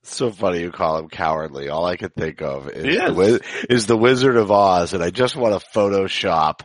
So 0.04 0.30
funny 0.32 0.60
you 0.62 0.72
call 0.72 1.00
him 1.00 1.10
cowardly. 1.10 1.70
All 1.70 1.84
I 1.86 1.96
can 1.98 2.10
think 2.12 2.40
of 2.44 2.70
is, 2.70 2.84
He 2.86 2.96
the, 2.96 3.06
is. 3.08 3.16
Wiz- 3.16 3.42
is 3.72 3.86
the 3.88 3.98
Wizard 3.98 4.38
of 4.38 4.52
Oz, 4.52 4.94
and 4.94 5.04
I 5.04 5.10
just 5.10 5.36
want 5.36 5.60
to 5.60 5.68
Photoshop 5.76 6.60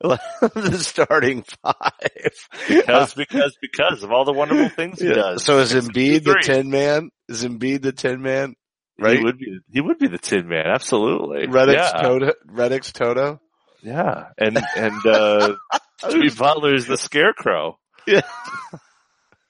the 0.00 0.78
starting 0.78 1.44
five. 1.62 2.32
Because, 2.66 3.12
because, 3.12 3.56
because 3.60 4.02
of 4.02 4.10
all 4.10 4.24
the 4.24 4.32
wonderful 4.32 4.70
things 4.70 5.00
he 5.00 5.08
Yeah. 5.08 5.14
does. 5.14 5.44
So 5.44 5.58
is 5.58 5.74
Embiid 5.74 6.24
the. 6.24 6.40
Tin 6.42 6.70
Man? 6.70 7.10
Is 7.28 7.44
Embiid 7.44 7.82
the 7.82 7.92
Tin 7.92 8.22
Man? 8.22 8.54
Right? 8.98 9.18
He 9.18 9.22
would 9.22 9.38
be, 9.38 9.58
he 9.70 9.80
would 9.82 9.98
be 9.98 10.08
the 10.08 10.18
Tin 10.18 10.48
Man, 10.48 10.64
absolutely. 10.66 11.46
Redick's 11.46 11.92
yeah. 11.94 12.00
Toto. 12.02 12.32
Redick's 12.50 12.92
Toto. 12.92 13.40
Yeah, 13.82 14.30
and 14.38 14.58
and 14.76 15.06
uh 15.06 15.54
Jimmy 16.10 16.26
is 16.28 16.86
the 16.86 16.96
scarecrow. 16.96 17.78
Yeah. 18.12 18.78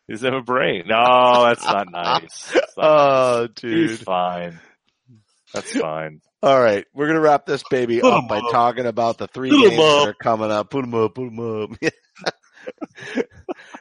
He 0.07 0.15
doesn't 0.15 0.33
have 0.33 0.41
a 0.43 0.45
brain. 0.45 0.85
No, 0.87 1.45
that's 1.45 1.65
not 1.65 1.91
nice. 1.93 2.51
That's 2.53 2.77
not 2.79 2.85
Oh, 2.87 3.41
nice. 3.43 3.51
dude. 3.57 3.91
He's 3.91 4.03
fine. 4.03 4.59
That's 5.53 5.79
fine. 5.79 6.21
All 6.43 6.59
right, 6.59 6.87
we're 6.95 7.09
gonna 7.09 7.21
wrap 7.21 7.45
this 7.47 7.63
baby 7.71 8.01
Put 8.01 8.13
up 8.13 8.23
'em 8.23 8.27
by 8.29 8.39
up. 8.39 8.51
talking 8.51 8.87
about 8.87 9.19
the 9.19 9.27
three 9.27 9.51
Put 9.51 9.57
'em 9.65 9.71
games 9.71 9.77
that 9.83 10.09
are 10.09 10.15
coming 10.15 10.51
up. 10.51 10.71
Put 10.71 10.83
them 10.83 10.95
up. 10.95 11.15
Put 11.15 11.25
them 11.35 11.63
up. 11.63 11.71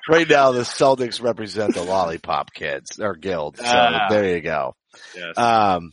right 0.10 0.28
now, 0.30 0.52
the 0.52 0.62
Celtics 0.62 1.22
represent 1.22 1.74
the 1.74 1.84
lollipop 1.84 2.54
kids 2.54 3.00
or 3.00 3.16
guild. 3.16 3.58
So 3.58 3.64
Ah. 3.66 4.08
there 4.10 4.36
you 4.36 4.42
go. 4.42 4.76
Yes. 5.16 5.38
Um, 5.38 5.92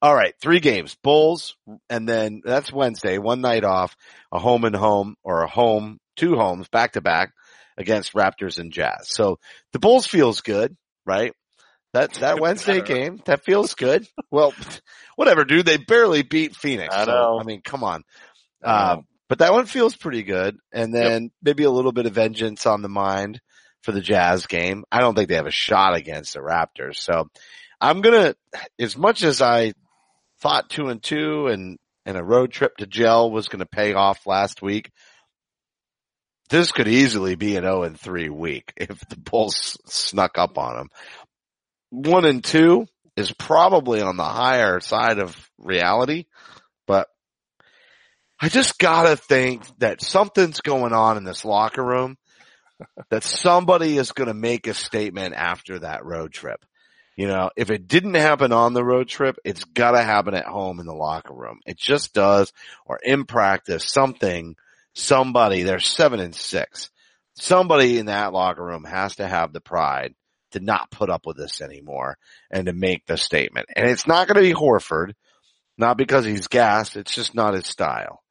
all 0.00 0.14
right, 0.14 0.34
three 0.40 0.60
games: 0.60 0.96
Bulls, 1.02 1.56
and 1.88 2.08
then 2.08 2.42
that's 2.44 2.72
Wednesday. 2.72 3.18
One 3.18 3.40
night 3.40 3.64
off, 3.64 3.96
a 4.32 4.38
home 4.38 4.64
and 4.64 4.74
home, 4.76 5.14
or 5.22 5.42
a 5.42 5.48
home, 5.48 5.98
two 6.16 6.36
homes 6.36 6.68
back 6.68 6.92
to 6.92 7.00
back 7.00 7.32
against 7.76 8.12
Raptors 8.12 8.58
and 8.58 8.72
Jazz. 8.72 9.08
So 9.08 9.38
the 9.72 9.78
Bulls 9.78 10.06
feels 10.06 10.40
good, 10.40 10.76
right? 11.06 11.32
That 11.92 12.12
that 12.20 12.40
Wednesday 12.40 12.80
game 12.80 13.20
that 13.24 13.44
feels 13.44 13.74
good. 13.74 14.06
Well, 14.30 14.54
whatever, 15.16 15.44
dude. 15.44 15.66
They 15.66 15.76
barely 15.76 16.22
beat 16.22 16.56
Phoenix. 16.56 16.94
I 16.94 17.04
so. 17.04 17.38
I 17.40 17.44
mean, 17.44 17.62
come 17.62 17.84
on. 17.84 18.02
I 18.62 18.66
know. 18.66 18.92
Um, 18.92 19.06
but 19.32 19.38
that 19.38 19.52
one 19.52 19.64
feels 19.64 19.96
pretty 19.96 20.24
good. 20.24 20.58
And 20.74 20.92
then 20.92 21.30
maybe 21.42 21.64
a 21.64 21.70
little 21.70 21.92
bit 21.92 22.04
of 22.04 22.12
vengeance 22.12 22.66
on 22.66 22.82
the 22.82 22.90
mind 22.90 23.40
for 23.80 23.92
the 23.92 24.02
Jazz 24.02 24.46
game. 24.46 24.84
I 24.92 25.00
don't 25.00 25.14
think 25.14 25.30
they 25.30 25.36
have 25.36 25.46
a 25.46 25.50
shot 25.50 25.96
against 25.96 26.34
the 26.34 26.40
Raptors. 26.40 26.96
So 26.96 27.30
I'm 27.80 28.02
going 28.02 28.34
to, 28.34 28.60
as 28.78 28.94
much 28.94 29.22
as 29.22 29.40
I 29.40 29.72
thought 30.42 30.68
two 30.68 30.88
and 30.88 31.02
two 31.02 31.46
and, 31.46 31.78
and 32.04 32.18
a 32.18 32.22
road 32.22 32.52
trip 32.52 32.76
to 32.76 32.86
gel 32.86 33.30
was 33.30 33.48
going 33.48 33.60
to 33.60 33.66
pay 33.66 33.94
off 33.94 34.26
last 34.26 34.60
week, 34.60 34.90
this 36.52 36.70
could 36.70 36.86
easily 36.86 37.34
be 37.34 37.56
an 37.56 37.64
0 37.64 37.84
and 37.84 37.98
3 37.98 38.28
week 38.28 38.72
if 38.76 39.00
the 39.08 39.16
Bulls 39.16 39.78
snuck 39.86 40.38
up 40.38 40.58
on 40.58 40.76
them. 40.76 40.88
One 41.90 42.24
and 42.24 42.44
two 42.44 42.86
is 43.16 43.32
probably 43.32 44.00
on 44.00 44.16
the 44.16 44.24
higher 44.24 44.78
side 44.80 45.18
of 45.18 45.50
reality, 45.58 46.26
but 46.86 47.08
I 48.40 48.48
just 48.48 48.78
gotta 48.78 49.16
think 49.16 49.64
that 49.78 50.02
something's 50.02 50.60
going 50.60 50.92
on 50.92 51.16
in 51.16 51.24
this 51.24 51.44
locker 51.44 51.84
room 51.84 52.16
that 53.10 53.24
somebody 53.24 53.96
is 53.96 54.12
going 54.12 54.28
to 54.28 54.34
make 54.34 54.66
a 54.66 54.74
statement 54.74 55.34
after 55.34 55.78
that 55.80 56.04
road 56.04 56.32
trip. 56.32 56.64
You 57.16 57.28
know, 57.28 57.50
if 57.56 57.70
it 57.70 57.86
didn't 57.86 58.14
happen 58.14 58.52
on 58.52 58.72
the 58.72 58.84
road 58.84 59.08
trip, 59.08 59.36
it's 59.44 59.64
gotta 59.64 60.02
happen 60.02 60.34
at 60.34 60.46
home 60.46 60.80
in 60.80 60.86
the 60.86 60.94
locker 60.94 61.34
room. 61.34 61.60
It 61.66 61.78
just 61.78 62.14
does 62.14 62.52
or 62.86 62.98
in 63.02 63.24
practice, 63.24 63.84
something, 63.86 64.56
somebody, 64.94 65.62
they're 65.62 65.80
seven 65.80 66.20
and 66.20 66.34
six. 66.34 66.90
Somebody 67.34 67.98
in 67.98 68.06
that 68.06 68.32
locker 68.32 68.62
room 68.64 68.84
has 68.84 69.16
to 69.16 69.26
have 69.26 69.52
the 69.52 69.60
pride 69.60 70.14
to 70.52 70.60
not 70.60 70.90
put 70.90 71.10
up 71.10 71.26
with 71.26 71.36
this 71.36 71.60
anymore 71.60 72.16
and 72.50 72.66
to 72.66 72.72
make 72.72 73.06
the 73.06 73.16
statement. 73.16 73.66
And 73.74 73.88
it's 73.88 74.06
not 74.06 74.28
going 74.28 74.36
to 74.36 74.48
be 74.48 74.54
Horford, 74.54 75.12
not 75.78 75.96
because 75.96 76.24
he's 76.24 76.48
gassed. 76.48 76.96
It's 76.96 77.14
just 77.14 77.34
not 77.34 77.54
his 77.54 77.66
style, 77.66 78.22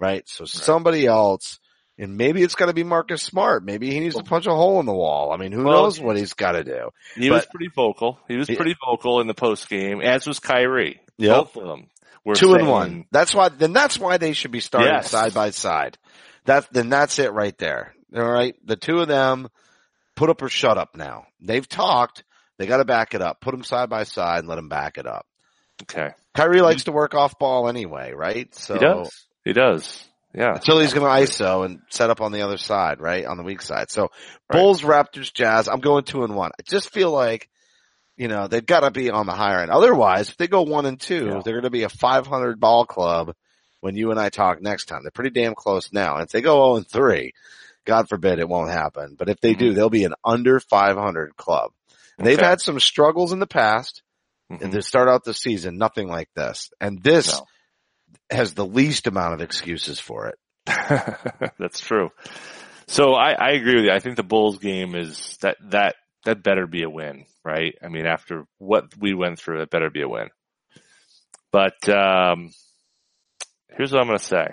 right? 0.00 0.28
So 0.28 0.44
somebody 0.44 1.06
else, 1.06 1.60
and 1.96 2.16
maybe 2.16 2.42
it's 2.42 2.56
going 2.56 2.68
to 2.68 2.74
be 2.74 2.82
Marcus 2.82 3.22
Smart. 3.22 3.64
Maybe 3.64 3.92
he 3.92 4.00
needs 4.00 4.16
to 4.16 4.24
punch 4.24 4.46
a 4.46 4.54
hole 4.54 4.80
in 4.80 4.86
the 4.86 4.92
wall. 4.92 5.32
I 5.32 5.36
mean, 5.36 5.52
who 5.52 5.64
Well, 5.64 5.84
knows 5.84 6.00
what 6.00 6.16
he's 6.16 6.34
got 6.34 6.52
to 6.52 6.64
do? 6.64 6.90
He 7.14 7.30
was 7.30 7.46
pretty 7.46 7.70
vocal. 7.74 8.18
He 8.26 8.36
was 8.36 8.48
pretty 8.48 8.74
vocal 8.84 9.20
in 9.20 9.28
the 9.28 9.34
post 9.34 9.68
game, 9.68 10.00
as 10.00 10.26
was 10.26 10.40
Kyrie. 10.40 11.00
Yep. 11.18 11.36
Both 11.36 11.56
of 11.56 11.68
them 11.68 11.86
were 12.24 12.34
Two 12.34 12.54
and 12.54 12.68
one. 12.68 13.06
That's 13.10 13.34
why, 13.34 13.48
then 13.48 13.72
that's 13.72 13.98
why 13.98 14.18
they 14.18 14.32
should 14.32 14.50
be 14.50 14.60
starting 14.60 14.90
Yes. 14.92 15.10
side 15.10 15.34
by 15.34 15.50
side. 15.50 15.98
That, 16.44 16.66
then 16.72 16.88
that's 16.88 17.18
it 17.18 17.32
right 17.32 17.56
there. 17.58 17.94
All 18.16 18.22
right. 18.30 18.54
The 18.64 18.76
two 18.76 19.00
of 19.00 19.08
them 19.08 19.48
put 20.16 20.30
up 20.30 20.42
or 20.42 20.48
shut 20.48 20.78
up 20.78 20.96
now. 20.96 21.26
They've 21.40 21.68
talked. 21.68 22.24
They 22.58 22.66
got 22.66 22.78
to 22.78 22.84
back 22.84 23.14
it 23.14 23.22
up. 23.22 23.40
Put 23.40 23.52
them 23.52 23.62
side 23.64 23.88
by 23.88 24.04
side 24.04 24.40
and 24.40 24.48
let 24.48 24.56
them 24.56 24.68
back 24.68 24.98
it 24.98 25.06
up. 25.06 25.26
Okay, 25.82 26.10
Kyrie 26.34 26.60
likes 26.60 26.84
to 26.84 26.92
work 26.92 27.14
off 27.14 27.38
ball 27.38 27.68
anyway, 27.68 28.12
right? 28.12 28.52
So 28.52 28.74
he 28.74 28.80
does. 28.80 29.26
He 29.44 29.52
does. 29.52 30.04
Yeah. 30.34 30.54
until 30.54 30.80
he's 30.80 30.92
going 30.92 31.06
to 31.06 31.24
ISO 31.26 31.64
and 31.64 31.80
set 31.88 32.10
up 32.10 32.20
on 32.20 32.32
the 32.32 32.42
other 32.42 32.58
side, 32.58 33.00
right? 33.00 33.24
On 33.24 33.36
the 33.36 33.44
weak 33.44 33.62
side. 33.62 33.90
So 33.90 34.10
Bulls, 34.50 34.82
Raptors, 34.82 35.32
Jazz, 35.32 35.68
I'm 35.68 35.78
going 35.78 36.02
two 36.02 36.24
and 36.24 36.34
one. 36.34 36.50
I 36.58 36.62
just 36.64 36.90
feel 36.90 37.12
like, 37.12 37.48
you 38.18 38.28
know, 38.28 38.48
they've 38.48 38.64
got 38.66 38.80
to 38.80 38.90
be 38.90 39.10
on 39.10 39.26
the 39.26 39.32
higher 39.32 39.60
end. 39.60 39.70
Otherwise, 39.70 40.28
if 40.28 40.36
they 40.36 40.48
go 40.48 40.62
one 40.62 40.84
and 40.86 41.00
two, 41.00 41.26
Yeah. 41.26 41.40
they're 41.44 41.54
going 41.54 41.62
to 41.64 41.70
be 41.70 41.84
a 41.84 41.88
500 41.88 42.60
ball 42.60 42.84
club 42.84 43.34
when 43.80 43.96
you 43.96 44.10
and 44.10 44.18
I 44.20 44.28
talk 44.28 44.60
next 44.60 44.86
time. 44.86 45.02
They're 45.02 45.10
pretty 45.12 45.30
damn 45.30 45.54
close 45.54 45.92
now. 45.92 46.14
And 46.16 46.24
if 46.24 46.30
they 46.30 46.42
go 46.42 46.56
0 46.74 46.76
and 46.78 46.88
three, 46.88 47.32
God 47.86 48.08
forbid 48.08 48.38
it 48.40 48.48
won't 48.48 48.70
happen. 48.70 49.14
But 49.18 49.28
if 49.30 49.40
they 49.40 49.54
do, 49.54 49.72
they'll 49.72 49.88
be 49.88 50.04
an 50.04 50.14
under 50.24 50.60
500 50.60 51.36
club. 51.36 51.70
And 52.18 52.26
they've 52.26 52.36
Mm-hmm. 52.36 52.44
Had 52.44 52.60
some 52.60 52.80
struggles 52.80 53.32
in 53.32 53.38
the 53.38 53.46
past 53.46 54.02
Mhm. 54.50 54.62
and 54.62 54.72
to 54.72 54.82
start 54.82 55.08
out 55.08 55.22
the 55.24 55.32
season, 55.34 55.78
nothing 55.78 56.08
like 56.08 56.28
this. 56.34 56.70
And 56.80 57.00
this 57.02 57.32
No. 57.32 57.46
has 58.30 58.54
the 58.54 58.66
least 58.66 59.06
amount 59.06 59.34
of 59.34 59.40
excuses 59.42 60.00
for 60.00 60.26
it. 60.28 60.38
That's 61.58 61.80
true. 61.80 62.10
So 62.88 63.12
I, 63.14 63.32
I 63.32 63.50
agree 63.52 63.76
with 63.76 63.84
you. 63.84 63.92
I 63.92 64.00
think 64.00 64.16
the 64.16 64.22
Bulls 64.22 64.58
game 64.58 64.94
is 64.94 65.36
that 65.42 65.56
that 65.70 65.94
that 66.24 66.42
better 66.42 66.66
be 66.66 66.82
a 66.82 66.90
win, 66.90 67.24
right? 67.44 67.74
I 67.82 67.88
mean, 67.88 68.06
after 68.06 68.44
what 68.58 68.96
we 68.98 69.14
went 69.14 69.38
through, 69.38 69.62
it 69.62 69.70
better 69.70 69.90
be 69.90 70.02
a 70.02 70.08
win. 70.08 70.28
But 71.52 71.88
um, 71.88 72.50
here's 73.76 73.92
what 73.92 74.00
I'm 74.00 74.06
going 74.06 74.18
to 74.18 74.24
say. 74.24 74.48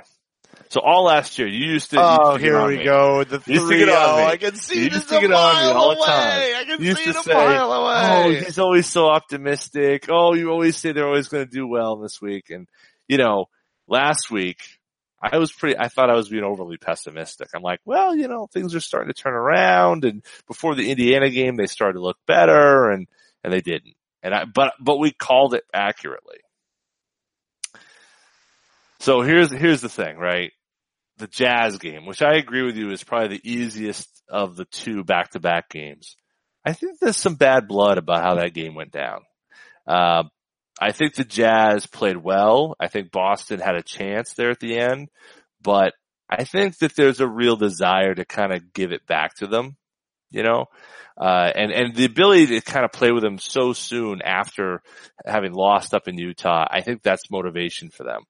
So 0.69 0.79
all 0.81 1.03
last 1.03 1.37
year, 1.37 1.47
you 1.47 1.65
used 1.73 1.91
to. 1.91 1.97
Oh, 1.99 2.29
used 2.31 2.39
to 2.39 2.45
here 2.45 2.65
we 2.65 2.77
me. 2.77 2.83
go 2.83 3.23
the 3.23 3.41
You 3.45 3.53
used 3.55 3.67
to 3.67 3.75
three 3.75 3.85
get 3.85 3.89
on 3.89 4.17
me. 4.17 4.25
I 4.25 4.37
can 4.37 4.55
see 4.55 4.79
You 4.79 4.85
it 4.85 4.93
used 4.93 5.09
to 5.09 5.19
get 5.19 5.31
on 5.31 5.55
me 5.65 5.71
all 5.71 5.89
the 5.91 5.95
away. 5.97 6.05
time. 6.05 6.55
I 6.55 6.63
can 6.65 6.81
You 6.81 6.85
used 6.87 6.97
see 6.97 7.03
to 7.05 7.09
it 7.11 7.15
a 7.17 7.23
say, 7.23 7.33
mile 7.33 7.71
Oh, 7.71 8.29
he's 8.29 8.59
always 8.59 8.87
so 8.87 9.07
optimistic. 9.07 10.05
Oh, 10.09 10.33
you 10.33 10.49
always 10.49 10.77
say 10.77 10.91
they're 10.91 11.07
always 11.07 11.27
going 11.27 11.45
to 11.45 11.51
do 11.51 11.67
well 11.67 11.97
this 11.97 12.21
week. 12.21 12.49
And, 12.49 12.67
you 13.07 13.17
know, 13.17 13.45
last 13.87 14.31
week, 14.31 14.59
I 15.31 15.37
was 15.37 15.51
pretty, 15.51 15.77
I 15.77 15.87
thought 15.87 16.09
I 16.09 16.15
was 16.15 16.29
being 16.29 16.43
overly 16.43 16.77
pessimistic. 16.77 17.49
I'm 17.55 17.63
like, 17.63 17.79
well, 17.85 18.15
you 18.15 18.27
know, 18.27 18.47
things 18.47 18.75
are 18.75 18.79
starting 18.79 19.13
to 19.13 19.21
turn 19.21 19.33
around. 19.33 20.05
And 20.05 20.23
before 20.47 20.75
the 20.75 20.91
Indiana 20.91 21.29
game, 21.29 21.55
they 21.55 21.67
started 21.67 21.93
to 21.93 22.01
look 22.01 22.17
better 22.27 22.89
and, 22.89 23.07
and 23.43 23.51
they 23.53 23.61
didn't. 23.61 23.95
And 24.23 24.33
I, 24.33 24.45
but, 24.45 24.73
but 24.79 24.97
we 24.97 25.11
called 25.11 25.53
it 25.53 25.63
accurately. 25.73 26.37
So 28.99 29.21
here's, 29.21 29.51
here's 29.51 29.81
the 29.81 29.89
thing, 29.89 30.17
right? 30.17 30.51
The 31.17 31.27
Jazz 31.27 31.77
game, 31.77 32.05
which 32.05 32.21
I 32.21 32.35
agree 32.35 32.63
with 32.63 32.75
you 32.75 32.91
is 32.91 33.03
probably 33.03 33.37
the 33.37 33.49
easiest 33.49 34.09
of 34.29 34.55
the 34.55 34.65
two 34.65 35.03
back-to-back 35.03 35.69
games. 35.69 36.15
I 36.65 36.73
think 36.73 36.99
there's 36.99 37.17
some 37.17 37.35
bad 37.35 37.67
blood 37.67 37.97
about 37.97 38.23
how 38.23 38.35
that 38.35 38.53
game 38.53 38.73
went 38.73 38.91
down. 38.91 39.21
Uh, 39.87 40.23
I 40.79 40.91
think 40.91 41.15
the 41.15 41.23
Jazz 41.23 41.85
played 41.85 42.17
well. 42.17 42.75
I 42.79 42.87
think 42.87 43.11
Boston 43.11 43.59
had 43.59 43.75
a 43.75 43.83
chance 43.83 44.33
there 44.33 44.49
at 44.49 44.59
the 44.59 44.77
end, 44.77 45.09
but 45.61 45.93
I 46.29 46.43
think 46.43 46.77
that 46.79 46.95
there's 46.95 47.21
a 47.21 47.27
real 47.27 47.55
desire 47.55 48.13
to 48.13 48.25
kind 48.25 48.51
of 48.51 48.73
give 48.73 48.91
it 48.91 49.05
back 49.05 49.35
to 49.35 49.47
them, 49.47 49.77
you 50.31 50.43
know, 50.43 50.65
uh, 51.19 51.51
and, 51.55 51.71
and 51.71 51.95
the 51.95 52.05
ability 52.05 52.47
to 52.47 52.61
kind 52.61 52.83
of 52.83 52.91
play 52.91 53.11
with 53.11 53.23
them 53.23 53.37
so 53.37 53.73
soon 53.73 54.21
after 54.21 54.81
having 55.25 55.53
lost 55.53 55.93
up 55.93 56.07
in 56.07 56.17
Utah. 56.17 56.65
I 56.69 56.81
think 56.81 57.01
that's 57.01 57.31
motivation 57.31 57.89
for 57.89 58.03
them. 58.03 58.23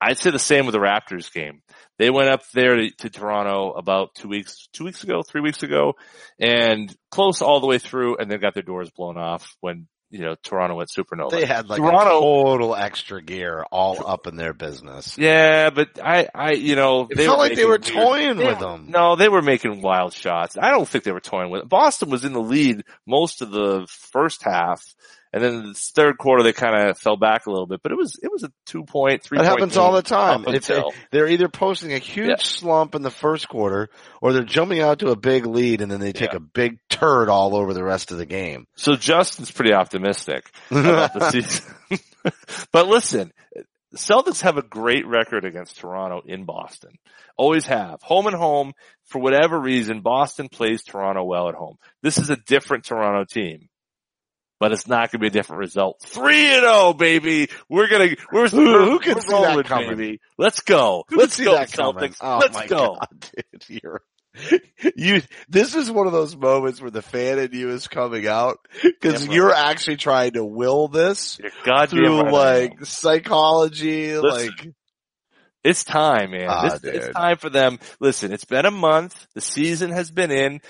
I'd 0.00 0.18
say 0.18 0.30
the 0.30 0.38
same 0.38 0.64
with 0.64 0.72
the 0.72 0.78
Raptors 0.78 1.32
game. 1.32 1.62
They 1.98 2.08
went 2.08 2.30
up 2.30 2.40
there 2.54 2.76
to, 2.76 2.90
to 2.90 3.10
Toronto 3.10 3.72
about 3.72 4.14
two 4.14 4.28
weeks, 4.28 4.66
two 4.72 4.84
weeks 4.84 5.04
ago, 5.04 5.22
three 5.22 5.42
weeks 5.42 5.62
ago, 5.62 5.92
and 6.40 6.94
close 7.10 7.42
all 7.42 7.60
the 7.60 7.66
way 7.66 7.78
through, 7.78 8.16
and 8.16 8.30
then 8.30 8.40
got 8.40 8.54
their 8.54 8.62
doors 8.62 8.90
blown 8.90 9.18
off 9.18 9.54
when 9.60 9.86
you 10.10 10.20
know, 10.20 10.34
Toronto 10.42 10.74
went 10.76 10.90
supernova. 10.90 11.30
They 11.30 11.46
had 11.46 11.68
like 11.68 11.78
Toronto- 11.78 12.18
a 12.18 12.20
total 12.20 12.74
extra 12.76 13.22
gear 13.22 13.64
all 13.70 14.04
up 14.06 14.26
in 14.26 14.36
their 14.36 14.52
business. 14.52 15.16
Yeah, 15.16 15.70
but 15.70 15.98
I, 16.02 16.28
I, 16.34 16.52
you 16.52 16.74
know, 16.76 17.06
It 17.10 17.16
they 17.16 17.24
felt 17.26 17.38
were 17.38 17.44
like 17.44 17.54
they 17.56 17.64
were 17.64 17.78
making 17.78 17.94
weird- 17.96 18.06
toying 18.08 18.36
they 18.36 18.46
with 18.46 18.58
them. 18.58 18.86
No, 18.88 19.16
they 19.16 19.28
were 19.28 19.42
making 19.42 19.82
wild 19.82 20.12
shots. 20.12 20.56
I 20.60 20.70
don't 20.70 20.88
think 20.88 21.04
they 21.04 21.12
were 21.12 21.20
toying 21.20 21.50
with 21.50 21.62
it. 21.62 21.68
Boston 21.68 22.10
was 22.10 22.24
in 22.24 22.32
the 22.32 22.40
lead 22.42 22.82
most 23.06 23.40
of 23.40 23.50
the 23.50 23.86
first 24.12 24.42
half, 24.42 24.82
and 25.32 25.44
then 25.44 25.62
the 25.68 25.74
third 25.74 26.18
quarter 26.18 26.42
they 26.42 26.52
kind 26.52 26.88
of 26.90 26.98
fell 26.98 27.16
back 27.16 27.46
a 27.46 27.50
little 27.50 27.66
bit. 27.68 27.80
But 27.80 27.92
it 27.92 27.94
was 27.98 28.18
it 28.20 28.32
was 28.32 28.42
a 28.42 28.50
two 28.66 28.82
point 28.82 29.22
three. 29.22 29.38
That 29.38 29.44
happens 29.46 29.76
all 29.76 29.92
the 29.92 30.02
time. 30.02 30.44
If 30.48 30.66
they, 30.66 30.82
they're 31.12 31.28
either 31.28 31.48
posting 31.48 31.92
a 31.92 31.98
huge 31.98 32.28
Yeah. 32.30 32.34
slump 32.40 32.96
in 32.96 33.02
the 33.02 33.12
first 33.12 33.48
quarter, 33.48 33.90
or 34.20 34.32
they're 34.32 34.42
jumping 34.42 34.80
out 34.80 34.98
to 35.00 35.10
a 35.10 35.16
big 35.16 35.46
lead, 35.46 35.82
and 35.82 35.90
then 35.92 36.00
they 36.00 36.10
take 36.12 36.32
Yeah. 36.32 36.38
a 36.38 36.40
big 36.40 36.78
turd 37.00 37.28
all 37.28 37.56
over 37.56 37.74
the 37.74 37.82
rest 37.84 38.12
of 38.12 38.18
the 38.18 38.26
game. 38.26 38.66
so 38.76 38.94
Justin's 38.96 39.50
pretty 39.50 39.72
optimistic 39.72 40.50
about 40.70 41.14
the 41.14 41.30
season. 41.32 41.74
but 42.72 42.86
listen, 42.86 43.32
Celtics 43.96 44.42
have 44.42 44.56
a 44.58 44.62
great 44.62 45.06
record 45.06 45.44
against 45.44 45.78
Toronto 45.78 46.22
in 46.24 46.44
Boston. 46.44 46.92
Always 47.36 47.66
have. 47.66 48.00
Home 48.02 48.26
and 48.26 48.36
home. 48.36 48.72
For 49.06 49.18
whatever 49.20 49.58
reason, 49.58 50.02
Boston 50.02 50.48
plays 50.48 50.84
Toronto 50.84 51.24
well 51.24 51.48
at 51.48 51.54
home. 51.56 51.76
This 52.02 52.18
is 52.18 52.30
a 52.30 52.36
different 52.36 52.84
Toronto 52.84 53.24
team. 53.24 53.68
But 54.60 54.72
it's 54.72 54.86
not 54.86 55.10
going 55.10 55.12
to 55.12 55.18
be 55.20 55.26
a 55.28 55.30
different 55.30 55.60
result. 55.60 56.02
Three 56.02 56.44
and 56.52 56.60
zero, 56.60 56.92
baby. 56.92 57.48
We're 57.70 57.88
gonna 57.88 58.10
we're 58.30 58.46
Who- 58.50 58.58
we're, 58.58 58.84
who 58.84 58.98
can 58.98 59.14
that 59.14 59.26
rolling, 59.28 59.62
coming? 59.64 59.96
baby. 59.96 60.20
Let's 60.36 60.60
go. 60.60 61.04
Who 61.08 61.16
Let's 61.16 61.40
go? 61.40 61.56
Celtics. 61.64 62.18
Oh 62.20 62.38
Let's 62.42 62.54
my 62.54 62.66
go. 62.66 62.98
God, 63.00 63.08
dude, 63.66 63.80
you, 64.96 65.22
this 65.48 65.74
is 65.74 65.90
one 65.90 66.06
of 66.06 66.12
those 66.12 66.36
moments 66.36 66.80
where 66.80 66.90
the 66.90 67.02
fan 67.02 67.38
in 67.38 67.52
you 67.52 67.70
is 67.70 67.88
coming 67.88 68.26
out 68.26 68.58
because 68.82 69.26
right. 69.26 69.34
you're 69.34 69.52
actually 69.52 69.96
trying 69.96 70.32
to 70.32 70.44
will 70.44 70.88
this 70.88 71.38
You're 71.40 71.50
goddamn 71.64 71.88
through 71.88 72.20
right 72.22 72.32
like 72.32 72.86
psychology, 72.86 74.16
Listen, 74.16 74.48
like 74.48 74.74
It's 75.64 75.84
time, 75.84 76.30
man. 76.30 76.46
Ah, 76.48 76.78
This- 76.78 76.94
it's 76.94 77.14
time 77.14 77.36
for 77.38 77.50
them. 77.50 77.78
Listen, 77.98 78.32
it's 78.32 78.44
been 78.44 78.66
a 78.66 78.70
month. 78.70 79.26
The 79.34 79.40
season 79.40 79.90
has 79.90 80.10
been 80.10 80.30
in. 80.30 80.60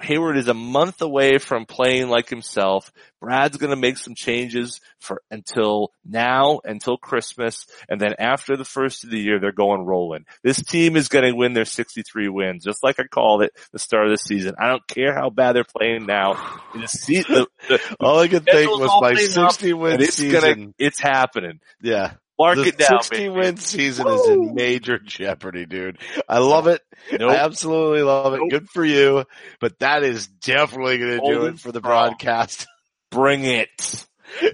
Hayward 0.00 0.36
is 0.36 0.48
a 0.48 0.54
month 0.54 1.02
away 1.02 1.38
from 1.38 1.66
playing 1.66 2.08
like 2.08 2.28
himself. 2.28 2.90
Brad's 3.20 3.58
gonna 3.58 3.76
make 3.76 3.98
some 3.98 4.14
changes 4.14 4.80
for 4.98 5.20
until 5.30 5.92
now, 6.06 6.60
until 6.64 6.96
Christmas, 6.96 7.66
and 7.88 8.00
then 8.00 8.14
after 8.18 8.56
the 8.56 8.64
first 8.64 9.04
of 9.04 9.10
the 9.10 9.18
year, 9.18 9.38
they're 9.38 9.52
going 9.52 9.82
rolling. 9.84 10.24
This 10.42 10.62
team 10.62 10.96
is 10.96 11.08
gonna 11.08 11.34
win 11.34 11.52
their 11.52 11.64
63 11.66 12.28
wins, 12.28 12.64
just 12.64 12.82
like 12.82 12.98
I 12.98 13.04
called 13.04 13.42
it 13.42 13.52
the 13.72 13.78
start 13.78 14.06
of 14.06 14.10
the 14.12 14.16
season. 14.16 14.54
I 14.58 14.68
don't 14.68 14.86
care 14.86 15.14
how 15.14 15.28
bad 15.30 15.52
they're 15.52 15.64
playing 15.64 16.06
now. 16.06 16.34
The 16.74 16.86
se- 16.88 17.24
the- 17.28 17.46
the- 17.68 17.96
all 18.00 18.20
I 18.20 18.28
could 18.28 18.46
think 18.46 18.70
was 18.70 18.90
my 19.02 19.12
playing 19.12 19.38
up, 19.38 19.52
60 19.52 19.72
win 19.74 20.00
it's 20.00 20.14
season. 20.16 20.40
gonna, 20.40 20.72
it's 20.78 20.98
happening. 21.00 21.60
yeah. 21.82 22.12
Mark 22.40 22.56
the 22.56 22.68
it 22.68 22.78
down, 22.78 23.02
60 23.02 23.16
baby. 23.16 23.28
win 23.28 23.56
season 23.58 24.08
is 24.08 24.26
in 24.26 24.54
major 24.54 24.98
jeopardy, 24.98 25.66
dude. 25.66 25.98
I 26.26 26.38
love 26.38 26.68
it. 26.68 26.80
Nope. 27.12 27.32
I 27.32 27.36
absolutely 27.36 28.02
love 28.02 28.32
it. 28.32 28.38
Nope. 28.38 28.50
Good 28.50 28.68
for 28.70 28.82
you. 28.82 29.26
But 29.60 29.78
that 29.80 30.04
is 30.04 30.26
definitely 30.26 30.96
going 30.96 31.20
to 31.20 31.26
do 31.26 31.44
it 31.46 31.60
for 31.60 31.70
the 31.70 31.82
broadcast. 31.82 32.66
Bring 33.10 33.44
it. 33.44 34.06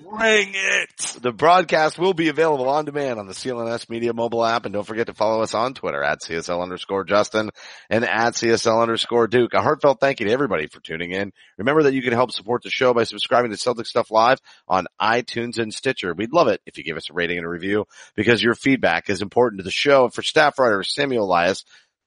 Bring 0.08 0.52
it. 0.54 1.16
The 1.20 1.32
broadcast 1.32 1.98
will 1.98 2.14
be 2.14 2.28
available 2.28 2.68
on 2.68 2.84
demand 2.84 3.18
on 3.18 3.26
the 3.26 3.32
CLNS 3.32 3.90
Media 3.90 4.12
mobile 4.12 4.44
app. 4.44 4.64
And 4.64 4.72
don't 4.72 4.86
forget 4.86 5.08
to 5.08 5.14
follow 5.14 5.42
us 5.42 5.54
on 5.54 5.74
Twitter 5.74 6.02
at 6.02 6.20
CSL 6.20 6.62
underscore 6.62 7.04
Justin 7.04 7.50
and 7.90 8.04
at 8.04 8.34
CSL 8.34 8.82
underscore 8.82 9.26
Duke. 9.26 9.54
A 9.54 9.62
heartfelt 9.62 9.98
thank 10.00 10.20
you 10.20 10.26
to 10.26 10.32
everybody 10.32 10.68
for 10.68 10.80
tuning 10.80 11.12
in. 11.12 11.32
Remember 11.58 11.84
that 11.84 11.94
you 11.94 12.02
can 12.02 12.12
help 12.12 12.30
support 12.30 12.62
the 12.62 12.70
show 12.70 12.94
by 12.94 13.04
subscribing 13.04 13.50
to 13.50 13.56
Celtic 13.56 13.86
Stuff 13.86 14.10
Live 14.10 14.40
on 14.68 14.86
iTunes 15.00 15.58
and 15.58 15.74
Stitcher. 15.74 16.14
We'd 16.14 16.32
love 16.32 16.48
it 16.48 16.60
if 16.66 16.78
you 16.78 16.84
give 16.84 16.96
us 16.96 17.10
a 17.10 17.14
rating 17.14 17.38
and 17.38 17.46
a 17.46 17.50
review 17.50 17.86
because 18.14 18.42
your 18.42 18.54
feedback 18.54 19.10
is 19.10 19.22
important 19.22 19.60
to 19.60 19.64
the 19.64 19.70
show. 19.70 20.04
And 20.04 20.14
for 20.14 20.22
staff 20.22 20.58
writer 20.58 20.82
Samuel 20.82 21.24
Elias, 21.24 21.64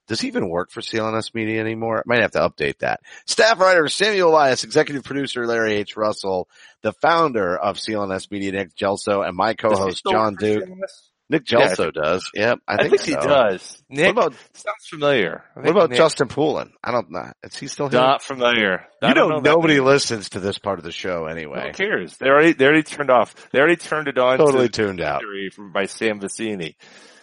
does 0.10 0.20
he 0.20 0.28
even 0.28 0.50
work 0.50 0.72
for 0.72 0.82
CLNS 0.82 1.34
Media 1.34 1.62
anymore? 1.62 2.00
I 2.00 2.04
might 2.06 2.22
have 2.22 2.32
to 2.32 2.40
update 2.40 2.80
that. 2.80 3.00
Staff 3.26 3.60
writer 3.60 3.88
Samuel 3.88 4.32
Elias, 4.32 4.66
executive 4.66 5.06
producer 5.06 5.46
Larry 5.48 5.76
H. 5.76 5.96
Russell, 5.96 6.50
the 6.82 6.92
founder 6.92 7.56
of 7.56 7.78
CLNS 7.78 8.30
Media, 8.32 8.52
Nick 8.52 8.76
Gelso, 8.76 9.26
and 9.26 9.38
my 9.38 9.54
co-host 9.54 10.04
John 10.10 10.36
Duke. 10.36 10.66
CLNS? 10.66 11.06
Nick 11.32 11.52
Yeah, 11.52 11.76
Gelso 11.76 11.94
does. 11.94 12.28
Yep, 12.34 12.58
I 12.68 12.74
I 12.74 12.78
think, 12.78 13.02
think, 13.02 13.22
he 13.22 13.28
does. 13.28 13.84
Nick, 13.88 14.16
What 14.16 14.30
about 14.30 14.34
sounds 14.56 14.88
familiar. 14.90 15.44
I 15.56 15.60
what 15.60 15.70
about 15.70 15.90
Nick- 15.92 15.98
Justin 16.00 16.28
Poulin? 16.28 16.72
I 16.84 16.92
don't 16.92 17.12
know. 17.12 17.32
Is 17.44 17.56
he 17.56 17.68
still 17.68 17.88
here? 17.88 18.00
Not 18.00 18.24
familiar. 18.24 18.88
I 19.04 19.10
you 19.10 19.14
know, 19.14 19.28
know 19.28 19.38
nobody 19.40 19.80
listens 19.80 20.30
to 20.30 20.40
this 20.40 20.58
part 20.58 20.80
of 20.80 20.86
the 20.86 20.92
show 20.92 21.28
anyway. 21.28 21.68
Who 21.68 21.74
cares? 21.74 22.18
They 22.18 22.26
already 22.26 22.54
they 22.54 22.66
already 22.66 22.82
turned 22.82 23.12
off. 23.12 23.36
They 23.52 23.60
already 23.60 23.76
turned 23.76 24.08
it 24.08 24.18
on. 24.18 24.40
Totally 24.40 24.70
to 24.70 24.86
tuned 24.86 25.02
out. 25.02 25.22
From- 25.54 25.72
by 25.72 25.86
Sam 25.86 26.20
Vicini. 26.20 26.74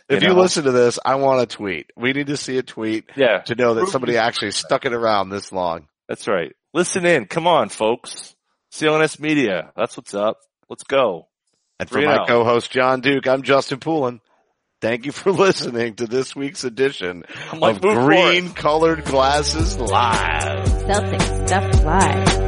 If 0.09 0.23
you 0.23 0.29
know? 0.29 0.35
listen 0.35 0.65
to 0.65 0.73
this, 0.73 0.99
I 1.05 1.17
want 1.17 1.43
a 1.43 1.47
tweet. 1.47 1.91
We 1.97 2.13
need 2.13 2.29
to 2.29 2.37
see 2.37 2.59
a 2.59 2.63
tweet 2.63 3.11
yeah, 3.17 3.41
to 3.47 3.55
know 3.55 3.75
that 3.75 3.89
somebody 3.89 4.17
actually 4.17 4.53
stuck 4.53 4.85
it 4.85 4.93
around 4.93 5.31
this 5.31 5.51
long. 5.51 5.89
that's 6.09 6.29
right. 6.29 6.55
Listen 6.73 7.05
in. 7.07 7.27
Come 7.27 7.47
on, 7.47 7.71
folks. 7.71 8.37
CLNS 8.73 9.19
Media. 9.19 9.73
That's 9.77 9.97
what's 9.97 10.15
up. 10.15 10.39
Let's 10.69 10.85
go. 10.85 11.27
And 11.81 11.89
for 11.89 11.97
Three 11.97 12.07
my 12.07 12.19
out. 12.19 12.29
co-host 12.29 12.71
John 12.71 13.01
Duke, 13.01 13.27
I'm 13.27 13.43
Justin 13.43 13.81
Poulin. 13.81 14.21
Thank 14.81 15.07
you 15.07 15.13
for 15.13 15.33
listening 15.33 15.95
to 15.97 16.07
this 16.07 16.37
week's 16.37 16.65
edition 16.65 17.25
I'm 17.51 17.61
like, 17.61 17.77
of 17.77 17.83
Green 17.83 18.53
Colored 18.53 19.05
Glasses 19.05 19.79
Live. 19.79 20.69
Celtic 20.87 21.21
Stuff 21.49 21.85
Live. 21.85 22.46